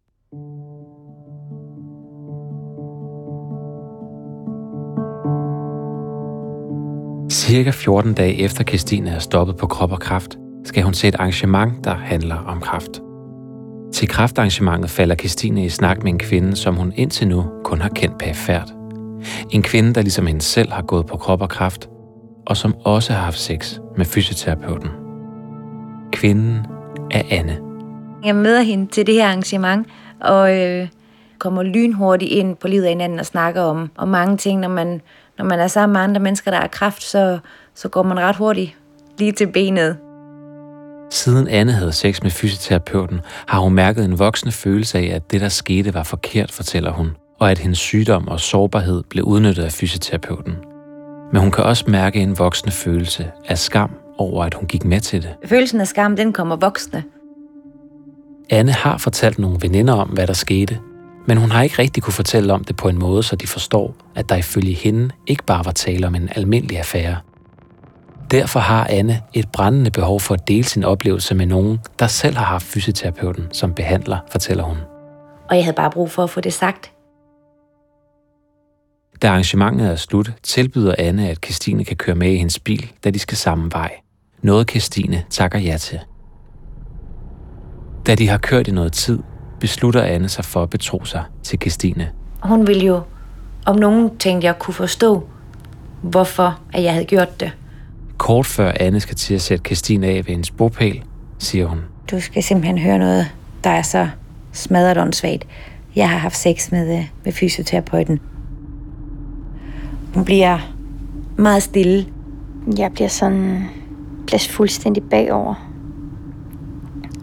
Cirka 7.32 7.70
14 7.70 8.14
dage 8.14 8.34
efter 8.34 8.64
Christine 8.64 9.10
er 9.10 9.18
stoppet 9.18 9.56
på 9.56 9.66
krop 9.66 9.92
og 9.92 10.00
kraft, 10.00 10.36
skal 10.64 10.82
hun 10.82 10.92
til 10.92 11.08
et 11.08 11.14
arrangement, 11.14 11.84
der 11.84 11.94
handler 11.94 12.36
om 12.36 12.60
kraft. 12.60 13.00
Til 13.92 14.08
kraftarrangementet 14.08 14.90
falder 14.90 15.14
Christine 15.14 15.64
i 15.64 15.68
snak 15.68 16.02
med 16.02 16.12
en 16.12 16.18
kvinde, 16.18 16.56
som 16.56 16.74
hun 16.76 16.92
indtil 16.96 17.28
nu 17.28 17.44
kun 17.64 17.80
har 17.80 17.88
kendt 17.88 18.18
perifært. 18.18 18.72
En 19.50 19.62
kvinde, 19.62 19.94
der 19.94 20.02
ligesom 20.02 20.26
hende 20.26 20.42
selv 20.42 20.72
har 20.72 20.82
gået 20.82 21.06
på 21.06 21.16
krop 21.16 21.42
og 21.42 21.48
kraft, 21.48 21.88
og 22.46 22.56
som 22.56 22.74
også 22.84 23.12
har 23.12 23.20
haft 23.20 23.38
sex 23.38 23.78
med 23.96 24.04
fysioterapeuten. 24.04 25.07
Kvinden 26.18 26.66
er 27.10 27.22
Anne. 27.30 27.58
Jeg 28.24 28.34
møder 28.34 28.60
hende 28.60 28.86
til 28.86 29.06
det 29.06 29.14
her 29.14 29.26
arrangement, 29.26 29.86
og 30.20 30.56
øh, 30.56 30.88
kommer 31.38 31.62
lynhurtigt 31.62 32.32
ind 32.32 32.56
på 32.56 32.68
livet 32.68 32.84
af 32.84 32.90
hinanden 32.90 33.18
og 33.18 33.26
snakker 33.26 33.62
om, 33.62 33.90
om 33.96 34.08
mange 34.08 34.36
ting. 34.36 34.60
Når 34.60 34.68
man, 34.68 35.00
når 35.38 35.44
man 35.44 35.60
er 35.60 35.66
sammen 35.66 35.92
med 35.92 36.00
andre 36.00 36.20
mennesker, 36.20 36.50
der 36.50 36.58
har 36.58 36.66
kraft, 36.66 37.02
så, 37.02 37.38
så 37.74 37.88
går 37.88 38.02
man 38.02 38.20
ret 38.20 38.36
hurtigt 38.36 38.76
lige 39.18 39.32
til 39.32 39.46
benet. 39.52 39.96
Siden 41.10 41.48
Anne 41.48 41.72
havde 41.72 41.92
sex 41.92 42.22
med 42.22 42.30
fysioterapeuten, 42.30 43.20
har 43.46 43.60
hun 43.60 43.72
mærket 43.72 44.04
en 44.04 44.18
voksende 44.18 44.52
følelse 44.52 44.98
af, 44.98 45.14
at 45.14 45.30
det, 45.30 45.40
der 45.40 45.48
skete, 45.48 45.94
var 45.94 46.02
forkert, 46.02 46.52
fortæller 46.52 46.90
hun, 46.90 47.10
og 47.40 47.50
at 47.50 47.58
hendes 47.58 47.78
sygdom 47.78 48.28
og 48.28 48.40
sårbarhed 48.40 49.02
blev 49.10 49.24
udnyttet 49.24 49.64
af 49.64 49.72
fysioterapeuten. 49.72 50.54
Men 51.32 51.40
hun 51.40 51.50
kan 51.50 51.64
også 51.64 51.84
mærke 51.88 52.20
en 52.20 52.38
voksende 52.38 52.72
følelse 52.72 53.30
af 53.48 53.58
skam 53.58 53.90
over, 54.18 54.44
at 54.44 54.54
hun 54.54 54.66
gik 54.66 54.84
med 54.84 55.00
til 55.00 55.22
det. 55.22 55.34
Følelsen 55.44 55.80
af 55.80 55.86
skam, 55.86 56.16
den 56.16 56.32
kommer 56.32 56.56
voksne. 56.56 57.04
Anne 58.50 58.72
har 58.72 58.98
fortalt 58.98 59.38
nogle 59.38 59.58
veninder 59.60 59.94
om, 59.94 60.08
hvad 60.08 60.26
der 60.26 60.32
skete, 60.32 60.78
men 61.26 61.36
hun 61.36 61.50
har 61.50 61.62
ikke 61.62 61.78
rigtig 61.78 62.02
kunne 62.02 62.12
fortælle 62.12 62.52
om 62.52 62.64
det 62.64 62.76
på 62.76 62.88
en 62.88 62.98
måde, 62.98 63.22
så 63.22 63.36
de 63.36 63.46
forstår, 63.46 63.94
at 64.14 64.28
der 64.28 64.36
ifølge 64.36 64.72
hende 64.72 65.10
ikke 65.26 65.44
bare 65.44 65.64
var 65.64 65.72
tale 65.72 66.06
om 66.06 66.14
en 66.14 66.28
almindelig 66.36 66.78
affære. 66.78 67.16
Derfor 68.30 68.60
har 68.60 68.86
Anne 68.90 69.22
et 69.34 69.48
brændende 69.52 69.90
behov 69.90 70.20
for 70.20 70.34
at 70.34 70.48
dele 70.48 70.64
sin 70.64 70.84
oplevelse 70.84 71.34
med 71.34 71.46
nogen, 71.46 71.78
der 71.98 72.06
selv 72.06 72.36
har 72.36 72.44
haft 72.44 72.64
fysioterapeuten 72.64 73.44
som 73.52 73.74
behandler, 73.74 74.18
fortæller 74.30 74.64
hun. 74.64 74.76
Og 75.50 75.56
jeg 75.56 75.64
havde 75.64 75.74
bare 75.76 75.90
brug 75.90 76.10
for 76.10 76.24
at 76.24 76.30
få 76.30 76.40
det 76.40 76.52
sagt. 76.52 76.92
Da 79.22 79.28
arrangementet 79.28 79.90
er 79.90 79.96
slut, 79.96 80.32
tilbyder 80.42 80.94
Anne, 80.98 81.28
at 81.28 81.38
Christine 81.44 81.84
kan 81.84 81.96
køre 81.96 82.16
med 82.16 82.32
i 82.32 82.36
hendes 82.36 82.58
bil, 82.58 82.92
da 83.04 83.10
de 83.10 83.18
skal 83.18 83.36
samme 83.36 83.70
vej. 83.72 83.90
Noget 84.42 84.70
Christine 84.70 85.24
takker 85.30 85.58
ja 85.58 85.76
til. 85.76 85.98
Da 88.06 88.14
de 88.14 88.28
har 88.28 88.38
kørt 88.38 88.68
i 88.68 88.70
noget 88.70 88.92
tid, 88.92 89.18
beslutter 89.60 90.02
Anne 90.02 90.28
sig 90.28 90.44
for 90.44 90.62
at 90.62 90.70
betro 90.70 91.04
sig 91.04 91.24
til 91.42 91.58
Christine. 91.60 92.10
Hun 92.42 92.66
ville 92.66 92.86
jo 92.86 93.00
om 93.66 93.76
nogen 93.76 94.18
tænkte, 94.18 94.46
jeg 94.46 94.58
kunne 94.58 94.74
forstå, 94.74 95.28
hvorfor 96.02 96.60
at 96.72 96.82
jeg 96.82 96.92
havde 96.92 97.04
gjort 97.04 97.40
det. 97.40 97.52
Kort 98.16 98.46
før 98.46 98.72
Anne 98.80 99.00
skal 99.00 99.16
til 99.16 99.34
at 99.34 99.40
sætte 99.40 99.64
Christine 99.64 100.06
af 100.06 100.16
ved 100.16 100.24
hendes 100.24 100.50
bopæl, 100.50 101.02
siger 101.38 101.66
hun. 101.66 101.78
Du 102.10 102.20
skal 102.20 102.42
simpelthen 102.42 102.78
høre 102.78 102.98
noget, 102.98 103.26
der 103.64 103.70
er 103.70 103.82
så 103.82 104.08
smadret 104.52 104.98
åndssvagt. 104.98 105.46
Jeg 105.96 106.10
har 106.10 106.18
haft 106.18 106.36
sex 106.36 106.70
med, 106.70 106.98
øh, 106.98 107.04
med 107.24 107.32
fysioterapeuten. 107.32 108.20
Hun 110.14 110.24
bliver 110.24 110.58
meget 111.36 111.62
stille. 111.62 112.06
Jeg 112.78 112.92
bliver 112.92 113.08
sådan 113.08 113.64
bliver 114.28 114.46
fuldstændig 114.50 115.02
bagover. 115.02 115.54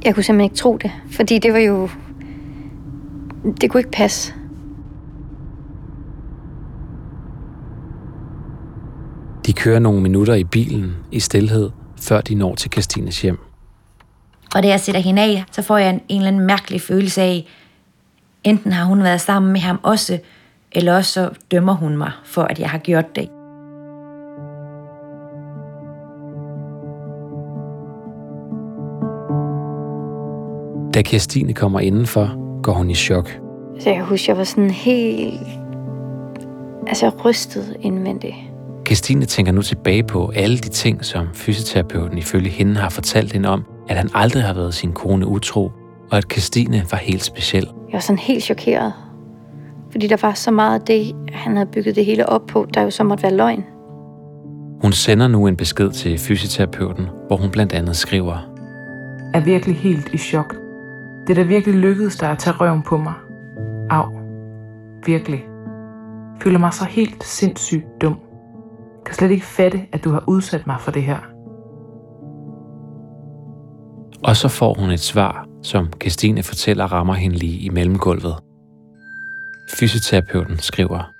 Jeg 0.05 0.15
kunne 0.15 0.23
simpelthen 0.23 0.43
ikke 0.45 0.55
tro 0.55 0.77
det, 0.77 0.91
fordi 1.11 1.39
det 1.39 1.53
var 1.53 1.59
jo... 1.59 1.89
Det 3.61 3.69
kunne 3.69 3.79
ikke 3.79 3.91
passe. 3.91 4.33
De 9.45 9.53
kører 9.53 9.79
nogle 9.79 10.01
minutter 10.01 10.33
i 10.33 10.43
bilen 10.43 10.95
i 11.11 11.19
stillhed, 11.19 11.69
før 12.01 12.21
de 12.21 12.35
når 12.35 12.55
til 12.55 12.71
Christines 12.71 13.21
hjem. 13.21 13.39
Og 14.55 14.63
da 14.63 14.67
jeg 14.67 14.79
sætter 14.79 15.01
hende 15.01 15.21
af, 15.21 15.43
så 15.51 15.61
får 15.61 15.77
jeg 15.77 15.89
en, 15.89 16.01
en 16.09 16.17
eller 16.17 16.27
anden 16.27 16.45
mærkelig 16.45 16.81
følelse 16.81 17.21
af, 17.21 17.47
enten 18.43 18.71
har 18.71 18.85
hun 18.85 19.03
været 19.03 19.21
sammen 19.21 19.51
med 19.51 19.61
ham 19.61 19.79
også, 19.83 20.19
eller 20.71 20.95
også 20.95 21.11
så 21.11 21.29
dømmer 21.51 21.73
hun 21.73 21.97
mig 21.97 22.11
for, 22.23 22.41
at 22.41 22.59
jeg 22.59 22.69
har 22.69 22.77
gjort 22.77 23.15
det. 23.15 23.29
Da 30.95 31.01
Kirstine 31.01 31.53
kommer 31.53 31.79
indenfor, 31.79 32.61
går 32.61 32.73
hun 32.73 32.89
i 32.89 32.95
chok. 32.95 33.29
Så 33.79 33.89
jeg 33.89 33.95
kan 33.95 34.05
huske, 34.05 34.29
jeg 34.29 34.37
var 34.37 34.43
sådan 34.43 34.69
helt... 34.69 35.41
Altså 36.87 37.09
rystet 37.25 37.77
indvendigt. 37.81 38.35
Christine 38.87 39.25
tænker 39.25 39.51
nu 39.51 39.61
tilbage 39.61 40.03
på 40.03 40.31
alle 40.35 40.57
de 40.57 40.69
ting, 40.69 41.05
som 41.05 41.27
fysioterapeuten 41.33 42.17
ifølge 42.17 42.49
hende 42.49 42.75
har 42.75 42.89
fortalt 42.89 43.33
hende 43.33 43.49
om, 43.49 43.63
at 43.89 43.97
han 43.97 44.09
aldrig 44.13 44.43
har 44.43 44.53
været 44.53 44.73
sin 44.73 44.91
kone 44.91 45.27
utro, 45.27 45.71
og 46.11 46.17
at 46.17 46.23
Christine 46.31 46.85
var 46.91 46.97
helt 46.97 47.23
speciel. 47.23 47.63
Jeg 47.63 47.93
var 47.93 47.99
sådan 47.99 48.19
helt 48.19 48.43
chokeret. 48.43 48.93
Fordi 49.91 50.07
der 50.07 50.17
var 50.21 50.33
så 50.33 50.51
meget 50.51 50.79
af 50.79 50.85
det, 50.85 51.15
han 51.33 51.55
havde 51.55 51.69
bygget 51.69 51.95
det 51.95 52.05
hele 52.05 52.29
op 52.29 52.45
på, 52.47 52.67
der 52.73 52.81
jo 52.81 52.89
så 52.89 53.03
måtte 53.03 53.23
være 53.23 53.33
løgn. 53.33 53.63
Hun 54.81 54.91
sender 54.91 55.27
nu 55.27 55.47
en 55.47 55.55
besked 55.55 55.91
til 55.91 56.17
fysioterapeuten, 56.17 57.05
hvor 57.27 57.37
hun 57.37 57.49
blandt 57.49 57.73
andet 57.73 57.95
skriver, 57.95 58.37
er 59.33 59.39
virkelig 59.39 59.75
helt 59.75 60.09
i 60.13 60.17
chok. 60.17 60.64
Det 61.27 61.37
er 61.37 61.43
da 61.43 61.47
virkelig 61.47 61.75
lykkedes 61.75 62.15
dig 62.15 62.29
at 62.29 62.37
tage 62.37 62.55
røven 62.55 62.81
på 62.81 62.97
mig. 62.97 63.13
Au. 63.89 64.19
Virkelig. 65.05 65.45
føler 66.41 66.59
mig 66.59 66.73
så 66.73 66.85
helt 66.85 67.23
sindssygt 67.23 67.85
dum. 68.01 68.19
Kan 69.05 69.15
slet 69.15 69.31
ikke 69.31 69.45
fatte, 69.45 69.85
at 69.91 70.03
du 70.03 70.09
har 70.09 70.23
udsat 70.27 70.67
mig 70.67 70.81
for 70.81 70.91
det 70.91 71.03
her. 71.03 71.19
Og 74.23 74.35
så 74.35 74.47
får 74.47 74.73
hun 74.73 74.91
et 74.91 74.99
svar, 74.99 75.47
som 75.63 75.87
Christine 76.01 76.43
fortæller 76.43 76.85
rammer 76.85 77.13
hende 77.13 77.35
lige 77.35 77.59
i 77.59 77.69
mellemgulvet. 77.69 78.35
Fysioterapeuten 79.79 80.57
skriver, 80.57 81.11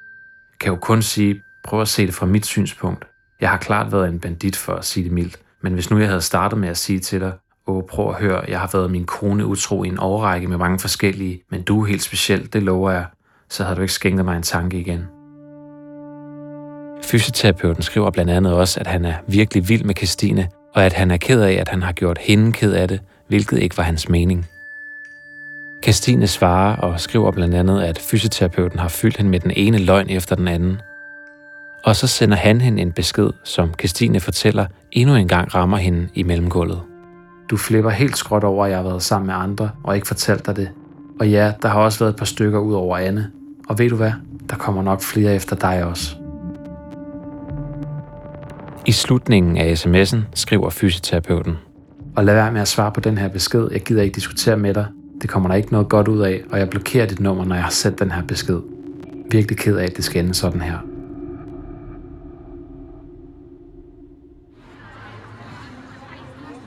kan 0.60 0.72
jo 0.74 0.78
kun 0.82 1.02
sige, 1.02 1.42
prøv 1.64 1.82
at 1.82 1.88
se 1.88 2.06
det 2.06 2.14
fra 2.14 2.26
mit 2.26 2.46
synspunkt. 2.46 3.06
Jeg 3.42 3.50
har 3.50 3.58
klart 3.58 3.92
været 3.92 4.10
en 4.10 4.20
bandit 4.20 4.56
for 4.56 4.74
at 4.74 4.86
sige 4.86 5.04
det 5.04 5.12
mildt, 5.12 5.40
men 5.64 5.74
hvis 5.74 5.92
nu 5.92 5.98
jeg 5.98 6.08
havde 6.08 6.22
startet 6.22 6.60
med 6.60 6.70
at 6.70 6.78
sige 6.78 7.00
til 7.00 7.22
dig, 7.22 7.34
åh, 7.68 7.84
prøv 7.90 8.10
at 8.10 8.16
høre, 8.16 8.42
jeg 8.48 8.60
har 8.60 8.70
været 8.74 8.92
min 8.92 9.06
kone 9.06 9.46
utro 9.46 9.84
i 9.84 9.88
en 9.88 10.00
årrække 10.00 10.48
med 10.48 10.58
mange 10.58 10.80
forskellige, 10.80 11.42
men 11.52 11.62
du 11.62 11.82
er 11.82 11.86
helt 11.86 12.04
speciel, 12.04 12.54
det 12.54 12.64
lover 12.64 12.92
jeg, 12.92 13.06
så 13.50 13.64
havde 13.64 13.76
du 13.76 13.82
ikke 13.82 13.94
skænket 13.94 14.26
mig 14.26 14.38
en 14.38 14.44
tanke 14.44 14.80
igen. 14.80 15.06
Fysioterapeuten 17.04 17.84
skriver 17.84 18.12
blandt 18.12 18.32
andet 18.32 18.54
også, 18.54 18.80
at 18.80 18.88
han 18.88 19.06
er 19.06 19.14
virkelig 19.28 19.70
vild 19.70 19.84
med 19.84 19.96
Christine, 19.96 20.48
og 20.74 20.86
at 20.86 20.94
han 20.94 21.12
er 21.12 21.18
ked 21.18 21.42
af, 21.42 21.54
at 21.54 21.70
han 21.70 21.84
har 21.84 21.92
gjort 21.92 22.18
hende 22.18 22.52
ked 22.52 22.74
af 22.74 22.88
det, 22.88 23.02
hvilket 23.28 23.60
ikke 23.60 23.78
var 23.78 23.84
hans 23.84 24.10
mening. 24.10 24.46
Christine 25.84 26.28
svarer 26.28 26.76
og 26.76 27.00
skriver 27.00 27.32
blandt 27.32 27.56
andet, 27.56 27.82
at 27.82 28.00
fysioterapeuten 28.00 28.80
har 28.80 28.88
fyldt 28.88 29.18
hende 29.18 29.32
med 29.32 29.40
den 29.40 29.52
ene 29.56 29.78
løgn 29.78 30.10
efter 30.10 30.36
den 30.36 30.48
anden. 30.48 30.82
Og 31.84 31.96
så 31.96 32.08
sender 32.08 32.38
han 32.38 32.62
hende 32.62 32.82
en 32.82 32.92
besked, 32.92 33.30
som 33.44 33.74
Christine 33.80 34.20
fortæller 34.20 34.66
endnu 34.92 35.16
en 35.16 35.28
gang 35.28 35.56
rammer 35.56 35.78
hende 35.78 36.08
i 36.14 36.24
mellemgulvet. 36.24 36.82
Du 37.50 37.58
flipper 37.58 37.90
helt 37.90 38.18
skråt 38.18 38.44
over, 38.44 38.66
at 38.66 38.72
jeg 38.72 38.78
har 38.80 38.84
været 38.84 39.04
sammen 39.04 39.28
med 39.28 39.36
andre 39.36 39.70
og 39.84 39.96
ikke 39.96 40.08
fortalt 40.08 40.46
dig 40.46 40.56
det. 40.56 40.70
Og 41.20 41.30
ja, 41.30 41.54
der 41.62 41.68
har 41.68 41.80
også 41.80 42.00
været 42.00 42.10
et 42.10 42.18
par 42.18 42.26
stykker 42.26 42.60
ud 42.60 42.74
over 42.74 42.98
Anne. 42.98 43.32
Og 43.70 43.80
ved 43.80 43.90
du 43.90 43.96
hvad? 43.96 44.12
Der 44.50 44.56
kommer 44.56 44.84
nok 44.84 45.02
flere 45.02 45.36
efter 45.36 45.56
dig 45.56 45.86
også. 45.86 46.16
I 48.86 48.92
slutningen 48.92 49.58
af 49.58 49.86
sms'en 49.86 50.18
skriver 50.34 50.70
fysioterapeuten. 50.70 51.54
Og 52.16 52.26
lad 52.26 52.34
være 52.34 52.52
med 52.52 52.62
at 52.62 52.68
svare 52.68 52.92
på 52.92 53.00
den 53.00 53.18
her 53.18 53.28
besked. 53.28 53.68
Jeg 53.72 53.82
gider 53.82 54.02
ikke 54.02 54.16
diskutere 54.16 54.58
med 54.58 54.74
dig. 54.74 54.86
Det 55.22 55.30
kommer 55.30 55.50
der 55.50 55.56
ikke 55.56 55.72
noget 55.72 55.90
godt 55.90 56.08
ud 56.08 56.20
af, 56.20 56.42
og 56.52 56.60
jeg 56.60 56.70
blokerer 56.70 57.06
dit 57.06 57.20
nummer, 57.20 57.46
når 57.46 57.56
jeg 57.56 57.64
har 57.64 57.72
sendt 57.72 58.00
den 58.00 58.12
her 58.12 58.22
besked. 58.24 58.60
Virkelig 59.32 59.58
ked 59.58 59.78
af, 59.78 59.84
at 59.84 59.98
det 59.98 60.06
skal 60.06 60.24
ende 60.24 60.34
sådan 60.34 60.62
her. 60.62 60.78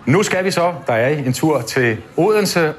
Nu 0.09 0.23
skal 0.23 0.45
vi 0.45 0.51
så, 0.51 0.73
der 0.87 0.93
er 0.93 1.09
en 1.09 1.33
tur 1.33 1.61
til 1.61 1.97
Odense. 2.17 2.73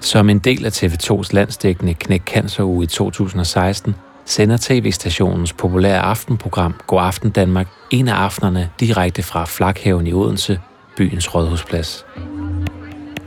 Som 0.00 0.30
en 0.30 0.38
del 0.38 0.66
af 0.66 0.82
TV2's 0.82 1.28
landsdækkende 1.32 1.94
Knæk 1.94 2.22
Cancer 2.26 2.64
uge 2.64 2.84
i 2.84 2.86
2016, 2.86 3.94
sender 4.24 4.56
tv-stationens 4.60 5.52
populære 5.52 5.98
aftenprogram 5.98 6.74
God 6.86 7.00
Aften 7.02 7.30
Danmark 7.30 7.66
en 7.90 8.08
af 8.08 8.14
aftenerne 8.14 8.70
direkte 8.80 9.22
fra 9.22 9.44
Flakhaven 9.44 10.06
i 10.06 10.12
Odense, 10.12 10.60
byens 10.96 11.34
rådhusplads. 11.34 12.06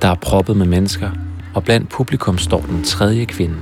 Der 0.01 0.07
er 0.07 0.15
proppet 0.15 0.57
med 0.57 0.65
mennesker, 0.65 1.09
og 1.55 1.63
blandt 1.63 1.89
publikum 1.89 2.37
står 2.37 2.61
den 2.61 2.83
tredje 2.83 3.25
kvinde, 3.25 3.57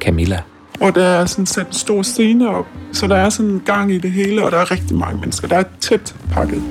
Camilla. 0.00 0.42
Og 0.80 0.94
der 0.94 1.04
er 1.04 1.26
sådan 1.26 1.46
sat 1.46 1.66
en 1.66 1.72
stor 1.72 2.02
scene 2.02 2.48
op, 2.48 2.66
så 2.92 3.06
der 3.06 3.16
er 3.16 3.28
sådan 3.28 3.50
en 3.50 3.62
gang 3.66 3.92
i 3.92 3.98
det 3.98 4.10
hele, 4.10 4.44
og 4.44 4.52
der 4.52 4.58
er 4.58 4.70
rigtig 4.70 4.96
mange 4.96 5.20
mennesker. 5.20 5.48
Der 5.48 5.56
er 5.56 5.64
tæt 5.80 6.14
pakket. 6.32 6.62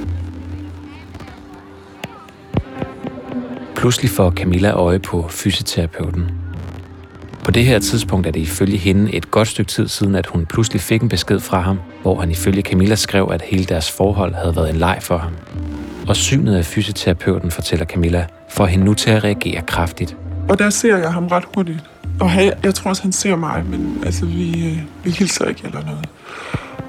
Pludselig 3.81 4.11
får 4.11 4.31
Camilla 4.31 4.71
øje 4.71 4.99
på 4.99 5.27
fysioterapeuten. 5.29 6.31
På 7.43 7.51
det 7.51 7.65
her 7.65 7.79
tidspunkt 7.79 8.27
er 8.27 8.31
det 8.31 8.39
ifølge 8.39 8.77
hende 8.77 9.13
et 9.13 9.31
godt 9.31 9.47
stykke 9.47 9.71
tid 9.71 9.87
siden, 9.87 10.15
at 10.15 10.25
hun 10.25 10.45
pludselig 10.45 10.81
fik 10.81 11.01
en 11.01 11.09
besked 11.09 11.39
fra 11.39 11.59
ham, 11.61 11.79
hvor 12.01 12.19
han 12.19 12.31
ifølge 12.31 12.61
Camilla 12.61 12.95
skrev, 12.95 13.29
at 13.33 13.41
hele 13.41 13.65
deres 13.65 13.91
forhold 13.91 14.33
havde 14.33 14.55
været 14.55 14.69
en 14.69 14.75
leg 14.75 14.97
for 15.01 15.17
ham. 15.17 15.31
Og 16.07 16.15
synet 16.15 16.55
af 16.55 16.65
fysioterapeuten, 16.65 17.51
fortæller 17.51 17.85
Camilla, 17.85 18.25
får 18.49 18.65
hende 18.65 18.85
nu 18.85 18.93
til 18.93 19.11
at 19.11 19.23
reagere 19.23 19.61
kraftigt. 19.61 20.17
Og 20.49 20.59
der 20.59 20.69
ser 20.69 20.97
jeg 20.97 21.13
ham 21.13 21.27
ret 21.27 21.45
hurtigt. 21.55 21.79
Og 22.19 22.29
jeg, 22.35 22.53
jeg 22.63 22.75
tror 22.75 22.89
også, 22.89 23.01
han 23.01 23.11
ser 23.11 23.35
mig, 23.35 23.63
men 23.69 24.03
altså, 24.05 24.25
vi, 24.25 24.67
øh, 24.67 24.77
vi 25.03 25.09
hilser 25.09 25.45
ikke 25.45 25.61
eller 25.65 25.85
noget. 25.85 26.09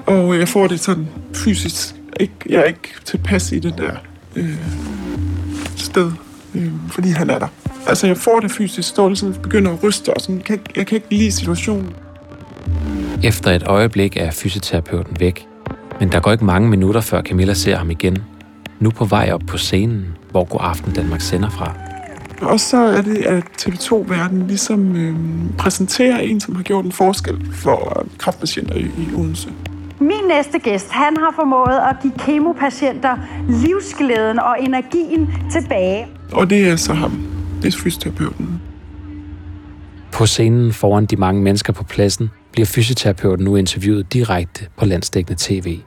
Og 0.05 0.39
jeg 0.39 0.47
får 0.47 0.67
det 0.67 0.79
sådan 0.79 1.07
fysisk. 1.35 1.95
Ikke, 2.19 2.33
jeg 2.49 2.59
er 2.59 2.63
ikke 2.65 2.89
tilpas 3.05 3.51
i 3.51 3.59
det 3.59 3.77
der 3.77 3.91
øh, 4.35 4.57
sted, 5.75 6.11
øh, 6.55 6.71
fordi 6.89 7.09
han 7.09 7.29
er 7.29 7.39
der. 7.39 7.47
Altså, 7.87 8.07
jeg 8.07 8.17
får 8.17 8.39
det 8.39 8.51
fysisk, 8.51 8.95
sådan, 8.95 9.35
begynder 9.43 9.73
at 9.73 9.83
ryste, 9.83 10.13
og 10.13 10.21
sådan, 10.21 10.35
jeg 10.35 10.45
kan, 10.45 10.59
jeg 10.75 10.87
kan 10.87 10.95
ikke 10.95 11.07
lide 11.09 11.31
situationen. 11.31 11.95
Efter 13.23 13.51
et 13.51 13.63
øjeblik 13.65 14.17
er 14.17 14.31
fysioterapeuten 14.31 15.17
væk, 15.19 15.47
men 15.99 16.11
der 16.11 16.19
går 16.19 16.31
ikke 16.31 16.45
mange 16.45 16.69
minutter, 16.69 17.01
før 17.01 17.21
Camilla 17.21 17.53
ser 17.53 17.75
ham 17.75 17.91
igen. 17.91 18.17
Nu 18.79 18.89
på 18.89 19.05
vej 19.05 19.29
op 19.33 19.41
på 19.47 19.57
scenen, 19.57 20.05
hvor 20.31 20.43
God 20.43 20.59
Aften 20.63 20.93
Danmark 20.93 21.21
sender 21.21 21.49
fra. 21.49 21.73
Og 22.41 22.59
så 22.59 22.77
er 22.77 23.01
det, 23.01 23.17
at 23.17 23.43
TV2-verden 23.61 24.47
ligesom 24.47 24.95
øh, 24.95 25.15
præsenterer 25.57 26.17
en, 26.17 26.39
som 26.39 26.55
har 26.55 26.63
gjort 26.63 26.85
en 26.85 26.91
forskel 26.91 27.47
for 27.53 28.05
kræftpatienter 28.17 28.75
i, 28.75 28.81
i 28.81 29.15
Odense. 29.15 29.49
Min 29.99 30.23
næste 30.27 30.59
gæst, 30.59 30.91
han 30.91 31.17
har 31.17 31.33
formået 31.35 31.79
at 31.89 31.95
give 32.01 32.13
kemopatienter 32.17 33.17
livsglæden 33.49 34.39
og 34.39 34.55
energien 34.59 35.29
tilbage. 35.51 36.07
Og 36.31 36.49
det 36.49 36.69
er 36.69 36.75
så 36.75 36.93
ham. 36.93 37.27
Det 37.61 37.73
er 37.73 37.77
fysioterapeuten. 37.77 38.61
På 40.11 40.25
scenen 40.25 40.73
foran 40.73 41.05
de 41.05 41.15
mange 41.15 41.41
mennesker 41.41 41.73
på 41.73 41.83
pladsen 41.83 42.29
bliver 42.51 42.65
fysioterapeuten 42.65 43.45
nu 43.45 43.55
interviewet 43.55 44.13
direkte 44.13 44.67
på 44.77 44.85
landsdækkende 44.85 45.37
tv. 45.39 45.79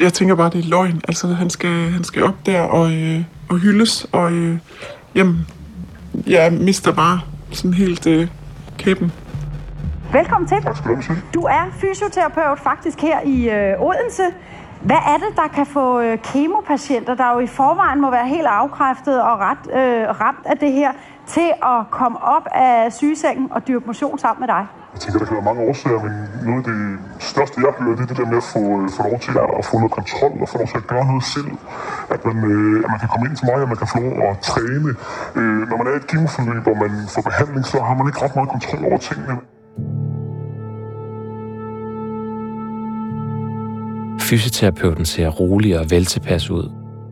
Jeg 0.00 0.12
tænker 0.12 0.34
bare, 0.34 0.50
det 0.50 0.64
er 0.64 0.68
løgn. 0.68 1.00
Altså, 1.08 1.26
han 1.26 1.50
skal, 1.50 1.70
han 1.70 2.04
skal 2.04 2.22
op 2.22 2.46
der 2.46 2.60
og, 2.60 2.92
øh, 2.92 3.22
og 3.48 3.58
hyldes, 3.58 4.06
og 4.12 4.32
øh, 4.32 4.58
jamen, 5.14 5.46
jeg 6.26 6.52
mister 6.52 6.92
bare 6.92 7.20
sådan 7.50 7.74
helt 7.74 8.06
øh, 8.06 8.28
kæben. 8.78 9.12
Velkommen 10.12 10.48
til. 10.48 10.56
Du 11.34 11.40
er 11.40 11.76
fysioterapeut 11.80 12.60
faktisk 12.62 13.00
her 13.00 13.20
i 13.26 13.48
øh, 13.48 13.82
Odense. 13.82 14.22
Hvad 14.82 14.96
er 15.12 15.16
det, 15.24 15.36
der 15.36 15.48
kan 15.54 15.66
få 15.66 16.00
øh, 16.00 16.18
kemopatienter, 16.18 17.14
der 17.14 17.32
jo 17.34 17.38
i 17.38 17.46
forvejen 17.46 18.00
må 18.00 18.10
være 18.10 18.28
helt 18.28 18.46
afkræftet 18.46 19.22
og 19.22 19.38
ret 19.38 19.64
øh, 19.78 20.20
ramt 20.20 20.46
af 20.46 20.58
det 20.58 20.72
her, 20.72 20.92
til 21.26 21.48
at 21.62 21.80
komme 21.90 22.18
op 22.22 22.46
af 22.54 22.92
sygesengen 22.92 23.48
og 23.52 23.68
dyrke 23.68 23.86
motion 23.86 24.18
sammen 24.18 24.40
med 24.40 24.48
dig? 24.48 24.66
Jeg 24.94 25.00
tænker, 25.00 25.18
der 25.18 25.26
kan 25.26 25.36
være 25.36 25.44
mange 25.50 25.62
årsager, 25.68 26.00
men 26.06 26.14
noget 26.48 26.66
af 26.66 26.72
det 26.72 26.98
største, 27.30 27.56
jeg 27.64 27.72
hører, 27.78 27.96
det 27.96 28.02
er 28.02 28.06
det 28.12 28.16
der 28.16 28.26
med 28.26 28.36
at 28.36 28.48
få, 28.54 28.62
øh, 28.80 28.88
få 28.96 29.00
lov 29.08 29.18
til 29.26 29.32
at 29.58 29.64
få 29.70 29.74
noget 29.82 29.92
kontrol 29.98 30.34
og 30.42 30.48
få 30.48 30.56
lov 30.58 30.68
til 30.72 30.78
at 30.82 30.86
gøre 30.92 31.04
noget 31.10 31.24
selv. 31.34 31.50
At 32.14 32.20
man, 32.28 32.36
øh, 32.50 32.84
at 32.84 32.90
man 32.92 32.98
kan 33.02 33.08
komme 33.12 33.24
ind 33.28 33.36
til 33.36 33.46
mig, 33.50 33.58
og 33.64 33.68
man 33.72 33.78
kan 33.82 33.88
få 33.94 33.98
lov 34.22 34.30
at 34.36 34.40
træne. 34.50 34.90
Øh, 35.38 35.60
når 35.68 35.76
man 35.80 35.86
er 35.88 35.92
i 35.96 36.00
et 36.02 36.06
kemoforløb, 36.12 36.64
og 36.72 36.76
man 36.84 36.92
får 37.14 37.22
behandling, 37.30 37.64
så 37.72 37.76
har 37.86 37.94
man 37.98 38.04
ikke 38.10 38.20
ret 38.24 38.34
meget 38.38 38.50
kontrol 38.54 38.82
over 38.90 38.98
tingene. 39.08 39.34
Fysioterapeuten 44.30 45.04
ser 45.04 45.28
rolig 45.28 45.78
og 45.78 45.90
veltilpas 45.90 46.50
ud. 46.50 46.70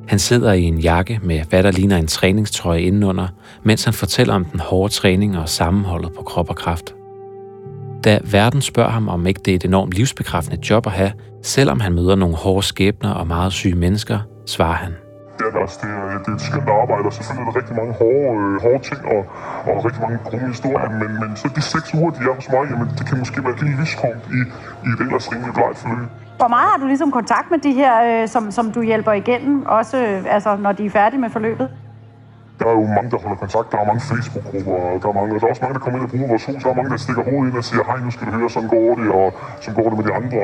Han 0.08 0.18
sidder 0.18 0.52
i 0.52 0.62
en 0.62 0.78
jakke 0.78 1.20
med 1.22 1.40
hvad 1.50 1.62
der 1.62 1.70
ligner 1.70 1.96
en 1.96 2.06
træningstrøje 2.06 2.80
indenunder, 2.80 3.28
mens 3.62 3.84
han 3.84 3.94
fortæller 3.94 4.34
om 4.34 4.44
den 4.44 4.60
hårde 4.60 4.92
træning 4.92 5.38
og 5.38 5.48
sammenholdet 5.48 6.12
på 6.16 6.22
krop 6.22 6.50
og 6.50 6.56
kraft. 6.56 6.94
Da 8.04 8.18
verden 8.24 8.62
spørger 8.62 8.90
ham, 8.90 9.08
om 9.08 9.26
ikke 9.26 9.40
det 9.44 9.50
er 9.50 9.56
et 9.56 9.64
enormt 9.64 9.92
livsbekræftende 9.94 10.70
job 10.70 10.86
at 10.86 10.92
have, 10.92 11.12
selvom 11.42 11.80
han 11.80 11.92
møder 11.92 12.14
nogle 12.14 12.36
hårde 12.36 12.66
skæbner 12.66 13.10
og 13.10 13.26
meget 13.26 13.52
syge 13.52 13.74
mennesker, 13.74 14.18
svarer 14.46 14.78
han. 14.84 14.92
Det 15.38 15.44
er, 15.54 15.60
altså, 15.60 15.78
det, 15.82 15.90
er, 15.90 16.18
det 16.18 16.28
er 16.28 16.34
et 16.34 16.40
skønt 16.40 16.68
arbejde, 16.82 17.04
og 17.06 17.12
selvfølgelig 17.12 17.46
er 17.46 17.50
der 17.50 17.60
rigtig 17.60 17.76
mange 17.80 17.94
hårde, 18.00 18.28
øh, 18.38 18.62
hårde 18.64 18.82
ting 18.88 19.00
og, 19.14 19.20
og 19.68 19.84
rigtig 19.84 20.02
mange 20.06 20.18
gode 20.30 20.46
historier, 20.54 20.90
men, 21.02 21.10
men 21.20 21.30
så 21.36 21.46
de 21.56 21.62
seks 21.62 21.88
uger, 21.98 22.10
de 22.16 22.20
er 22.30 22.34
hos 22.38 22.48
mig, 22.54 22.64
jamen, 22.70 22.88
det 22.98 23.04
kan 23.08 23.18
måske 23.22 23.38
være 23.44 23.54
et 23.56 23.62
lille 23.62 23.76
lyspunkt 23.82 24.22
i, 24.38 24.40
i 24.86 24.88
et 24.94 25.00
ellers 25.04 25.26
rimelig 25.32 25.54
blegt 25.58 25.78
forløb. 25.82 26.10
Hvor 26.38 26.48
meget 26.48 26.68
har 26.72 26.78
du 26.82 26.86
ligesom 26.86 27.10
kontakt 27.10 27.50
med 27.50 27.58
de 27.58 27.72
her, 27.72 28.22
øh, 28.22 28.28
som, 28.28 28.50
som 28.50 28.72
du 28.72 28.82
hjælper 28.82 29.12
igennem, 29.12 29.66
også 29.66 29.96
øh, 29.96 30.34
altså, 30.34 30.56
når 30.56 30.72
de 30.72 30.86
er 30.86 30.90
færdige 30.90 31.20
med 31.20 31.30
forløbet? 31.30 31.68
Der 32.58 32.66
er 32.66 32.70
jo 32.70 32.86
mange, 32.86 33.10
der 33.10 33.18
holder 33.18 33.36
kontakt. 33.36 33.72
Der 33.72 33.78
er 33.78 33.86
mange 33.86 34.00
Facebook-grupper, 34.00 34.72
og 34.72 35.02
der 35.02 35.08
er, 35.08 35.12
mange, 35.12 35.40
der 35.40 35.46
er 35.46 35.50
også 35.50 35.62
mange, 35.62 35.74
der 35.74 35.80
kommer 35.80 35.98
ind 35.98 36.06
og 36.06 36.10
bruger 36.10 36.28
vores 36.28 36.44
hus. 36.44 36.62
Der 36.62 36.70
er 36.70 36.74
mange, 36.74 36.90
der 36.90 36.96
stikker 36.96 37.22
hovedet 37.30 37.50
ind 37.50 37.58
og 37.58 37.64
siger, 37.64 37.84
hej, 37.84 37.98
nu 38.04 38.10
skal 38.10 38.26
du 38.26 38.32
høre, 38.32 38.50
sådan 38.50 38.68
går 38.68 38.94
det, 39.00 39.08
og 39.20 39.34
sådan 39.60 39.82
går 39.82 39.88
det 39.90 39.98
med 39.98 40.04
de 40.08 40.12
andre. 40.20 40.38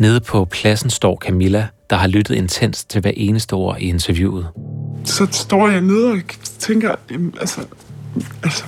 Nede 0.00 0.20
på 0.20 0.44
pladsen 0.44 0.90
står 0.90 1.16
Camilla, 1.16 1.68
der 1.90 1.96
har 1.96 2.08
lyttet 2.08 2.34
intens 2.34 2.84
til 2.84 3.00
hver 3.00 3.12
eneste 3.16 3.52
ord 3.52 3.76
i 3.78 3.88
interviewet. 3.88 4.48
Så 5.04 5.26
står 5.30 5.68
jeg 5.68 5.80
nede 5.80 6.12
og 6.12 6.18
tænker, 6.58 6.94
jamen, 7.10 7.34
altså, 7.40 7.60
altså 8.44 8.64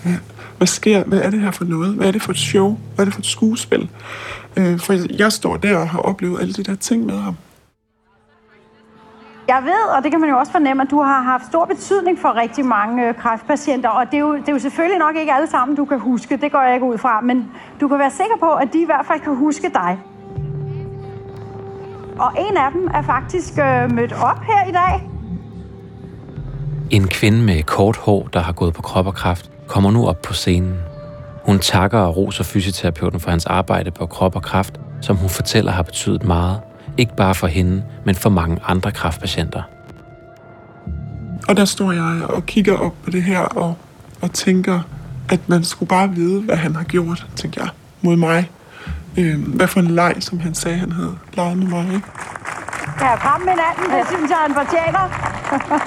hvad, 0.58 0.66
sker? 0.66 1.04
Hvad 1.04 1.20
er 1.20 1.30
det 1.30 1.40
her 1.40 1.50
for 1.50 1.64
noget? 1.64 1.94
Hvad 1.94 2.06
er 2.06 2.12
det 2.12 2.22
for 2.22 2.30
et 2.30 2.38
show? 2.38 2.78
Hvad 2.94 3.02
er 3.02 3.04
det 3.04 3.14
for 3.14 3.20
et 3.20 3.26
skuespil? 3.26 3.90
Øh, 4.56 4.78
for 4.80 5.16
jeg 5.18 5.32
står 5.32 5.56
der 5.56 5.78
og 5.78 5.88
har 5.88 5.98
oplevet 5.98 6.40
alle 6.40 6.52
de 6.52 6.62
der 6.62 6.74
ting 6.74 7.06
med 7.06 7.18
ham. 7.18 7.36
Jeg 9.48 9.62
ved, 9.64 9.96
og 9.96 10.02
det 10.02 10.10
kan 10.10 10.20
man 10.20 10.30
jo 10.30 10.38
også 10.38 10.52
fornemme, 10.52 10.82
at 10.82 10.90
du 10.90 11.02
har 11.02 11.22
haft 11.22 11.46
stor 11.46 11.64
betydning 11.64 12.18
for 12.18 12.36
rigtig 12.36 12.64
mange 12.66 13.08
øh, 13.08 13.14
kræftpatienter, 13.14 13.88
og 13.88 14.06
det 14.06 14.14
er, 14.14 14.18
jo, 14.18 14.36
det 14.36 14.48
er 14.48 14.52
jo 14.52 14.58
selvfølgelig 14.58 14.98
nok 14.98 15.16
ikke 15.16 15.32
alle 15.32 15.50
sammen, 15.50 15.76
du 15.76 15.84
kan 15.84 16.00
huske, 16.00 16.36
det 16.36 16.52
går 16.52 16.62
jeg 16.62 16.74
ikke 16.74 16.86
ud 16.86 16.98
fra, 16.98 17.20
men 17.20 17.46
du 17.80 17.88
kan 17.88 17.98
være 17.98 18.10
sikker 18.10 18.36
på, 18.40 18.50
at 18.52 18.72
de 18.72 18.82
i 18.82 18.84
hvert 18.84 19.06
fald 19.06 19.20
kan 19.20 19.36
huske 19.36 19.70
dig. 19.74 19.98
Og 22.18 22.32
en 22.38 22.56
af 22.56 22.72
dem 22.72 22.88
er 22.94 23.02
faktisk 23.02 23.52
øh, 23.58 23.92
mødt 23.92 24.12
op 24.12 24.40
her 24.42 24.68
i 24.68 24.72
dag. 24.72 25.08
En 26.90 27.08
kvinde 27.08 27.42
med 27.42 27.62
kort 27.62 27.96
hår, 27.96 28.28
der 28.32 28.40
har 28.40 28.52
gået 28.52 28.74
på 28.74 28.82
krop 28.82 29.06
og 29.06 29.14
kraft, 29.14 29.50
kommer 29.68 29.90
nu 29.90 30.06
op 30.06 30.22
på 30.22 30.32
scenen. 30.32 30.74
Hun 31.44 31.58
takker 31.58 31.98
og 31.98 32.16
roser 32.16 32.44
fysioterapeuten 32.44 33.20
for 33.20 33.30
hans 33.30 33.46
arbejde 33.46 33.90
på 33.90 34.06
krop 34.06 34.36
og 34.36 34.42
kraft, 34.42 34.80
som 35.00 35.16
hun 35.16 35.30
fortæller 35.30 35.72
har 35.72 35.82
betydet 35.82 36.24
meget, 36.24 36.60
ikke 36.96 37.16
bare 37.16 37.34
for 37.34 37.46
hende, 37.46 37.84
men 38.04 38.14
for 38.14 38.30
mange 38.30 38.60
andre 38.66 38.92
kraftpatienter. 38.92 39.62
Og 41.48 41.56
der 41.56 41.64
står 41.64 41.92
jeg 41.92 42.22
og 42.28 42.46
kigger 42.46 42.76
op 42.76 42.94
på 43.04 43.10
det 43.10 43.22
her 43.22 43.40
og, 43.40 43.74
og 44.22 44.32
tænker, 44.32 44.80
at 45.28 45.48
man 45.48 45.64
skulle 45.64 45.88
bare 45.88 46.10
vide, 46.10 46.42
hvad 46.42 46.56
han 46.56 46.76
har 46.76 46.84
gjort, 46.84 47.26
tænker 47.36 47.62
jeg, 47.62 47.70
mod 48.02 48.16
mig. 48.16 48.50
Øh, 49.18 49.48
hvad 49.56 49.66
for 49.66 49.80
en 49.80 49.90
leg, 49.90 50.14
som 50.20 50.40
han 50.40 50.54
sagde, 50.54 50.78
han 50.78 50.92
havde 50.92 51.16
leget 51.34 51.56
med 51.56 51.66
mig. 51.66 51.84
Ikke? 51.94 52.06
Ja, 53.00 53.16
kom 53.16 53.40
med 53.40 53.52
anden, 53.52 53.98
det 53.98 54.06
synes 54.08 54.30
jeg, 54.30 54.38
han 54.46 54.54
fortjener. 54.54 55.04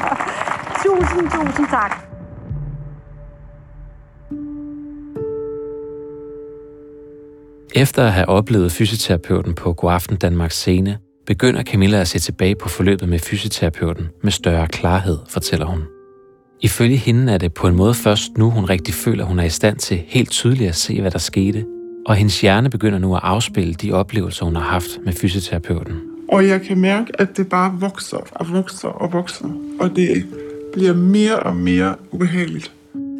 tusind, 0.84 1.32
tusind 1.32 1.68
tak. 1.68 2.11
Efter 7.76 8.04
at 8.04 8.14
have 8.14 8.30
oplevet 8.30 8.72
fysioterapeuten 8.72 9.54
på 9.54 9.74
Godaften 9.74 10.18
Danmarks 10.18 10.56
scene, 10.56 10.98
begynder 11.26 11.64
Camilla 11.64 12.02
at 12.02 12.08
se 12.08 12.20
tilbage 12.20 12.56
på 12.56 12.70
forløbet 12.70 13.10
med 13.10 13.20
fysioterapeuten 13.20 14.08
med 14.24 14.32
større 14.32 14.68
klarhed, 14.68 15.18
fortæller 15.30 15.66
hun. 15.66 15.84
Ifølge 16.62 16.98
hende 16.98 17.34
er 17.34 17.38
det 17.38 17.54
på 17.54 17.68
en 17.68 17.76
måde 17.76 17.94
først 17.94 18.38
nu, 18.38 18.50
hun 18.50 18.66
rigtig 18.66 18.94
føler, 18.94 19.26
hun 19.26 19.40
er 19.40 19.44
i 19.44 19.50
stand 19.50 19.78
til 19.78 20.04
helt 20.08 20.30
tydeligt 20.30 20.70
at 20.70 20.76
se, 20.76 21.02
hvad 21.02 21.12
der 21.12 21.20
skete, 21.20 21.66
og 22.06 22.16
hendes 22.16 22.42
hjerne 22.42 22.70
begynder 22.70 23.00
nu 23.00 23.16
at 23.16 23.22
afspille 23.24 23.74
de 23.74 23.92
oplevelser, 23.92 24.46
hun 24.46 24.56
har 24.56 24.64
haft 24.64 24.90
med 25.06 25.14
fysioterapeuten. 25.14 25.94
Og 26.30 26.48
jeg 26.48 26.62
kan 26.62 26.78
mærke, 26.78 27.22
at 27.22 27.38
det 27.38 27.50
bare 27.50 27.78
vokser 27.80 28.18
og 28.32 28.54
vokser 28.54 28.88
og 28.88 29.14
vokser, 29.14 29.50
og 29.80 29.96
det 29.96 30.26
bliver 30.74 30.94
mere 30.94 31.40
og 31.40 31.56
mere 31.56 31.96
ubehageligt. 32.12 32.72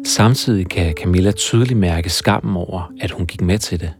Samtidig 0.06 0.68
kan 0.68 0.94
Camilla 1.02 1.32
tydeligt 1.32 1.78
mærke 1.78 2.10
skammen 2.10 2.56
over, 2.56 2.92
at 3.00 3.10
hun 3.10 3.26
gik 3.26 3.40
med 3.40 3.58
til 3.58 3.80
det. 3.80 3.92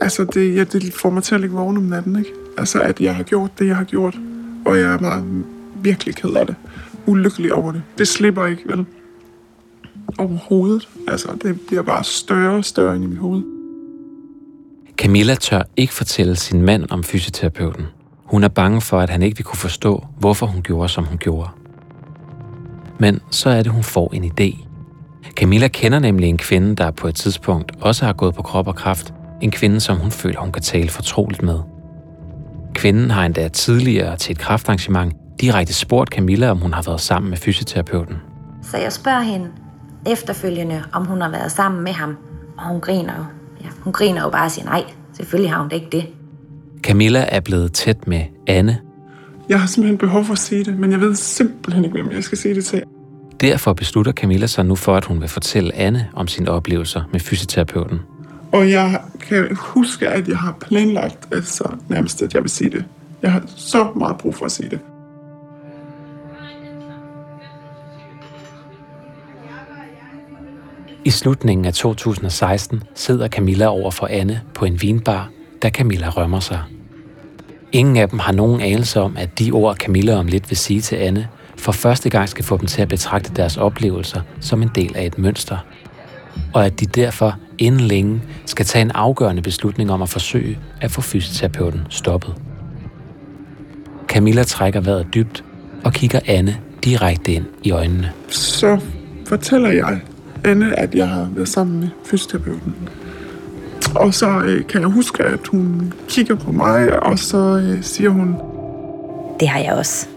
Altså, 0.00 0.24
det, 0.24 0.56
ja, 0.56 0.64
det 0.64 0.94
får 0.94 1.10
mig 1.10 1.22
til 1.22 1.34
at 1.34 1.40
ligge 1.40 1.56
vågen 1.56 1.76
om 1.76 1.82
natten, 1.82 2.18
ikke? 2.18 2.30
Altså, 2.58 2.80
at 2.80 3.00
jeg 3.00 3.16
har 3.16 3.22
gjort 3.22 3.58
det, 3.58 3.66
jeg 3.66 3.76
har 3.76 3.84
gjort. 3.84 4.16
Og 4.66 4.78
jeg 4.78 4.94
er 4.94 4.98
meget 4.98 5.44
virkelig 5.82 6.16
ked 6.16 6.30
af 6.30 6.46
det. 6.46 6.54
Ulykkelig 7.06 7.54
over 7.54 7.72
det. 7.72 7.82
Det 7.98 8.08
slipper 8.08 8.46
ikke, 8.46 8.62
vel? 8.66 8.86
Overhovedet. 10.18 10.88
Altså, 11.08 11.28
det 11.42 11.60
bliver 11.60 11.82
bare 11.82 12.04
større 12.04 12.56
og 12.56 12.64
større 12.64 12.96
ind 12.96 13.04
i 13.04 13.06
mit 13.06 13.18
hoved. 13.18 13.42
Camilla 14.96 15.34
tør 15.34 15.62
ikke 15.76 15.94
fortælle 15.94 16.36
sin 16.36 16.62
mand 16.62 16.84
om 16.90 17.04
fysioterapeuten. 17.04 17.84
Hun 18.24 18.44
er 18.44 18.48
bange 18.48 18.80
for, 18.80 19.00
at 19.00 19.10
han 19.10 19.22
ikke 19.22 19.36
vil 19.36 19.44
kunne 19.44 19.58
forstå, 19.58 20.06
hvorfor 20.18 20.46
hun 20.46 20.62
gjorde, 20.62 20.88
som 20.88 21.04
hun 21.04 21.18
gjorde. 21.18 21.48
Men 22.98 23.20
så 23.30 23.50
er 23.50 23.62
det, 23.62 23.72
hun 23.72 23.82
får 23.82 24.14
en 24.14 24.24
idé. 24.24 24.66
Camilla 25.36 25.68
kender 25.68 25.98
nemlig 25.98 26.28
en 26.28 26.38
kvinde, 26.38 26.76
der 26.76 26.90
på 26.90 27.08
et 27.08 27.14
tidspunkt 27.14 27.72
også 27.80 28.04
har 28.04 28.12
gået 28.12 28.34
på 28.34 28.42
krop 28.42 28.68
og 28.68 28.74
kraft. 28.74 29.14
En 29.40 29.50
kvinde, 29.50 29.80
som 29.80 29.96
hun 29.96 30.10
føler, 30.10 30.40
hun 30.40 30.52
kan 30.52 30.62
tale 30.62 30.88
fortroligt 30.88 31.42
med. 31.42 31.58
Kvinden 32.74 33.10
har 33.10 33.26
endda 33.26 33.48
tidligere 33.48 34.16
til 34.16 34.32
et 34.32 34.38
kraftarrangement 34.38 35.14
direkte 35.40 35.74
spurgt 35.74 36.10
Camilla, 36.10 36.50
om 36.50 36.58
hun 36.58 36.72
har 36.72 36.82
været 36.82 37.00
sammen 37.00 37.30
med 37.30 37.38
fysioterapeuten. 37.38 38.16
Så 38.62 38.78
jeg 38.78 38.92
spørger 38.92 39.20
hende 39.20 39.46
efterfølgende, 40.06 40.82
om 40.92 41.06
hun 41.06 41.20
har 41.20 41.30
været 41.30 41.52
sammen 41.52 41.84
med 41.84 41.92
ham. 41.92 42.16
Og 42.58 42.68
hun 42.68 42.80
griner 42.80 43.16
jo. 43.18 43.24
Ja, 43.64 43.68
hun 43.80 43.92
griner 43.92 44.22
jo 44.22 44.30
bare 44.30 44.44
og 44.44 44.50
siger, 44.50 44.64
nej, 44.64 44.84
selvfølgelig 45.12 45.52
har 45.52 45.60
hun 45.60 45.68
da 45.68 45.74
ikke 45.74 45.88
det. 45.92 46.06
Camilla 46.82 47.24
er 47.28 47.40
blevet 47.40 47.72
tæt 47.72 48.06
med 48.06 48.22
Anne. 48.46 48.78
Jeg 49.48 49.60
har 49.60 49.66
simpelthen 49.66 49.98
behov 49.98 50.24
for 50.24 50.32
at 50.32 50.38
sige 50.38 50.64
det, 50.64 50.78
men 50.78 50.92
jeg 50.92 51.00
ved 51.00 51.14
simpelthen 51.14 51.84
ikke, 51.84 52.02
hvem 52.02 52.12
jeg 52.12 52.24
skal 52.24 52.38
sige 52.38 52.54
det 52.54 52.64
til. 52.64 52.82
Derfor 53.40 53.72
beslutter 53.72 54.12
Camilla 54.12 54.46
sig 54.46 54.66
nu 54.66 54.74
for, 54.74 54.96
at 54.96 55.04
hun 55.04 55.20
vil 55.20 55.28
fortælle 55.28 55.74
Anne 55.74 56.08
om 56.14 56.28
sine 56.28 56.50
oplevelser 56.50 57.02
med 57.12 57.20
fysioterapeuten. 57.20 58.00
Og 58.52 58.70
jeg 58.70 59.00
kan 59.20 59.56
huske, 59.56 60.08
at 60.08 60.28
jeg 60.28 60.38
har 60.38 60.56
planlagt, 60.60 61.28
altså 61.32 61.76
nærmest, 61.88 62.22
at 62.22 62.34
jeg 62.34 62.42
vil 62.42 62.50
sige 62.50 62.70
det. 62.70 62.84
Jeg 63.22 63.32
har 63.32 63.42
så 63.46 63.88
meget 63.96 64.18
brug 64.18 64.34
for 64.34 64.44
at 64.44 64.52
sige 64.52 64.70
det. 64.70 64.80
I 71.04 71.10
slutningen 71.10 71.64
af 71.64 71.74
2016 71.74 72.82
sidder 72.94 73.28
Camilla 73.28 73.66
over 73.66 73.90
for 73.90 74.06
Anne 74.06 74.40
på 74.54 74.64
en 74.64 74.82
vinbar, 74.82 75.30
da 75.62 75.70
Camilla 75.70 76.08
rømmer 76.08 76.40
sig. 76.40 76.62
Ingen 77.72 77.96
af 77.96 78.08
dem 78.08 78.18
har 78.18 78.32
nogen 78.32 78.60
anelse 78.60 79.00
om, 79.00 79.16
at 79.16 79.38
de 79.38 79.50
ord, 79.50 79.76
Camilla 79.76 80.14
om 80.14 80.26
lidt 80.26 80.50
vil 80.50 80.56
sige 80.56 80.80
til 80.80 80.96
Anne, 80.96 81.28
for 81.56 81.72
første 81.72 82.10
gang 82.10 82.28
skal 82.28 82.44
få 82.44 82.56
dem 82.56 82.66
til 82.66 82.82
at 82.82 82.88
betragte 82.88 83.32
deres 83.36 83.56
oplevelser 83.56 84.20
som 84.40 84.62
en 84.62 84.70
del 84.74 84.96
af 84.96 85.06
et 85.06 85.18
mønster. 85.18 85.56
Og 86.54 86.66
at 86.66 86.80
de 86.80 86.86
derfor 86.86 87.36
inden 87.58 87.80
længe 87.80 88.22
skal 88.46 88.66
tage 88.66 88.82
en 88.82 88.90
afgørende 88.90 89.42
beslutning 89.42 89.90
om 89.90 90.02
at 90.02 90.08
forsøge 90.08 90.58
at 90.80 90.90
få 90.90 91.00
fysioterapeuten 91.00 91.80
stoppet. 91.88 92.34
Camilla 94.08 94.42
trækker 94.42 94.80
vejret 94.80 95.06
dybt 95.14 95.44
og 95.84 95.92
kigger 95.92 96.20
Anne 96.26 96.56
direkte 96.84 97.32
ind 97.32 97.44
i 97.62 97.70
øjnene. 97.70 98.12
Så 98.28 98.80
fortæller 99.26 99.70
jeg 99.70 100.00
Anne, 100.44 100.78
at 100.78 100.94
jeg 100.94 101.08
har 101.08 101.28
været 101.34 101.48
sammen 101.48 101.80
med 101.80 101.88
fysioterapeuten. 102.04 102.74
Og 103.94 104.14
så 104.14 104.40
øh, 104.40 104.66
kan 104.66 104.80
jeg 104.80 104.88
huske, 104.88 105.24
at 105.24 105.46
hun 105.46 105.92
kigger 106.08 106.34
på 106.34 106.52
mig, 106.52 107.02
og 107.02 107.18
så 107.18 107.38
øh, 107.38 107.82
siger 107.82 108.10
hun... 108.10 108.36
Det 109.40 109.48
har 109.48 109.60
jeg 109.60 109.72
også. 109.72 110.08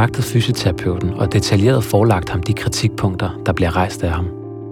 Kontaktet 0.00 0.24
fysioterapeuten 0.24 1.10
og 1.14 1.32
detaljeret 1.32 1.84
forelagt 1.84 2.28
ham 2.28 2.42
de 2.42 2.52
kritikpunkter, 2.52 3.40
der 3.46 3.52
bliver 3.52 3.76
rejst 3.76 4.02
af 4.02 4.10
ham. 4.10 4.26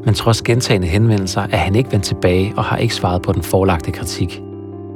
Men 0.05 0.15
trods 0.15 0.43
gentagende 0.43 0.87
henvendelser 0.87 1.43
er 1.53 1.57
han 1.57 1.75
ikke 1.75 1.93
vendt 1.93 2.05
tilbage 2.05 2.53
og 2.57 2.65
har 2.65 2.77
ikke 2.77 2.95
svaret 2.95 3.23
på 3.23 3.33
den 3.33 3.43
forelagte 3.43 3.91
kritik. 3.91 4.43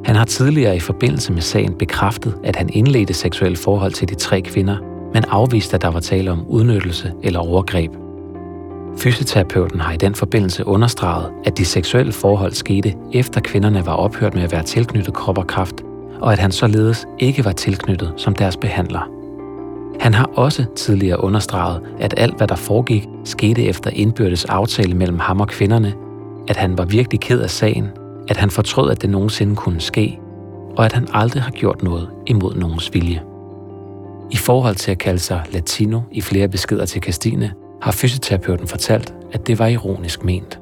Han 0.05 0.17
har 0.17 0.25
tidligere 0.25 0.77
i 0.77 0.81
forbindelse 0.81 1.33
med 1.33 1.43
sagen 1.43 1.75
bekræftet, 1.75 2.35
at 2.45 2.57
han 2.57 2.71
indledte 2.73 3.15
seksuelle 3.15 3.57
forhold 3.57 3.93
til 3.93 4.09
de 4.09 4.15
tre 4.15 4.41
kvinder, 4.41 4.77
men 5.15 5.25
afviste, 5.29 5.75
at 5.75 5.83
der 5.83 5.89
var 5.89 6.01
tale 6.01 6.31
om 6.31 6.47
udnyttelse 6.47 7.13
eller 7.23 7.41
overgreb. 7.41 7.91
Fysioterapeuten 8.99 9.81
har 9.81 9.93
i 9.93 9.97
den 9.97 10.15
forbindelse 10.15 10.67
understreget, 10.67 11.31
at 11.45 11.59
de 11.59 11.65
seksuelle 11.65 12.13
forhold 12.13 12.53
skete 12.53 12.95
efter 13.13 13.41
kvinderne 13.41 13.87
var 13.87 13.95
ophørt 13.95 14.35
med 14.35 14.43
at 14.43 14.53
være 14.53 14.63
tilknyttet 14.63 15.15
krop 15.15 15.39
og 15.39 15.47
kraft, 15.47 15.83
og 16.21 16.33
at 16.33 16.39
han 16.39 16.53
således 16.53 17.07
ikke 17.19 17.45
var 17.45 17.53
tilknyttet 17.53 18.13
som 18.17 18.35
deres 18.35 18.57
behandler. 18.57 19.22
Han 20.03 20.15
har 20.15 20.31
også 20.35 20.65
tidligere 20.77 21.25
understreget, 21.25 21.81
at 22.01 22.15
alt 22.17 22.37
hvad 22.37 22.49
der 22.49 22.55
foregik, 22.55 23.09
skete 23.25 23.65
efter 23.65 23.91
indbyrdes 23.91 24.45
aftale 24.45 24.95
mellem 24.95 25.19
ham 25.19 25.41
og 25.41 25.49
kvinderne, 25.49 25.95
at 26.49 26.57
han 26.57 26.79
var 26.79 26.85
virkelig 26.85 27.21
ked 27.21 27.41
af 27.41 27.51
sagen, 27.51 27.89
at 28.29 28.37
han 28.37 28.51
fortrød, 28.51 28.91
at 28.91 29.03
det 29.03 29.11
nogensinde 29.11 29.57
kunne 29.57 29.81
ske, 29.81 30.19
og 30.77 30.85
at 30.85 30.93
han 30.93 31.09
aldrig 31.13 31.43
har 31.43 31.51
gjort 31.51 31.83
noget 31.83 32.09
imod 32.27 32.55
nogens 32.55 32.95
vilje. 32.95 33.23
I 34.31 34.37
forhold 34.37 34.75
til 34.75 34.91
at 34.91 34.99
kalde 34.99 35.19
sig 35.19 35.43
latino 35.53 36.01
i 36.13 36.21
flere 36.21 36.49
beskeder 36.49 36.87
til 36.87 37.03
Christine, 37.03 37.53
har 37.83 37.93
fysioterapeuten 37.93 38.67
fortalt, 38.69 39.15
at 39.33 39.47
det 39.47 39.59
var 39.59 39.67
ironisk 39.67 40.25
ment. 40.25 40.62